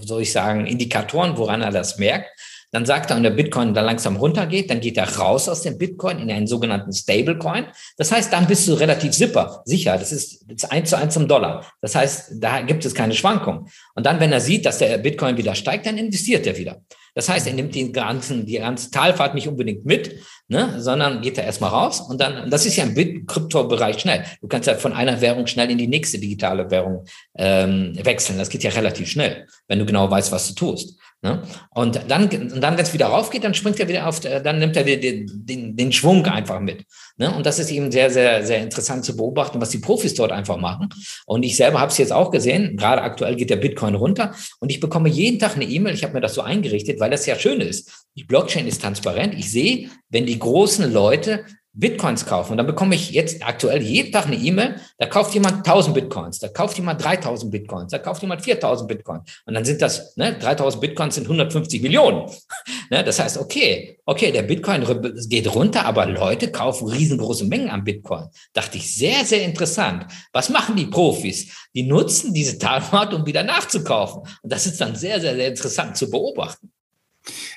soll 0.00 0.22
ich 0.22 0.32
sagen, 0.32 0.66
Indikatoren, 0.66 1.36
woran 1.36 1.62
er 1.62 1.70
das 1.70 1.98
merkt, 1.98 2.30
dann 2.72 2.86
sagt 2.86 3.10
er, 3.10 3.16
und 3.16 3.22
der 3.22 3.30
Bitcoin 3.30 3.74
dann 3.74 3.84
langsam 3.84 4.16
runtergeht, 4.16 4.70
dann 4.70 4.80
geht 4.80 4.96
er 4.96 5.16
raus 5.18 5.46
aus 5.46 5.60
dem 5.60 5.76
Bitcoin 5.76 6.18
in 6.18 6.30
einen 6.30 6.46
sogenannten 6.46 6.90
Stablecoin. 6.90 7.66
Das 7.98 8.10
heißt, 8.10 8.32
dann 8.32 8.46
bist 8.46 8.66
du 8.66 8.72
relativ 8.72 9.12
super, 9.12 9.60
sicher. 9.66 9.98
Das 9.98 10.10
ist, 10.10 10.46
eins 10.70 10.88
zu 10.88 10.96
eins 10.96 11.12
zum 11.12 11.28
Dollar. 11.28 11.70
Das 11.82 11.94
heißt, 11.94 12.32
da 12.36 12.62
gibt 12.62 12.86
es 12.86 12.94
keine 12.94 13.12
Schwankung. 13.12 13.68
Und 13.94 14.06
dann, 14.06 14.20
wenn 14.20 14.32
er 14.32 14.40
sieht, 14.40 14.64
dass 14.64 14.78
der 14.78 14.96
Bitcoin 14.96 15.36
wieder 15.36 15.54
steigt, 15.54 15.84
dann 15.84 15.98
investiert 15.98 16.46
er 16.46 16.56
wieder. 16.56 16.80
Das 17.14 17.28
heißt, 17.28 17.46
er 17.46 17.52
nimmt 17.52 17.74
den 17.74 17.92
ganzen, 17.92 18.46
die 18.46 18.58
ganze 18.58 18.90
Talfahrt 18.90 19.34
nicht 19.34 19.48
unbedingt 19.48 19.84
mit, 19.84 20.16
ne, 20.48 20.80
sondern 20.80 21.20
geht 21.20 21.38
da 21.38 21.42
erstmal 21.42 21.70
raus 21.70 22.00
und 22.00 22.20
dann, 22.20 22.50
das 22.50 22.66
ist 22.66 22.76
ja 22.76 22.84
im 22.84 23.26
Kryptobereich 23.26 23.98
schnell. 23.98 24.24
Du 24.40 24.48
kannst 24.48 24.66
ja 24.66 24.74
von 24.76 24.92
einer 24.92 25.20
Währung 25.20 25.46
schnell 25.46 25.70
in 25.70 25.78
die 25.78 25.88
nächste 25.88 26.18
digitale 26.18 26.70
Währung 26.70 27.04
ähm, 27.36 27.98
wechseln. 28.02 28.38
Das 28.38 28.48
geht 28.48 28.62
ja 28.62 28.70
relativ 28.70 29.08
schnell, 29.08 29.46
wenn 29.68 29.78
du 29.78 29.86
genau 29.86 30.10
weißt, 30.10 30.32
was 30.32 30.48
du 30.48 30.54
tust. 30.54 30.98
Ne? 31.24 31.40
Und 31.70 32.00
dann, 32.08 32.24
und 32.24 32.60
dann 32.60 32.76
wenn 32.76 32.84
es 32.84 32.92
wieder 32.92 33.06
raufgeht, 33.06 33.44
dann 33.44 33.54
springt 33.54 33.78
er 33.78 33.86
wieder 33.86 34.08
auf, 34.08 34.18
dann 34.18 34.58
nimmt 34.58 34.76
er 34.76 34.82
den, 34.82 35.28
den, 35.46 35.76
den 35.76 35.92
Schwung 35.92 36.26
einfach 36.26 36.58
mit. 36.58 36.84
Ne? 37.16 37.32
Und 37.32 37.46
das 37.46 37.60
ist 37.60 37.70
eben 37.70 37.92
sehr, 37.92 38.10
sehr, 38.10 38.44
sehr 38.44 38.60
interessant 38.60 39.04
zu 39.04 39.16
beobachten, 39.16 39.60
was 39.60 39.70
die 39.70 39.78
Profis 39.78 40.14
dort 40.14 40.32
einfach 40.32 40.56
machen. 40.56 40.88
Und 41.24 41.44
ich 41.44 41.56
selber 41.56 41.78
habe 41.78 41.92
es 41.92 41.98
jetzt 41.98 42.12
auch 42.12 42.32
gesehen, 42.32 42.76
gerade 42.76 43.02
aktuell 43.02 43.36
geht 43.36 43.50
der 43.50 43.56
Bitcoin 43.56 43.94
runter 43.94 44.34
und 44.58 44.70
ich 44.72 44.80
bekomme 44.80 45.08
jeden 45.08 45.38
Tag 45.38 45.54
eine 45.54 45.64
E-Mail, 45.64 45.94
ich 45.94 46.02
habe 46.02 46.14
mir 46.14 46.20
das 46.20 46.34
so 46.34 46.42
eingerichtet, 46.42 46.98
weil 46.98 47.10
das 47.10 47.24
ja 47.26 47.38
schön 47.38 47.60
ist. 47.60 48.06
Die 48.16 48.24
Blockchain 48.24 48.66
ist 48.66 48.82
transparent. 48.82 49.34
Ich 49.34 49.52
sehe, 49.52 49.90
wenn 50.08 50.26
die 50.26 50.40
großen 50.40 50.92
Leute 50.92 51.44
Bitcoins 51.74 52.26
kaufen. 52.26 52.52
Und 52.52 52.58
dann 52.58 52.66
bekomme 52.66 52.94
ich 52.94 53.10
jetzt 53.12 53.46
aktuell 53.46 53.80
jeden 53.82 54.12
Tag 54.12 54.26
eine 54.26 54.36
E-Mail, 54.36 54.76
da 54.98 55.06
kauft 55.06 55.32
jemand 55.32 55.66
1000 55.66 55.94
Bitcoins, 55.94 56.38
da 56.38 56.48
kauft 56.48 56.76
jemand 56.76 57.02
3000 57.02 57.50
Bitcoins, 57.50 57.92
da 57.92 57.98
kauft 57.98 58.20
jemand 58.20 58.42
4000 58.42 58.88
Bitcoins. 58.88 59.42
Und 59.46 59.54
dann 59.54 59.64
sind 59.64 59.80
das, 59.80 60.16
ne, 60.16 60.36
3000 60.38 60.80
Bitcoins 60.80 61.14
sind 61.14 61.24
150 61.24 61.80
Millionen. 61.80 62.30
ne, 62.90 63.02
das 63.02 63.18
heißt, 63.18 63.38
okay, 63.38 63.98
okay, 64.04 64.32
der 64.32 64.42
Bitcoin 64.42 64.84
geht 65.28 65.54
runter, 65.54 65.86
aber 65.86 66.04
Leute 66.06 66.52
kaufen 66.52 66.88
riesengroße 66.88 67.46
Mengen 67.46 67.70
an 67.70 67.84
Bitcoin. 67.84 68.26
Dachte 68.52 68.76
ich, 68.76 68.94
sehr, 68.94 69.24
sehr 69.24 69.42
interessant. 69.42 70.06
Was 70.32 70.50
machen 70.50 70.76
die 70.76 70.86
Profis? 70.86 71.68
Die 71.74 71.84
nutzen 71.84 72.34
diese 72.34 72.58
Talfahrt, 72.58 73.14
um 73.14 73.24
wieder 73.24 73.42
nachzukaufen. 73.42 74.22
Und 74.42 74.52
das 74.52 74.66
ist 74.66 74.78
dann 74.80 74.94
sehr, 74.94 75.20
sehr, 75.20 75.34
sehr 75.34 75.48
interessant 75.48 75.96
zu 75.96 76.10
beobachten. 76.10 76.70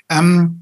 Ähm, 0.10 0.62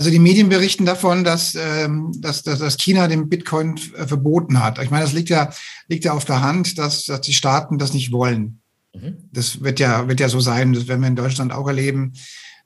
also 0.00 0.10
die 0.10 0.18
Medien 0.18 0.48
berichten 0.48 0.86
davon, 0.86 1.24
dass, 1.24 1.54
ähm, 1.54 2.10
dass, 2.22 2.42
dass, 2.42 2.58
dass 2.58 2.78
China 2.78 3.06
den 3.06 3.28
Bitcoin 3.28 3.78
äh, 3.98 4.06
verboten 4.06 4.62
hat. 4.64 4.82
Ich 4.82 4.88
meine, 4.88 5.04
das 5.04 5.12
liegt 5.12 5.28
ja, 5.28 5.50
liegt 5.88 6.06
ja 6.06 6.14
auf 6.14 6.24
der 6.24 6.40
Hand, 6.40 6.78
dass, 6.78 7.04
dass 7.04 7.20
die 7.20 7.34
Staaten 7.34 7.76
das 7.76 7.92
nicht 7.92 8.10
wollen. 8.10 8.62
Mhm. 8.94 9.28
Das 9.30 9.62
wird 9.62 9.78
ja, 9.78 10.08
wird 10.08 10.18
ja 10.18 10.30
so 10.30 10.40
sein, 10.40 10.72
das 10.72 10.88
werden 10.88 11.02
wir 11.02 11.08
in 11.08 11.16
Deutschland 11.16 11.52
auch 11.52 11.68
erleben. 11.68 12.14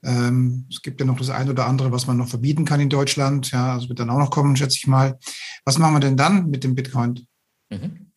Ähm, 0.04 0.66
es 0.70 0.80
gibt 0.80 1.00
ja 1.00 1.06
noch 1.06 1.18
das 1.18 1.30
eine 1.30 1.50
oder 1.50 1.66
andere, 1.66 1.90
was 1.90 2.06
man 2.06 2.18
noch 2.18 2.28
verbieten 2.28 2.64
kann 2.64 2.78
in 2.78 2.88
Deutschland. 2.88 3.50
Ja, 3.50 3.74
das 3.74 3.88
wird 3.88 3.98
dann 3.98 4.10
auch 4.10 4.18
noch 4.18 4.30
kommen, 4.30 4.54
schätze 4.54 4.76
ich 4.76 4.86
mal. 4.86 5.18
Was 5.64 5.76
machen 5.76 5.94
wir 5.94 6.00
denn 6.00 6.16
dann 6.16 6.50
mit 6.50 6.62
dem 6.62 6.76
Bitcoin? 6.76 7.26
Mhm. 7.68 8.12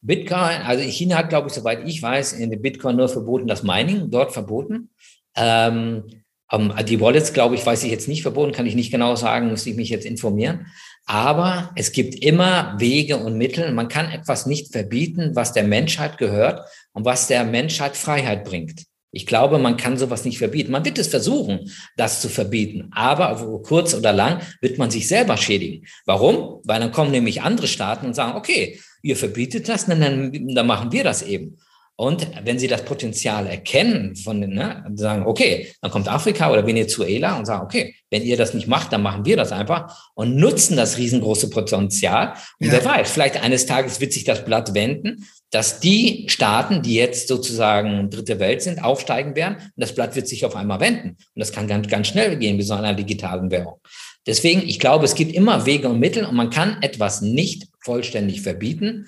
Bitcoin, 0.00 0.62
also 0.62 0.82
China 0.84 1.18
hat, 1.18 1.28
glaube 1.28 1.48
ich, 1.48 1.52
soweit 1.52 1.86
ich 1.86 2.00
weiß, 2.00 2.32
in 2.32 2.50
dem 2.50 2.62
Bitcoin 2.62 2.96
nur 2.96 3.10
verboten, 3.10 3.46
das 3.46 3.62
Mining 3.62 4.10
dort 4.10 4.32
verboten. 4.32 4.88
Ähm, 5.36 6.04
die 6.52 7.00
Wallets, 7.00 7.32
glaube 7.32 7.54
ich, 7.54 7.64
weiß 7.64 7.84
ich 7.84 7.90
jetzt 7.90 8.08
nicht 8.08 8.22
verboten, 8.22 8.52
kann 8.52 8.66
ich 8.66 8.74
nicht 8.74 8.90
genau 8.90 9.16
sagen, 9.16 9.48
muss 9.48 9.66
ich 9.66 9.76
mich 9.76 9.88
jetzt 9.88 10.06
informieren. 10.06 10.66
Aber 11.06 11.70
es 11.76 11.92
gibt 11.92 12.14
immer 12.24 12.74
Wege 12.78 13.18
und 13.18 13.36
Mittel. 13.36 13.72
Man 13.72 13.88
kann 13.88 14.10
etwas 14.10 14.46
nicht 14.46 14.72
verbieten, 14.72 15.32
was 15.34 15.52
der 15.52 15.64
Menschheit 15.64 16.18
gehört 16.18 16.66
und 16.92 17.04
was 17.04 17.26
der 17.26 17.44
Menschheit 17.44 17.96
Freiheit 17.96 18.44
bringt. 18.44 18.84
Ich 19.14 19.26
glaube, 19.26 19.58
man 19.58 19.76
kann 19.76 19.96
sowas 19.96 20.24
nicht 20.24 20.38
verbieten. 20.38 20.72
Man 20.72 20.84
wird 20.84 20.98
es 20.98 21.06
versuchen, 21.06 21.70
das 21.96 22.20
zu 22.20 22.28
verbieten. 22.28 22.88
Aber 22.92 23.62
kurz 23.62 23.94
oder 23.94 24.12
lang 24.12 24.40
wird 24.60 24.76
man 24.76 24.90
sich 24.90 25.06
selber 25.06 25.36
schädigen. 25.36 25.86
Warum? 26.04 26.60
Weil 26.64 26.80
dann 26.80 26.90
kommen 26.90 27.12
nämlich 27.12 27.42
andere 27.42 27.68
Staaten 27.68 28.06
und 28.06 28.14
sagen, 28.14 28.36
okay, 28.36 28.80
ihr 29.02 29.16
verbietet 29.16 29.68
das, 29.68 29.86
dann, 29.86 30.32
dann 30.54 30.66
machen 30.66 30.90
wir 30.90 31.04
das 31.04 31.22
eben. 31.22 31.58
Und 31.96 32.26
wenn 32.42 32.58
sie 32.58 32.66
das 32.66 32.84
Potenzial 32.84 33.46
erkennen, 33.46 34.16
von 34.16 34.40
den, 34.40 34.54
ne, 34.54 34.84
sagen, 34.96 35.26
okay, 35.26 35.72
dann 35.80 35.92
kommt 35.92 36.08
Afrika 36.08 36.50
oder 36.50 36.66
Venezuela 36.66 37.38
und 37.38 37.46
sagen, 37.46 37.62
okay, 37.64 37.94
wenn 38.10 38.22
ihr 38.22 38.36
das 38.36 38.52
nicht 38.52 38.66
macht, 38.66 38.92
dann 38.92 39.02
machen 39.02 39.24
wir 39.24 39.36
das 39.36 39.52
einfach 39.52 40.10
und 40.14 40.34
nutzen 40.36 40.76
das 40.76 40.98
riesengroße 40.98 41.50
Potenzial. 41.50 42.34
Und 42.58 42.66
ja. 42.66 42.72
wer 42.72 42.84
weiß, 42.84 43.12
vielleicht 43.12 43.40
eines 43.40 43.66
Tages 43.66 44.00
wird 44.00 44.12
sich 44.12 44.24
das 44.24 44.44
Blatt 44.44 44.74
wenden, 44.74 45.24
dass 45.50 45.78
die 45.78 46.24
Staaten, 46.28 46.82
die 46.82 46.94
jetzt 46.94 47.28
sozusagen 47.28 48.10
dritte 48.10 48.40
Welt 48.40 48.60
sind, 48.60 48.82
aufsteigen 48.82 49.36
werden 49.36 49.56
und 49.58 49.72
das 49.76 49.94
Blatt 49.94 50.16
wird 50.16 50.26
sich 50.26 50.44
auf 50.44 50.56
einmal 50.56 50.80
wenden. 50.80 51.10
Und 51.10 51.18
das 51.36 51.52
kann 51.52 51.68
ganz, 51.68 51.86
ganz 51.86 52.08
schnell 52.08 52.36
gehen, 52.36 52.58
wie 52.58 52.62
so 52.62 52.74
einer 52.74 52.94
digitalen 52.94 53.52
Währung. 53.52 53.78
Deswegen, 54.26 54.62
ich 54.62 54.80
glaube, 54.80 55.04
es 55.04 55.14
gibt 55.14 55.32
immer 55.32 55.66
Wege 55.66 55.88
und 55.88 56.00
Mittel 56.00 56.24
und 56.24 56.34
man 56.34 56.50
kann 56.50 56.78
etwas 56.82 57.20
nicht 57.20 57.68
vollständig 57.80 58.40
verbieten. 58.40 59.06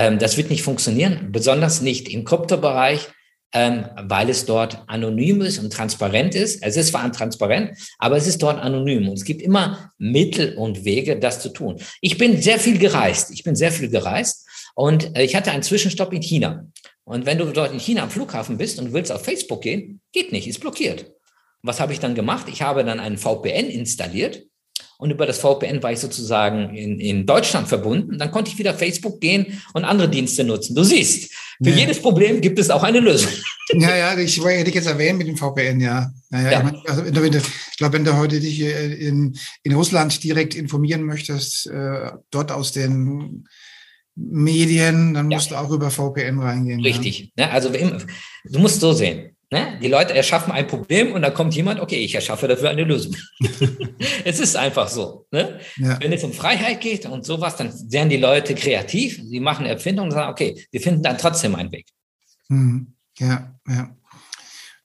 Ähm, 0.00 0.18
das 0.18 0.38
wird 0.38 0.48
nicht 0.48 0.62
funktionieren, 0.62 1.28
besonders 1.30 1.82
nicht 1.82 2.08
im 2.08 2.24
Kryptobereich, 2.24 3.08
ähm, 3.52 3.84
weil 4.00 4.30
es 4.30 4.46
dort 4.46 4.82
anonym 4.86 5.42
ist 5.42 5.58
und 5.58 5.70
transparent 5.74 6.34
ist. 6.34 6.62
Es 6.62 6.78
ist 6.78 6.88
zwar 6.88 7.12
transparent, 7.12 7.72
aber 7.98 8.16
es 8.16 8.26
ist 8.26 8.42
dort 8.42 8.58
anonym 8.62 9.08
und 9.08 9.18
es 9.18 9.24
gibt 9.24 9.42
immer 9.42 9.92
Mittel 9.98 10.56
und 10.56 10.86
Wege, 10.86 11.18
das 11.18 11.42
zu 11.42 11.50
tun. 11.50 11.76
Ich 12.00 12.16
bin 12.16 12.40
sehr 12.40 12.58
viel 12.58 12.78
gereist. 12.78 13.30
Ich 13.30 13.44
bin 13.44 13.54
sehr 13.54 13.72
viel 13.72 13.90
gereist 13.90 14.48
und 14.74 15.14
äh, 15.18 15.22
ich 15.22 15.36
hatte 15.36 15.50
einen 15.50 15.62
Zwischenstopp 15.62 16.14
in 16.14 16.22
China. 16.22 16.64
Und 17.04 17.26
wenn 17.26 17.36
du 17.36 17.44
dort 17.52 17.72
in 17.74 17.78
China 17.78 18.04
am 18.04 18.10
Flughafen 18.10 18.56
bist 18.56 18.78
und 18.78 18.94
willst 18.94 19.12
auf 19.12 19.22
Facebook 19.22 19.60
gehen, 19.60 20.00
geht 20.12 20.32
nicht, 20.32 20.48
ist 20.48 20.60
blockiert. 20.60 21.12
Was 21.60 21.78
habe 21.78 21.92
ich 21.92 22.00
dann 22.00 22.14
gemacht? 22.14 22.46
Ich 22.48 22.62
habe 22.62 22.84
dann 22.84 23.00
einen 23.00 23.18
VPN 23.18 23.68
installiert 23.68 24.44
und 25.00 25.10
über 25.10 25.26
das 25.26 25.38
VPN 25.38 25.82
war 25.82 25.92
ich 25.92 25.98
sozusagen 25.98 26.76
in, 26.76 27.00
in 27.00 27.26
Deutschland 27.26 27.68
verbunden. 27.68 28.18
Dann 28.18 28.30
konnte 28.30 28.50
ich 28.50 28.58
wieder 28.58 28.74
Facebook 28.74 29.20
gehen 29.20 29.60
und 29.72 29.84
andere 29.84 30.08
Dienste 30.08 30.44
nutzen. 30.44 30.74
Du 30.74 30.84
siehst, 30.84 31.32
für 31.62 31.70
ja. 31.70 31.76
jedes 31.76 32.00
Problem 32.00 32.40
gibt 32.40 32.58
es 32.58 32.70
auch 32.70 32.82
eine 32.82 33.00
Lösung. 33.00 33.32
Ja, 33.72 33.96
ja, 33.96 34.18
ich 34.18 34.42
wollte 34.42 34.64
dich 34.64 34.74
jetzt 34.74 34.88
erwähnen 34.88 35.16
mit 35.18 35.28
dem 35.28 35.36
VPN, 35.36 35.80
ja. 35.80 36.10
ja, 36.32 36.40
ja. 36.40 36.58
Ich, 36.58 36.64
mein, 36.64 36.76
also, 36.86 37.04
wenn 37.06 37.32
du, 37.32 37.38
ich 37.38 37.76
glaube, 37.78 37.94
wenn 37.94 38.04
du 38.04 38.16
heute 38.16 38.40
dich 38.40 38.60
in, 38.60 39.38
in 39.62 39.72
Russland 39.74 40.22
direkt 40.22 40.54
informieren 40.54 41.04
möchtest, 41.04 41.68
äh, 41.68 42.10
dort 42.30 42.52
aus 42.52 42.72
den 42.72 43.46
Medien, 44.16 45.14
dann 45.14 45.28
musst 45.28 45.50
ja. 45.50 45.60
du 45.60 45.66
auch 45.66 45.70
über 45.70 45.90
VPN 45.90 46.40
reingehen. 46.40 46.80
Richtig. 46.80 47.32
Ja. 47.36 47.50
Also 47.50 47.70
du 47.70 48.58
musst 48.58 48.80
so 48.80 48.92
sehen. 48.92 49.36
Ne? 49.52 49.78
Die 49.82 49.88
Leute 49.88 50.14
erschaffen 50.14 50.52
ein 50.52 50.68
Problem 50.68 51.12
und 51.12 51.22
dann 51.22 51.34
kommt 51.34 51.54
jemand, 51.54 51.80
okay, 51.80 51.96
ich 51.96 52.14
erschaffe 52.14 52.46
dafür 52.46 52.70
eine 52.70 52.84
Lösung. 52.84 53.16
es 54.24 54.38
ist 54.38 54.56
einfach 54.56 54.88
so. 54.88 55.26
Ne? 55.32 55.58
Ja. 55.76 56.00
Wenn 56.00 56.12
es 56.12 56.22
um 56.22 56.32
Freiheit 56.32 56.80
geht 56.80 57.04
und 57.06 57.24
sowas, 57.24 57.56
dann 57.56 57.72
werden 57.90 58.10
die 58.10 58.16
Leute 58.16 58.54
kreativ, 58.54 59.20
sie 59.24 59.40
machen 59.40 59.66
Erfindungen 59.66 60.10
und 60.10 60.14
sagen, 60.14 60.30
okay, 60.30 60.66
wir 60.70 60.80
finden 60.80 61.02
dann 61.02 61.18
trotzdem 61.18 61.56
einen 61.56 61.72
Weg. 61.72 61.86
Mhm. 62.48 62.94
Ja, 63.18 63.52
ja. 63.68 63.96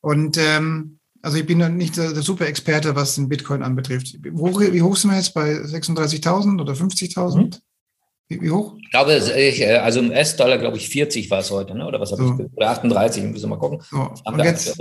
Und 0.02 0.38
ähm, 0.38 1.00
also 1.22 1.38
ich 1.38 1.46
bin 1.46 1.58
nicht 1.78 1.98
der, 1.98 2.14
der 2.14 2.22
super 2.22 2.48
Experte, 2.48 2.96
was 2.96 3.16
den 3.16 3.30
Bitcoin 3.30 3.64
anbetrifft. 3.64 4.18
Wie 4.22 4.32
hoch, 4.32 4.62
wie 4.62 4.82
hoch 4.82 4.96
sind 4.96 5.12
wir 5.12 5.18
jetzt 5.18 5.34
bei 5.34 5.54
36.000 5.54 6.62
oder 6.62 6.74
50.000? 6.74 7.38
Mhm. 7.38 7.50
Wie, 8.28 8.50
hoch? 8.50 8.76
Ich 8.82 8.90
glaube, 8.90 9.14
äh, 9.14 9.78
also 9.78 10.00
im 10.00 10.10
US-Dollar, 10.10 10.58
glaube 10.58 10.78
ich, 10.78 10.90
40 10.90 11.30
war 11.30 11.40
es 11.40 11.52
heute, 11.52 11.76
ne? 11.76 11.86
oder 11.86 12.00
was 12.00 12.12
habe 12.12 12.24
so. 12.24 12.44
ich? 12.44 12.54
Oder 12.54 12.70
38, 12.72 13.24
müssen 13.24 13.44
wir 13.44 13.50
mal 13.50 13.60
gucken. 13.60 13.82
So. 13.90 14.12
Jetzt, 14.44 14.80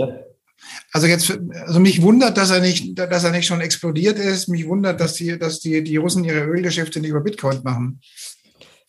also 0.93 1.07
jetzt, 1.07 1.39
also 1.67 1.81
mich 1.81 2.01
wundert, 2.03 2.37
dass 2.37 2.51
er 2.51 2.61
nicht, 2.61 2.99
dass 2.99 3.25
er 3.25 3.33
nicht 3.33 3.47
schon 3.47 3.61
explodiert 3.61 4.19
ist. 4.19 4.49
Mich 4.49 4.67
wundert, 4.67 5.01
dass 5.01 5.15
die, 5.15 5.39
dass 5.39 5.61
die, 5.61 5.83
die 5.85 5.97
Russen 5.97 6.25
ihre 6.25 6.45
Ölgeschäfte 6.45 7.01
nicht 7.01 7.11
über 7.11 7.21
Bitcoin 7.21 7.61
machen. 7.63 8.01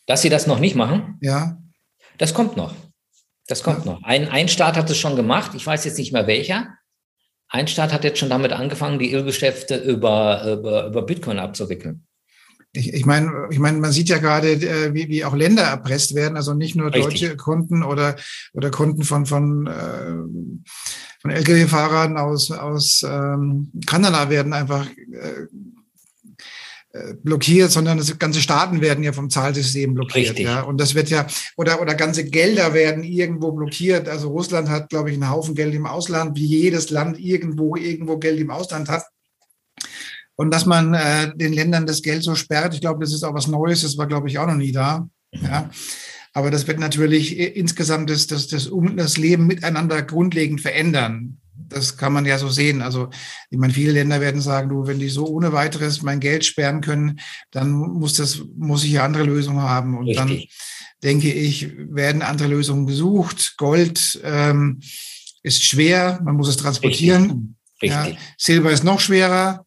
Dass 0.05 0.21
sie 0.21 0.29
das 0.29 0.47
noch 0.47 0.59
nicht 0.59 0.75
machen? 0.75 1.17
Ja. 1.21 1.57
Das 2.17 2.33
kommt 2.33 2.55
noch. 2.55 2.73
Das 3.47 3.63
kommt 3.63 3.85
ja. 3.85 3.93
noch. 3.93 4.03
Ein, 4.03 4.29
ein 4.29 4.47
Staat 4.47 4.77
hat 4.77 4.89
es 4.89 4.97
schon 4.97 5.15
gemacht. 5.15 5.51
Ich 5.55 5.65
weiß 5.65 5.83
jetzt 5.83 5.97
nicht 5.97 6.13
mehr 6.13 6.27
welcher. 6.27 6.69
Ein 7.49 7.67
Staat 7.67 7.93
hat 7.93 8.03
jetzt 8.03 8.19
schon 8.19 8.29
damit 8.29 8.51
angefangen, 8.53 8.99
die 8.99 9.13
Ölgeschäfte 9.13 9.75
über, 9.75 10.45
über, 10.51 10.87
über 10.87 11.01
Bitcoin 11.01 11.39
abzuwickeln. 11.39 12.07
Ich, 12.75 12.93
ich 12.93 13.05
meine, 13.05 13.47
ich 13.49 13.59
meine, 13.59 13.77
man 13.79 13.91
sieht 13.91 14.09
ja 14.09 14.17
gerade, 14.17 14.51
äh, 14.51 14.93
wie, 14.93 15.07
wie 15.07 15.23
auch 15.23 15.35
Länder 15.35 15.63
erpresst 15.63 16.13
werden, 16.13 16.35
also 16.35 16.53
nicht 16.53 16.75
nur 16.75 16.93
Richtig. 16.93 17.03
deutsche 17.03 17.37
Kunden 17.37 17.83
oder, 17.83 18.15
oder 18.53 18.69
Kunden 18.69 19.03
von, 19.03 19.25
von, 19.25 19.67
äh, 19.67 21.21
von 21.21 21.31
Lkw-Fahrern 21.31 22.17
aus, 22.17 22.51
aus 22.51 23.05
ähm, 23.07 23.71
Kanada 23.85 24.29
werden 24.29 24.53
einfach 24.53 24.87
äh, 24.87 25.47
blockiert, 27.23 27.71
sondern 27.71 27.97
das 27.97 28.17
ganze 28.19 28.39
Staaten 28.39 28.79
werden 28.79 29.03
ja 29.03 29.11
vom 29.11 29.29
Zahlsystem 29.29 29.93
blockiert. 29.93 30.29
Richtig. 30.29 30.45
Ja. 30.45 30.61
Und 30.61 30.79
das 30.79 30.95
wird 30.95 31.09
ja, 31.09 31.27
oder, 31.57 31.81
oder 31.81 31.93
ganze 31.93 32.23
Gelder 32.23 32.73
werden 32.73 33.03
irgendwo 33.03 33.51
blockiert. 33.51 34.07
Also 34.07 34.29
Russland 34.29 34.69
hat, 34.69 34.89
glaube 34.89 35.09
ich, 35.09 35.15
einen 35.15 35.29
Haufen 35.29 35.55
Geld 35.55 35.73
im 35.73 35.85
Ausland, 35.85 36.37
wie 36.37 36.45
jedes 36.45 36.91
Land 36.91 37.19
irgendwo, 37.19 37.75
irgendwo 37.75 38.17
Geld 38.17 38.39
im 38.39 38.49
Ausland 38.49 38.87
hat. 38.87 39.03
Und 40.35 40.51
dass 40.51 40.65
man 40.65 40.93
äh, 40.93 41.35
den 41.35 41.53
Ländern 41.53 41.85
das 41.85 42.01
Geld 42.01 42.23
so 42.23 42.35
sperrt, 42.35 42.73
ich 42.73 42.81
glaube, 42.81 43.03
das 43.03 43.13
ist 43.13 43.23
auch 43.23 43.33
was 43.33 43.47
Neues, 43.47 43.81
das 43.81 43.97
war, 43.97 44.07
glaube 44.07 44.27
ich, 44.27 44.37
auch 44.37 44.47
noch 44.47 44.55
nie 44.55 44.71
da. 44.71 45.07
Ja. 45.31 45.69
Aber 46.33 46.51
das 46.51 46.67
wird 46.67 46.79
natürlich 46.79 47.37
insgesamt 47.37 48.09
das, 48.09 48.27
das, 48.27 48.47
das, 48.47 48.69
das 48.97 49.17
Leben 49.17 49.47
miteinander 49.47 50.01
grundlegend 50.01 50.59
verändern. 50.59 51.37
Das 51.53 51.95
kann 51.95 52.11
man 52.11 52.25
ja 52.25 52.37
so 52.37 52.49
sehen. 52.49 52.81
Also, 52.81 53.09
ich 53.49 53.57
meine, 53.57 53.71
viele 53.71 53.93
Länder 53.93 54.19
werden 54.19 54.41
sagen, 54.41 54.67
du, 54.67 54.85
wenn 54.85 54.99
die 54.99 55.07
so 55.07 55.25
ohne 55.25 55.53
weiteres 55.53 56.01
mein 56.01 56.19
Geld 56.19 56.43
sperren 56.43 56.81
können, 56.81 57.21
dann 57.51 57.71
muss 57.71 58.15
das, 58.15 58.41
muss 58.57 58.83
ich 58.83 58.91
ja 58.91 59.05
andere 59.05 59.23
Lösungen 59.23 59.61
haben. 59.61 59.97
Und 59.97 60.07
Richtig. 60.07 60.17
dann 60.17 60.41
denke 61.03 61.31
ich, 61.31 61.71
werden 61.89 62.21
andere 62.21 62.49
Lösungen 62.49 62.85
gesucht. 62.85 63.55
Gold 63.55 64.19
ähm, 64.23 64.81
ist 65.41 65.63
schwer, 65.63 66.19
man 66.23 66.35
muss 66.35 66.49
es 66.49 66.57
transportieren. 66.57 67.55
Richtig. 67.81 67.97
Richtig. 67.97 68.13
Ja, 68.13 68.19
Silber 68.37 68.71
ist 68.71 68.83
noch 68.83 68.99
schwerer. 68.99 69.64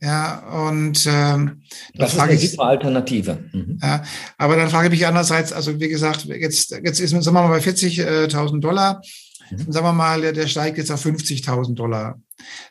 Ja, 0.00 0.68
und 0.68 1.06
ähm, 1.08 1.62
das 1.94 2.14
ist 2.14 2.20
eine 2.20 2.34
ich, 2.34 2.52
super 2.52 2.66
Alternative. 2.66 3.38
Mhm. 3.52 3.80
Ja, 3.82 4.04
aber 4.36 4.56
dann 4.56 4.70
frage 4.70 4.86
ich 4.86 4.92
mich 4.92 5.06
andererseits, 5.06 5.52
also 5.52 5.80
wie 5.80 5.88
gesagt, 5.88 6.24
jetzt, 6.26 6.70
jetzt 6.70 7.00
ist, 7.00 7.10
sagen 7.10 7.24
wir 7.24 7.32
mal, 7.32 7.48
bei 7.48 7.58
40.000 7.58 8.60
Dollar, 8.60 9.02
mhm. 9.50 9.72
sagen 9.72 9.86
wir 9.86 9.92
mal, 9.92 10.20
der, 10.20 10.32
der 10.32 10.46
steigt 10.46 10.78
jetzt 10.78 10.92
auf 10.92 11.04
50.000 11.04 11.74
Dollar, 11.74 12.20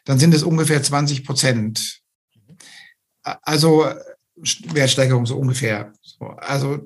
dann 0.05 0.19
sind 0.19 0.33
es 0.33 0.43
ungefähr 0.43 0.81
20 0.81 1.25
Prozent. 1.25 1.99
Also 3.23 3.85
Wertsteigerung 4.73 5.25
so 5.25 5.37
ungefähr. 5.37 5.91
So, 6.01 6.27
also 6.27 6.79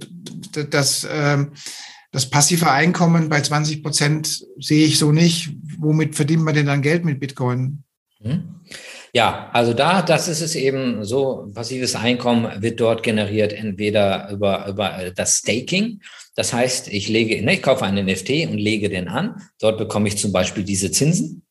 das, 0.72 1.08
ähm, 1.10 1.52
das 2.12 2.30
passive 2.30 2.72
Einkommen 2.72 3.30
bei 3.30 3.42
20 3.42 3.84
Prozent 3.84 4.44
sehe 4.58 4.88
ich 4.88 4.98
so 4.98 5.12
nicht. 5.12 5.54
Womit 5.78 6.16
verdient 6.16 6.44
man 6.44 6.56
denn 6.56 6.66
dann 6.66 6.82
Geld 6.82 7.06
mit 7.06 7.20
Bitcoin? 7.20 7.84
Mhm. 8.22 8.61
Ja, 9.14 9.50
also 9.52 9.74
da, 9.74 10.02
das 10.02 10.30
ist 10.30 10.42
es 10.42 10.56
eben 10.56 11.04
so, 11.04 11.52
passives 11.54 11.96
Einkommen 11.96 12.62
wird 12.62 12.80
dort 12.80 13.04
generiert, 13.04 13.52
entweder 13.52 14.30
über, 14.32 14.68
über 14.68 14.98
äh, 14.98 15.12
das 15.14 15.38
Staking. 15.38 16.02
Das 16.36 16.54
heißt, 16.54 16.88
ich 16.88 17.10
lege, 17.10 17.44
ne, 17.44 17.56
ich 17.56 17.62
kaufe 17.62 17.86
einen 17.86 18.06
NFT 18.06 18.48
und 18.50 18.58
lege 18.58 18.90
den 18.90 19.10
an. 19.10 19.42
Dort 19.60 19.78
bekomme 19.78 20.08
ich 20.08 20.18
zum 20.18 20.32
Beispiel 20.32 20.64
diese 20.64 20.92
Zinsen. 20.92 21.44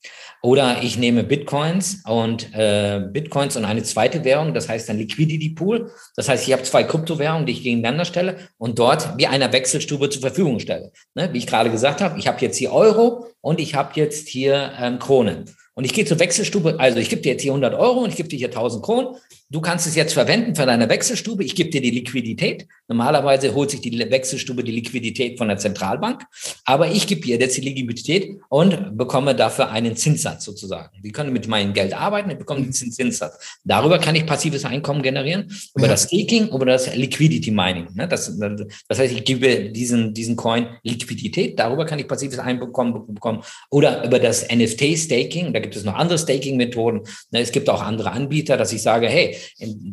Oder 0.43 0.83
ich 0.83 0.97
nehme 0.97 1.23
Bitcoins 1.23 2.03
und 2.07 2.55
äh, 2.55 3.03
Bitcoins 3.13 3.59
und 3.59 3.67
eine 3.67 3.83
zweite 3.83 4.25
Währung, 4.25 4.55
das 4.55 4.71
heißt 4.71 4.89
ein 4.89 4.97
Liquidity 4.97 5.51
Pool. 5.51 5.91
Das 6.17 6.31
heißt, 6.31 6.47
ich 6.47 6.53
habe 6.55 6.63
zwei 6.63 6.83
Kryptowährungen, 6.83 7.45
die 7.45 7.53
ich 7.53 7.63
gegeneinander 7.63 8.07
stelle 8.07 8.39
und 8.57 8.79
dort 8.79 9.19
wie 9.19 9.27
einer 9.27 9.53
Wechselstube 9.53 10.09
zur 10.09 10.23
Verfügung 10.23 10.59
stelle. 10.59 10.93
Ne? 11.15 11.29
Wie 11.35 11.39
ich 11.39 11.47
gerade 11.47 11.71
gesagt 11.71 12.01
habe, 12.01 12.19
ich 12.19 12.27
habe 12.27 12.41
jetzt 12.41 12.57
hier 12.57 12.73
Euro 12.73 13.27
und 13.43 13.61
ich 13.61 13.75
habe 13.75 13.93
jetzt 13.97 14.29
hier 14.29 14.73
ähm, 14.81 14.99
Kronen. 14.99 15.45
Und 15.81 15.87
ich 15.87 15.95
gehe 15.95 16.05
zur 16.05 16.18
Wechselstube, 16.18 16.78
also 16.78 16.99
ich 16.99 17.09
gebe 17.09 17.22
dir 17.22 17.33
jetzt 17.33 17.41
hier 17.41 17.53
100 17.53 17.72
Euro 17.72 18.01
und 18.01 18.11
ich 18.11 18.16
gebe 18.16 18.28
dir 18.28 18.37
hier 18.37 18.49
1000 18.49 18.85
Kronen. 18.85 19.16
Du 19.49 19.62
kannst 19.62 19.87
es 19.87 19.97
jetzt 19.97 20.12
verwenden 20.12 20.55
für 20.55 20.66
deine 20.66 20.91
Wechselstube. 20.91 21.43
Ich 21.43 21.57
gebe 21.57 21.70
dir 21.70 21.81
die 21.81 21.91
Liquidität. 21.91 22.68
Normalerweise 22.87 23.55
holt 23.55 23.70
sich 23.70 23.81
die 23.81 23.99
Wechselstube 23.99 24.62
die 24.62 24.72
Liquidität 24.72 25.39
von 25.39 25.49
der 25.49 25.57
Zentralbank. 25.57 26.22
Aber 26.66 26.89
ich 26.89 27.07
gebe 27.07 27.22
dir 27.22 27.37
jetzt 27.39 27.57
die 27.57 27.62
Liquidität 27.62 28.39
und 28.49 28.97
bekomme 28.97 29.35
dafür 29.35 29.70
einen 29.70 29.97
Zinssatz 29.97 30.45
sozusagen. 30.45 31.03
Die 31.03 31.11
können 31.12 31.33
mit 31.33 31.49
meinem 31.49 31.72
Geld 31.72 31.95
arbeiten, 31.95 32.31
ich 32.31 32.39
bekomme 32.39 32.61
den 32.61 32.72
Zinssatz. 32.72 33.59
Darüber 33.64 33.99
kann 33.99 34.14
ich 34.14 34.26
passives 34.26 34.64
Einkommen 34.64 35.03
generieren. 35.03 35.51
Über 35.74 35.87
ja. 35.87 35.93
das 35.93 36.05
Staking, 36.05 36.51
über 36.51 36.66
das 36.66 36.95
Liquidity 36.95 37.51
Mining. 37.51 37.89
Ne? 37.95 38.07
Das, 38.07 38.39
das 38.87 38.99
heißt, 38.99 39.14
ich 39.14 39.24
gebe 39.24 39.70
diesen, 39.70 40.14
diesen 40.14 40.37
Coin 40.37 40.66
Liquidität. 40.83 41.59
Darüber 41.59 41.87
kann 41.87 41.99
ich 41.99 42.07
passives 42.07 42.39
Einkommen 42.39 43.14
bekommen. 43.14 43.43
Oder 43.70 44.05
über 44.05 44.20
das 44.20 44.47
NFT 44.49 44.97
Staking. 44.97 45.53
Da 45.53 45.59
gibt 45.71 45.77
es 45.77 45.85
noch 45.85 45.95
andere 45.95 46.18
Staking-Methoden. 46.18 47.03
Ne? 47.31 47.41
Es 47.41 47.53
gibt 47.53 47.71
auch 47.71 47.81
andere 47.81 48.11
Anbieter, 48.11 48.57
dass 48.57 48.73
ich 48.73 48.83
sage, 48.83 49.07
hey, 49.07 49.37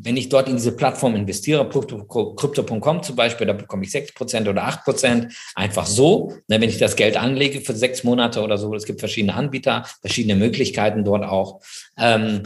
wenn 0.01 0.17
ich 0.17 0.27
dort 0.27 0.49
in 0.49 0.55
diese 0.55 0.71
Plattform 0.71 1.15
investiere, 1.15 1.69
Crypto.com 1.69 3.03
zum 3.03 3.15
Beispiel, 3.15 3.45
da 3.45 3.53
bekomme 3.53 3.83
ich 3.83 3.91
sechs 3.91 4.11
Prozent 4.11 4.47
oder 4.47 4.63
acht 4.63 4.83
Prozent 4.83 5.31
einfach 5.53 5.85
so. 5.85 6.33
Ne, 6.47 6.59
wenn 6.59 6.69
ich 6.69 6.79
das 6.79 6.95
Geld 6.95 7.15
anlege 7.15 7.61
für 7.61 7.75
sechs 7.75 8.03
Monate 8.03 8.41
oder 8.41 8.57
so, 8.57 8.73
es 8.73 8.85
gibt 8.85 8.99
verschiedene 8.99 9.35
Anbieter, 9.35 9.85
verschiedene 10.01 10.35
Möglichkeiten 10.35 11.03
dort 11.03 11.23
auch. 11.23 11.61
Ähm, 11.95 12.41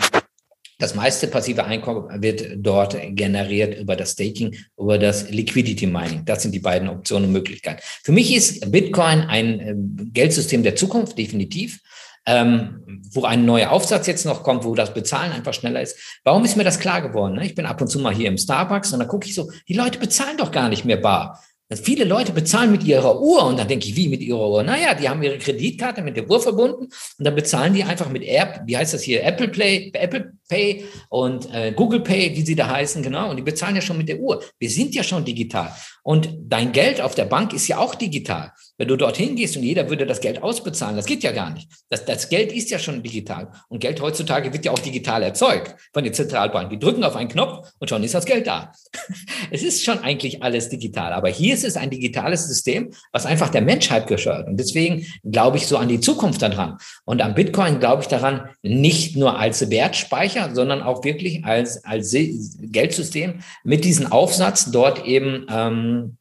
das 0.78 0.96
meiste 0.96 1.28
passive 1.28 1.64
Einkommen 1.64 2.22
wird 2.22 2.56
dort 2.58 2.98
generiert 3.12 3.80
über 3.80 3.96
das 3.96 4.14
Staking, 4.14 4.58
über 4.78 4.98
das 4.98 5.30
Liquidity 5.30 5.86
Mining. 5.86 6.26
Das 6.26 6.42
sind 6.42 6.54
die 6.54 6.60
beiden 6.60 6.90
Optionen 6.90 7.28
und 7.28 7.34
Möglichkeiten. 7.34 7.80
Für 8.04 8.12
mich 8.12 8.36
ist 8.36 8.72
Bitcoin 8.72 9.22
ein 9.22 9.60
äh, 9.60 9.76
Geldsystem 10.12 10.64
der 10.64 10.76
Zukunft, 10.76 11.18
definitiv 11.18 11.80
ähm, 12.26 13.02
wo 13.14 13.24
ein 13.24 13.46
neuer 13.46 13.72
Aufsatz 13.72 14.08
jetzt 14.08 14.26
noch 14.26 14.44
kommt, 14.44 14.64
wo 14.64 14.76
das 14.76 14.94
Bezahlen 14.94 15.32
einfach 15.32 15.54
schneller 15.54 15.82
ist. 15.82 16.20
Warum 16.24 16.46
ist 16.46 16.56
mir 16.56 16.64
das 16.64 16.80
klar 16.80 17.02
geworden? 17.02 17.36
Ne? 17.36 17.46
Ich 17.46 17.56
bin 17.56 17.66
ab 17.66 17.82
und 17.82 17.88
zu 17.88 18.00
mal 18.00 18.14
hier 18.14 18.28
im 18.28 18.38
Starbucks 18.38 18.94
und 18.94 19.00
da 19.00 19.06
gucke 19.06 19.28
ich 19.28 19.36
so, 19.36 19.52
die 19.68 19.74
Leute 19.74 20.00
bezahlen 20.00 20.38
doch 20.38 20.52
gar 20.52 20.70
nicht 20.70 20.86
mehr 20.86 20.98
bar. 20.98 21.44
Viele 21.76 22.04
Leute 22.04 22.34
bezahlen 22.34 22.72
mit 22.72 22.84
ihrer 22.84 23.22
Uhr 23.22 23.46
und 23.46 23.58
dann 23.58 23.68
denke 23.68 23.88
ich, 23.88 23.96
wie 23.96 24.10
mit 24.10 24.22
ihrer 24.22 24.50
Uhr? 24.50 24.62
Naja, 24.62 24.94
die 24.94 25.08
haben 25.08 25.24
ihre 25.24 25.38
Kreditkarte 25.38 26.02
mit 26.02 26.18
der 26.18 26.30
Uhr 26.30 26.42
verbunden 26.42 26.84
und 26.86 26.92
dann 27.26 27.34
bezahlen 27.34 27.74
die 27.74 27.84
einfach 27.86 28.10
mit 28.10 28.24
App, 28.28 28.62
wie 28.66 28.76
heißt 28.76 28.94
das 28.94 29.04
hier, 29.04 29.24
Apple 29.24 29.48
Play, 29.48 29.90
Apple 29.94 30.34
Pay 30.52 30.86
und 31.08 31.50
äh, 31.54 31.72
Google 31.72 32.02
Pay, 32.02 32.36
wie 32.36 32.42
sie 32.42 32.56
da 32.56 32.68
heißen, 32.68 33.02
genau. 33.02 33.30
Und 33.30 33.38
die 33.38 33.42
bezahlen 33.42 33.76
ja 33.76 33.82
schon 33.82 33.98
mit 33.98 34.10
der 34.10 34.20
Uhr. 34.20 34.44
Wir 34.60 34.70
sind 34.70 34.94
ja 34.94 35.02
schon 35.02 35.24
digital. 35.24 35.72
Und 36.04 36.30
dein 36.48 36.72
Geld 36.72 37.00
auf 37.00 37.16
der 37.16 37.26
Bank 37.26 37.54
ist 37.54 37.68
ja 37.68 37.78
auch 37.78 37.96
digital. 37.96 38.52
Wenn 38.78 38.88
du 38.88 38.98
dorthin 38.98 39.36
gehst 39.36 39.56
und 39.56 39.64
jeder 39.64 39.90
würde 39.90 40.06
das 40.06 40.20
Geld 40.20 40.42
ausbezahlen, 40.42 40.96
das 40.96 41.06
geht 41.06 41.24
ja 41.24 41.32
gar 41.32 41.52
nicht. 41.52 41.70
Das, 41.90 42.04
das 42.06 42.28
Geld 42.28 42.52
ist 42.52 42.70
ja 42.70 42.80
schon 42.80 43.04
digital. 43.04 43.52
Und 43.70 43.80
Geld 43.80 44.02
heutzutage 44.02 44.52
wird 44.52 44.66
ja 44.66 44.72
auch 44.72 44.80
digital 44.80 45.24
erzeugt 45.24 45.76
von 45.94 46.04
der 46.04 46.12
Zentralbank. 46.12 46.70
Die 46.72 46.80
drücken 46.80 47.04
auf 47.04 47.16
einen 47.16 47.30
Knopf 47.30 47.70
und 47.80 47.90
schon 47.90 48.04
ist 48.04 48.16
das 48.16 48.26
Geld 48.26 48.48
da. 48.48 48.72
es 49.52 49.64
ist 49.64 49.86
schon 49.86 50.00
eigentlich 50.00 50.44
alles 50.44 50.70
digital. 50.70 51.14
Aber 51.14 51.30
hier 51.30 51.54
ist 51.54 51.64
es 51.64 51.78
ein 51.78 51.92
digitales 51.92 52.48
System, 52.48 52.92
was 53.12 53.26
einfach 53.26 53.50
der 53.50 53.62
Menschheit 53.62 54.08
gehört. 54.08 54.48
Und 54.48 54.58
deswegen 54.58 55.06
glaube 55.24 55.58
ich 55.58 55.68
so 55.68 55.78
an 55.78 55.88
die 55.88 56.00
Zukunft 56.00 56.42
daran. 56.42 56.78
Und 57.06 57.22
am 57.22 57.36
Bitcoin 57.36 57.80
glaube 57.80 58.02
ich 58.02 58.08
daran 58.08 58.50
nicht 58.64 59.16
nur 59.16 59.38
als 59.38 59.70
Wertspeicher, 59.70 60.41
sondern 60.54 60.82
auch 60.82 61.04
wirklich 61.04 61.46
als, 61.46 61.84
als 61.84 62.12
Geldsystem 62.12 63.40
mit 63.64 63.86
diesem 63.86 64.12
Aufsatz 64.12 64.72
dort 64.72 65.06
eben 65.06 65.46
ähm, 65.50 66.18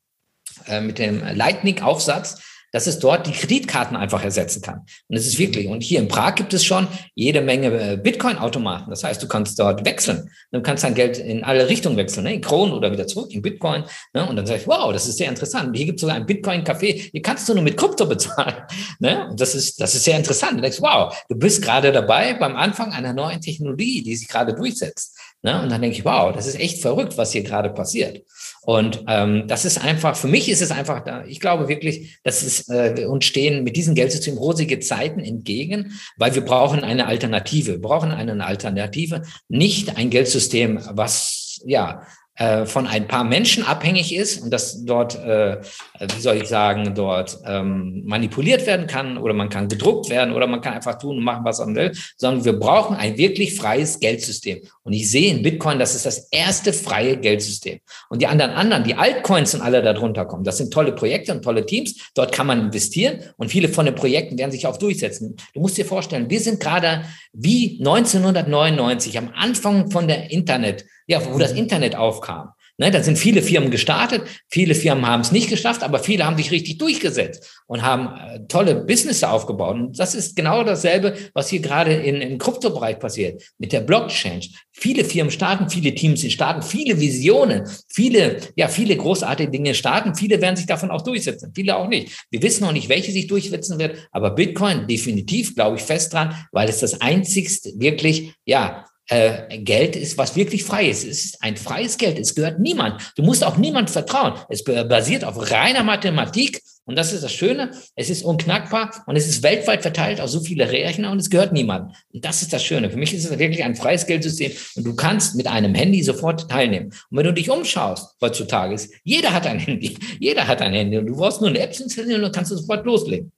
äh, 0.67 0.81
mit 0.81 0.99
dem 0.99 1.23
Lightning-Aufsatz, 1.35 2.43
dass 2.73 2.87
es 2.87 2.99
dort 2.99 3.27
die 3.27 3.33
Kreditkarten 3.33 3.97
einfach 3.97 4.23
ersetzen 4.23 4.63
kann. 4.63 4.81
Und 5.09 5.17
es 5.17 5.27
ist 5.27 5.39
wirklich, 5.39 5.69
und 5.69 5.83
hier 5.83 5.99
in 6.01 6.09
Prag 6.09 6.35
gibt 6.35 6.55
es 6.55 6.65
schon 6.65 6.87
jede 7.15 7.41
Menge 7.41 7.69
äh, 7.69 7.97
Bitcoin-Automaten. 7.97 8.91
Das 8.91 9.05
heißt, 9.05 9.23
du 9.23 9.29
kannst 9.29 9.59
dort 9.59 9.85
wechseln. 9.85 10.31
Du 10.53 10.63
kannst 10.63 10.85
dein 10.85 10.95
Geld 10.95 11.19
in 11.19 11.45
alle 11.45 11.69
Richtungen 11.69 11.97
wechseln, 11.97 12.25
ne? 12.25 12.35
in 12.35 12.41
Kronen 12.41 12.75
oder 12.75 12.93
wieder 12.93 13.07
zurück 13.07 13.33
in 13.33 13.43
Bitcoin. 13.43 13.85
Ne? 14.15 14.29
Und 14.29 14.37
dann 14.37 14.47
sag 14.47 14.57
ich, 14.57 14.67
wow, 14.67 14.93
das 14.93 15.07
ist 15.07 15.19
sehr 15.19 15.29
interessant. 15.29 15.77
Hier 15.77 15.87
gibt 15.87 15.99
es 15.99 16.03
sogar 16.03 16.17
ein 16.17 16.27
Bitcoin-Café. 16.27 17.11
Hier 17.11 17.23
kannst 17.23 17.49
du 17.49 17.55
nur 17.55 17.63
mit 17.63 17.77
Krypto 17.77 18.07
bezahlen. 18.11 18.63
Ne? 18.99 19.29
Und 19.31 19.41
das 19.41 19.55
ist, 19.55 19.81
das 19.81 19.95
ist 19.95 20.05
sehr 20.05 20.17
interessant. 20.17 20.59
Du 20.59 20.63
denkst, 20.63 20.81
wow, 20.81 21.15
du 21.29 21.37
bist 21.37 21.63
gerade 21.63 21.93
dabei 21.93 22.35
beim 22.35 22.57
Anfang 22.57 22.93
einer 22.93 23.13
neuen 23.13 23.41
Technologie, 23.41 24.03
die 24.03 24.17
sich 24.17 24.29
gerade 24.29 24.55
durchsetzt. 24.55 25.17
Ne? 25.43 25.63
Und 25.63 25.71
dann 25.71 25.81
denke 25.81 25.97
ich, 25.97 26.05
wow, 26.05 26.35
das 26.35 26.47
ist 26.47 26.61
echt 26.61 26.83
verrückt, 26.83 27.17
was 27.17 27.33
hier 27.33 27.43
gerade 27.43 27.71
passiert. 27.71 28.23
Und 28.63 29.05
ähm, 29.09 29.45
das 29.47 29.65
ist 29.65 29.83
einfach, 29.83 30.15
für 30.17 30.29
mich 30.29 30.51
ist 30.51 30.61
es 30.61 30.71
einfach 30.71 31.01
da, 31.03 31.25
ich 31.25 31.41
glaube 31.41 31.69
wirklich, 31.69 32.19
dass 32.25 32.43
es 32.43 32.69
äh, 32.69 33.07
uns 33.07 33.25
stehen 33.25 33.65
mit 33.65 33.77
diesem 33.77 33.95
Geldsystem 33.95 34.37
rosige 34.37 34.81
Zeiten 34.81 35.21
entgegen, 35.21 35.99
weil 36.19 36.35
wir 36.35 36.45
brauchen 36.45 36.85
eine 36.85 37.07
Alternative. 37.07 37.73
Wir 37.73 37.81
brauchen 37.81 38.11
eine 38.11 38.45
Alternative, 38.45 39.23
nicht 39.49 39.97
ein 39.97 40.11
Geldsystem, 40.11 40.81
was 40.91 41.63
ja 41.65 42.03
äh, 42.41 42.65
von 42.65 42.87
ein 42.87 43.07
paar 43.07 43.23
Menschen 43.23 43.65
abhängig 43.65 44.17
ist 44.17 44.43
und 44.43 44.51
dass 44.51 44.83
dort, 44.87 45.15
äh, 45.15 45.59
wie 46.01 46.21
soll 46.23 46.37
ich 46.37 46.49
sagen, 46.49 46.95
dort 46.95 47.39
ähm, 47.45 48.03
manipuliert 48.07 48.67
werden 48.67 48.87
kann 48.87 49.19
oder 49.19 49.35
man 49.35 49.51
kann 49.51 49.69
gedruckt 49.69 50.09
werden 50.09 50.33
oder 50.33 50.47
man 50.47 50.63
kann 50.63 50.73
einfach 50.73 50.99
tun 50.99 51.19
und 51.19 51.23
machen, 51.23 51.45
was 51.45 51.59
man 51.59 51.75
will, 51.75 51.93
sondern 52.17 52.47
wir 52.47 52.55
brauchen 52.55 52.97
ein 52.97 53.19
wirklich 53.19 53.55
freies 53.55 54.01
Geldsystem. 54.01 54.63
Und 54.85 54.95
ich 54.95 55.11
sehe 55.11 55.31
in 55.31 55.43
Bitcoin, 55.43 55.79
das 55.79 55.95
ist 55.95 56.07
das 56.07 56.29
erste 56.31 56.73
freie 56.73 57.19
Geldsystem. 57.19 57.81
Und 58.09 58.23
die 58.23 58.27
anderen, 58.27 58.53
anderen, 58.53 58.85
die 58.85 58.95
Altcoins 58.95 59.55
und 59.55 59.61
alle 59.61 59.83
darunter 59.83 60.25
kommen, 60.25 60.43
das 60.43 60.57
sind 60.57 60.73
tolle 60.73 60.93
Projekte 60.93 61.33
und 61.33 61.43
tolle 61.43 61.67
Teams. 61.67 62.11
Dort 62.15 62.33
kann 62.33 62.47
man 62.47 62.59
investieren 62.59 63.19
und 63.37 63.51
viele 63.51 63.69
von 63.69 63.85
den 63.85 63.95
Projekten 63.95 64.39
werden 64.39 64.51
sich 64.51 64.67
auch 64.67 64.79
durchsetzen. 64.79 65.37
Du 65.53 65.61
musst 65.61 65.77
dir 65.77 65.85
vorstellen, 65.85 66.31
wir 66.31 66.41
sind 66.41 66.59
gerade 66.59 67.05
wie 67.35 67.77
1999 67.81 69.19
am 69.19 69.31
Anfang 69.37 69.91
von 69.91 70.09
der 70.09 70.31
Internet 70.31 70.87
ja, 71.11 71.21
wo 71.27 71.39
das 71.39 71.53
mhm. 71.53 71.59
Internet 71.59 71.97
aufkam. 71.97 72.53
Ne, 72.79 72.91
da 72.91 73.03
sind 73.03 73.19
viele 73.19 73.43
Firmen 73.43 73.71
gestartet, 73.71 74.23
viele 74.49 74.75
Firmen 74.75 75.07
haben 75.07 75.21
es 75.21 75.33
nicht 75.33 75.51
geschafft, 75.51 75.83
aber 75.83 75.99
viele 75.99 76.25
haben 76.25 76.39
sich 76.39 76.51
richtig 76.51 76.79
durchgesetzt 76.79 77.61
und 77.67 77.83
haben 77.83 78.17
äh, 78.17 78.47
tolle 78.49 78.75
Business 78.75 79.23
aufgebaut. 79.23 79.75
Und 79.75 79.99
das 79.99 80.15
ist 80.15 80.35
genau 80.35 80.65
dasselbe, 80.65 81.15
was 81.35 81.51
hier 81.51 81.61
gerade 81.61 81.93
in, 81.93 82.23
im 82.23 82.39
Kryptobereich 82.39 82.99
passiert, 82.99 83.43
mit 83.59 83.75
der 83.75 83.81
Blockchain. 83.81 84.41
Viele 84.73 85.05
Firmen 85.05 85.31
starten, 85.31 85.69
viele 85.69 85.95
Teams 85.95 86.23
starten, 86.33 86.63
viele 86.63 86.99
Visionen, 86.99 87.69
viele, 87.87 88.39
ja, 88.57 88.69
viele 88.69 88.97
großartige 88.97 89.51
Dinge 89.51 89.75
starten. 89.75 90.15
Viele 90.15 90.41
werden 90.41 90.57
sich 90.57 90.67
davon 90.67 90.91
auch 90.91 91.03
durchsetzen, 91.03 91.53
viele 91.55 91.77
auch 91.77 91.89
nicht. 91.89 92.25
Wir 92.31 92.41
wissen 92.41 92.65
noch 92.65 92.73
nicht, 92.73 92.89
welche 92.89 93.13
sich 93.13 93.27
durchsetzen 93.27 93.79
wird, 93.79 94.09
aber 94.11 94.31
Bitcoin 94.31 94.87
definitiv, 94.87 95.55
glaube 95.55 95.77
ich, 95.77 95.83
fest 95.83 96.15
dran, 96.15 96.35
weil 96.51 96.71
es 96.71 96.79
das 96.79 97.03
einzigste 97.03 97.73
wirklich, 97.77 98.33
ja, 98.47 98.87
äh, 99.11 99.59
Geld 99.59 99.97
ist, 99.97 100.17
was 100.19 100.37
wirklich 100.37 100.65
frei 100.65 100.89
ist. 100.89 101.05
Es 101.05 101.25
ist 101.25 101.43
ein 101.43 101.57
freies 101.57 101.99
Geld. 101.99 102.19
Es 102.19 102.35
gehört 102.35 102.61
niemand. 102.61 103.13
Du 103.17 103.23
musst 103.23 103.45
auch 103.45 103.57
niemand 103.57 103.91
vertrauen. 103.91 104.35
Es 104.49 104.63
basiert 104.65 105.25
auf 105.25 105.51
reiner 105.51 105.83
Mathematik. 105.83 106.63
Und 106.85 106.97
das 106.97 107.13
ist 107.13 107.23
das 107.23 107.33
Schöne. 107.33 107.73
Es 107.95 108.09
ist 108.09 108.25
unknackbar 108.25 109.05
und 109.07 109.17
es 109.17 109.29
ist 109.29 109.43
weltweit 109.43 109.83
verteilt 109.83 110.21
auf 110.21 110.31
so 110.31 110.41
viele 110.41 110.71
Rechner 110.71 111.11
und 111.13 111.19
es 111.19 111.31
gehört 111.31 111.53
niemandem. 111.53 111.95
Und 112.13 112.25
das 112.25 112.43
ist 112.43 112.53
das 112.53 112.65
Schöne. 112.65 112.91
Für 112.91 112.97
mich 112.97 113.13
ist 113.13 113.25
es 113.25 113.39
wirklich 113.39 113.63
ein 113.63 113.77
freies 113.77 114.07
Geldsystem 114.07 114.53
und 114.77 114.85
du 114.85 114.95
kannst 114.97 115.37
mit 115.37 115.47
einem 115.47 115.75
Handy 115.75 116.03
sofort 116.03 116.51
teilnehmen. 116.51 116.87
Und 117.11 117.19
wenn 117.19 117.27
du 117.27 117.33
dich 117.33 117.51
umschaust 117.51 118.17
heutzutage, 118.21 118.75
ist, 118.75 118.93
jeder 119.05 119.33
hat 119.33 119.47
ein 119.47 119.59
Handy. 119.59 119.97
Jeder 120.19 120.47
hat 120.47 120.63
ein 120.63 120.73
Handy 120.73 120.99
und 120.99 121.07
du 121.07 121.17
brauchst 121.17 121.41
nur 121.41 121.51
eine 121.51 121.61
App 121.61 121.79
installieren 121.79 122.25
und 122.25 122.35
kannst 122.35 122.51
sofort 122.51 122.85
loslegen. 122.85 123.33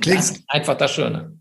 Das 0.00 0.30
ist 0.30 0.42
einfach 0.48 0.76
das 0.76 0.92
Schöne. 0.92 1.40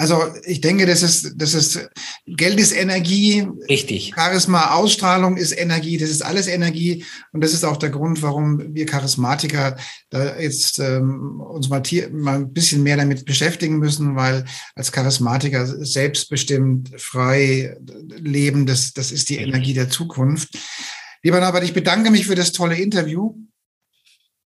Also 0.00 0.16
ich 0.44 0.62
denke, 0.62 0.86
das 0.86 1.02
ist, 1.02 1.34
das 1.36 1.52
ist, 1.52 1.90
Geld 2.26 2.60
ist 2.60 2.72
Energie. 2.72 3.46
Richtig. 3.68 4.12
Charisma, 4.14 4.74
Ausstrahlung 4.74 5.36
ist 5.36 5.52
Energie. 5.52 5.98
Das 5.98 6.10
ist 6.10 6.22
alles 6.22 6.46
Energie. 6.46 7.04
Und 7.32 7.42
das 7.42 7.54
ist 7.54 7.64
auch 7.64 7.76
der 7.76 7.90
Grund, 7.90 8.22
warum 8.22 8.74
wir 8.74 8.86
Charismatiker 8.86 9.76
da 10.10 10.38
jetzt 10.38 10.78
ähm, 10.78 11.40
uns 11.40 11.68
mal, 11.68 11.82
mal 12.12 12.36
ein 12.36 12.52
bisschen 12.52 12.82
mehr 12.82 12.96
damit 12.96 13.24
beschäftigen 13.24 13.78
müssen, 13.78 14.16
weil 14.16 14.44
als 14.74 14.92
Charismatiker 14.92 15.66
selbstbestimmt, 15.66 16.90
frei 17.00 17.76
leben, 18.08 18.66
das, 18.66 18.92
das 18.92 19.12
ist 19.12 19.28
die 19.28 19.38
Energie 19.38 19.74
der 19.74 19.90
Zukunft. 19.90 20.56
Lieber 21.22 21.40
Norbert, 21.40 21.64
ich 21.64 21.74
bedanke 21.74 22.10
mich 22.10 22.26
für 22.26 22.34
das 22.34 22.52
tolle 22.52 22.76
Interview. 22.76 23.34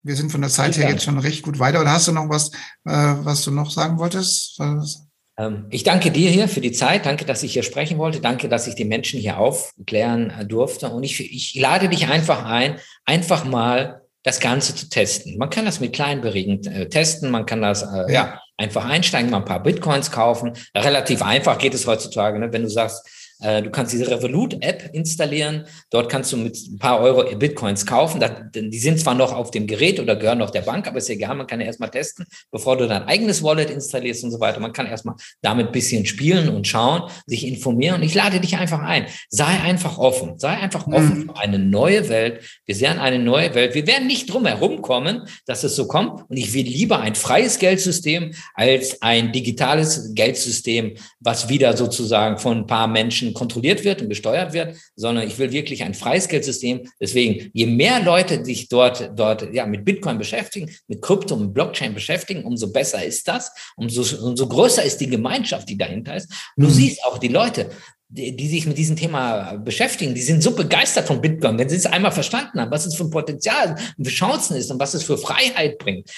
Wir 0.03 0.15
sind 0.15 0.31
von 0.31 0.41
der 0.41 0.49
Zeit 0.49 0.77
her 0.77 0.89
jetzt 0.89 1.03
schon 1.03 1.17
recht 1.17 1.43
gut 1.43 1.59
weiter. 1.59 1.79
Oder 1.81 1.91
hast 1.91 2.07
du 2.07 2.11
noch 2.11 2.29
was, 2.29 2.51
äh, 2.85 3.15
was 3.23 3.43
du 3.43 3.51
noch 3.51 3.71
sagen 3.71 3.97
wolltest? 3.97 4.55
Was? 4.59 5.05
Ähm, 5.37 5.65
ich 5.69 5.83
danke 5.83 6.11
dir 6.11 6.29
hier 6.29 6.47
für 6.47 6.61
die 6.61 6.71
Zeit. 6.71 7.05
Danke, 7.05 7.25
dass 7.25 7.43
ich 7.43 7.53
hier 7.53 7.63
sprechen 7.63 7.97
wollte. 7.97 8.21
Danke, 8.21 8.49
dass 8.49 8.67
ich 8.67 8.75
die 8.75 8.85
Menschen 8.85 9.19
hier 9.19 9.37
aufklären 9.37 10.29
äh, 10.31 10.45
durfte. 10.45 10.89
Und 10.89 11.03
ich, 11.03 11.19
ich 11.19 11.55
lade 11.59 11.89
dich 11.89 12.07
einfach 12.07 12.45
ein, 12.45 12.79
einfach 13.05 13.45
mal 13.45 14.01
das 14.23 14.39
Ganze 14.39 14.73
zu 14.73 14.89
testen. 14.89 15.37
Man 15.37 15.49
kann 15.49 15.65
das 15.65 15.79
mit 15.79 15.93
kleinen 15.93 16.21
Berichten 16.21 16.65
äh, 16.65 16.87
testen. 16.87 17.29
Man 17.29 17.45
kann 17.45 17.61
das, 17.61 17.83
äh, 17.83 18.11
ja, 18.11 18.39
einfach 18.57 18.85
einsteigen, 18.85 19.31
mal 19.31 19.37
ein 19.37 19.45
paar 19.45 19.63
Bitcoins 19.63 20.11
kaufen. 20.11 20.53
Relativ 20.75 21.21
einfach 21.21 21.57
geht 21.57 21.73
es 21.73 21.87
heutzutage, 21.87 22.39
ne? 22.39 22.53
wenn 22.53 22.63
du 22.63 22.69
sagst, 22.69 23.22
du 23.39 23.69
kannst 23.71 23.93
diese 23.93 24.09
Revolut-App 24.09 24.89
installieren. 24.93 25.65
Dort 25.89 26.09
kannst 26.09 26.31
du 26.31 26.37
mit 26.37 26.57
ein 26.57 26.77
paar 26.77 27.01
Euro 27.01 27.35
Bitcoins 27.35 27.85
kaufen. 27.85 28.23
Die 28.53 28.79
sind 28.79 28.99
zwar 28.99 29.15
noch 29.15 29.33
auf 29.33 29.51
dem 29.51 29.67
Gerät 29.67 29.99
oder 29.99 30.15
gehören 30.15 30.37
noch 30.37 30.49
der 30.49 30.61
Bank, 30.61 30.87
aber 30.87 30.97
ist 30.97 31.09
egal. 31.09 31.35
Man 31.35 31.47
kann 31.47 31.59
ja 31.59 31.65
erstmal 31.65 31.89
testen, 31.89 32.25
bevor 32.51 32.77
du 32.77 32.87
dein 32.87 33.03
eigenes 33.03 33.43
Wallet 33.43 33.69
installierst 33.69 34.23
und 34.23 34.31
so 34.31 34.39
weiter. 34.39 34.59
Man 34.59 34.73
kann 34.73 34.85
erstmal 34.85 35.15
damit 35.41 35.67
ein 35.67 35.71
bisschen 35.71 36.05
spielen 36.05 36.49
und 36.49 36.67
schauen, 36.67 37.09
sich 37.25 37.47
informieren. 37.47 37.95
Und 37.95 38.03
ich 38.03 38.15
lade 38.15 38.39
dich 38.39 38.57
einfach 38.57 38.81
ein. 38.81 39.07
Sei 39.29 39.45
einfach 39.45 39.97
offen. 39.97 40.39
Sei 40.39 40.49
einfach 40.49 40.87
offen 40.87 41.19
mhm. 41.19 41.25
für 41.25 41.37
eine 41.37 41.59
neue 41.59 42.09
Welt. 42.09 42.41
Wir 42.65 42.75
sehen 42.75 42.99
eine 42.99 43.19
neue 43.19 43.53
Welt. 43.55 43.75
Wir 43.75 43.87
werden 43.87 44.07
nicht 44.07 44.31
drum 44.31 44.45
herum 44.45 44.81
kommen, 44.81 45.27
dass 45.45 45.63
es 45.63 45.75
so 45.75 45.87
kommt. 45.87 46.29
Und 46.29 46.37
ich 46.37 46.53
will 46.53 46.65
lieber 46.65 46.99
ein 46.99 47.15
freies 47.15 47.59
Geldsystem 47.59 48.33
als 48.53 49.01
ein 49.01 49.31
digitales 49.31 50.13
Geldsystem, 50.13 50.95
was 51.19 51.49
wieder 51.49 51.75
sozusagen 51.75 52.37
von 52.37 52.59
ein 52.59 52.67
paar 52.67 52.87
Menschen 52.87 53.22
kontrolliert 53.31 53.85
wird 53.85 54.01
und 54.01 54.09
gesteuert 54.09 54.51
wird, 54.51 54.75
sondern 54.95 55.25
ich 55.25 55.39
will 55.39 55.53
wirklich 55.53 55.83
ein 55.83 55.93
freies 55.93 56.27
Geldsystem. 56.27 56.89
Deswegen, 56.99 57.51
je 57.53 57.67
mehr 57.67 58.01
Leute 58.01 58.43
sich 58.43 58.67
dort, 58.67 59.11
dort 59.15 59.53
ja, 59.53 59.65
mit 59.65 59.85
Bitcoin 59.85 60.17
beschäftigen, 60.17 60.69
mit 60.87 61.01
Krypto 61.01 61.35
und 61.35 61.53
Blockchain 61.53 61.93
beschäftigen, 61.93 62.43
umso 62.43 62.71
besser 62.73 63.03
ist 63.03 63.27
das, 63.27 63.51
umso, 63.77 64.01
umso 64.25 64.47
größer 64.47 64.83
ist 64.83 64.97
die 64.97 65.07
Gemeinschaft, 65.07 65.69
die 65.69 65.77
dahinter 65.77 66.15
ist. 66.15 66.33
Du 66.57 66.65
mhm. 66.65 66.71
siehst 66.71 67.05
auch 67.05 67.17
die 67.17 67.29
Leute, 67.29 67.69
die, 68.13 68.35
die 68.35 68.47
sich 68.47 68.67
mit 68.67 68.77
diesem 68.77 68.95
Thema 68.95 69.57
beschäftigen, 69.57 70.13
die 70.13 70.21
sind 70.21 70.43
so 70.43 70.55
begeistert 70.55 71.07
von 71.07 71.19
Bitcoin, 71.19 71.57
wenn 71.57 71.67
sie 71.67 71.77
es 71.77 71.87
einmal 71.87 72.11
verstanden 72.11 72.59
haben, 72.59 72.69
was 72.69 72.85
es 72.85 72.95
für 72.95 73.05
ein 73.05 73.09
Potenzial 73.09 73.75
und 73.97 74.05
für 74.05 74.11
Chancen 74.11 74.55
ist 74.55 74.69
und 74.69 74.79
was 74.79 74.93
es 74.93 75.03
für 75.03 75.17
Freiheit 75.17 75.79
bringt. 75.79 76.09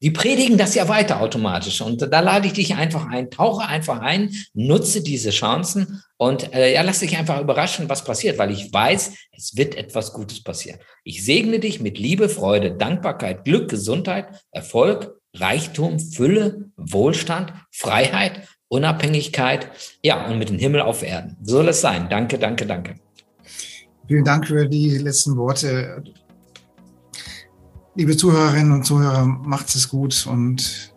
Die 0.00 0.10
predigen 0.10 0.56
das 0.56 0.74
ja 0.74 0.88
weiter 0.88 1.20
automatisch. 1.20 1.82
Und 1.82 2.00
da 2.00 2.20
lade 2.20 2.46
ich 2.46 2.54
dich 2.54 2.74
einfach 2.74 3.06
ein, 3.08 3.30
tauche 3.30 3.66
einfach 3.66 4.00
ein, 4.00 4.34
nutze 4.54 5.02
diese 5.02 5.30
Chancen 5.30 6.02
und 6.16 6.54
äh, 6.54 6.72
ja, 6.72 6.82
lass 6.82 7.00
dich 7.00 7.16
einfach 7.16 7.40
überraschen, 7.40 7.90
was 7.90 8.04
passiert, 8.04 8.38
weil 8.38 8.50
ich 8.50 8.72
weiß, 8.72 9.12
es 9.36 9.56
wird 9.56 9.74
etwas 9.74 10.14
Gutes 10.14 10.42
passieren. 10.42 10.78
Ich 11.02 11.24
segne 11.24 11.58
dich 11.58 11.80
mit 11.80 11.98
Liebe, 11.98 12.30
Freude, 12.30 12.72
Dankbarkeit, 12.72 13.44
Glück, 13.44 13.68
Gesundheit, 13.68 14.28
Erfolg, 14.50 15.14
Reichtum, 15.34 15.98
Fülle, 15.98 16.70
Wohlstand, 16.76 17.52
Freiheit 17.70 18.48
Unabhängigkeit, 18.68 19.70
ja, 20.02 20.26
und 20.26 20.38
mit 20.38 20.48
dem 20.48 20.58
Himmel 20.58 20.80
auf 20.80 21.02
Erden. 21.02 21.36
So 21.42 21.56
soll 21.56 21.68
es 21.68 21.80
sein. 21.80 22.08
Danke, 22.08 22.38
danke, 22.38 22.66
danke. 22.66 22.94
Vielen 24.06 24.24
Dank 24.24 24.46
für 24.46 24.68
die 24.68 24.98
letzten 24.98 25.36
Worte. 25.36 26.02
Liebe 27.94 28.16
Zuhörerinnen 28.16 28.72
und 28.72 28.84
Zuhörer, 28.84 29.24
macht 29.24 29.74
es 29.74 29.88
gut 29.88 30.26
und 30.26 30.92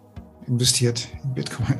investiert 0.48 1.08
in 1.24 1.34
Bitcoin. 1.34 1.80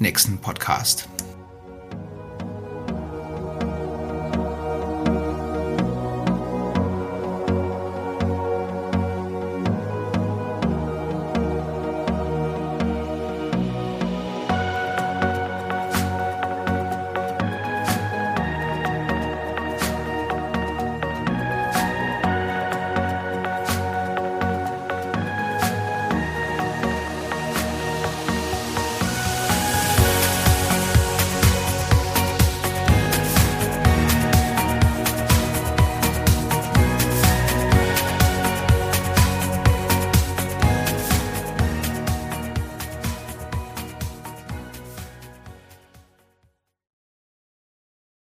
nächsten 0.01 0.39
Podcast. 0.39 1.07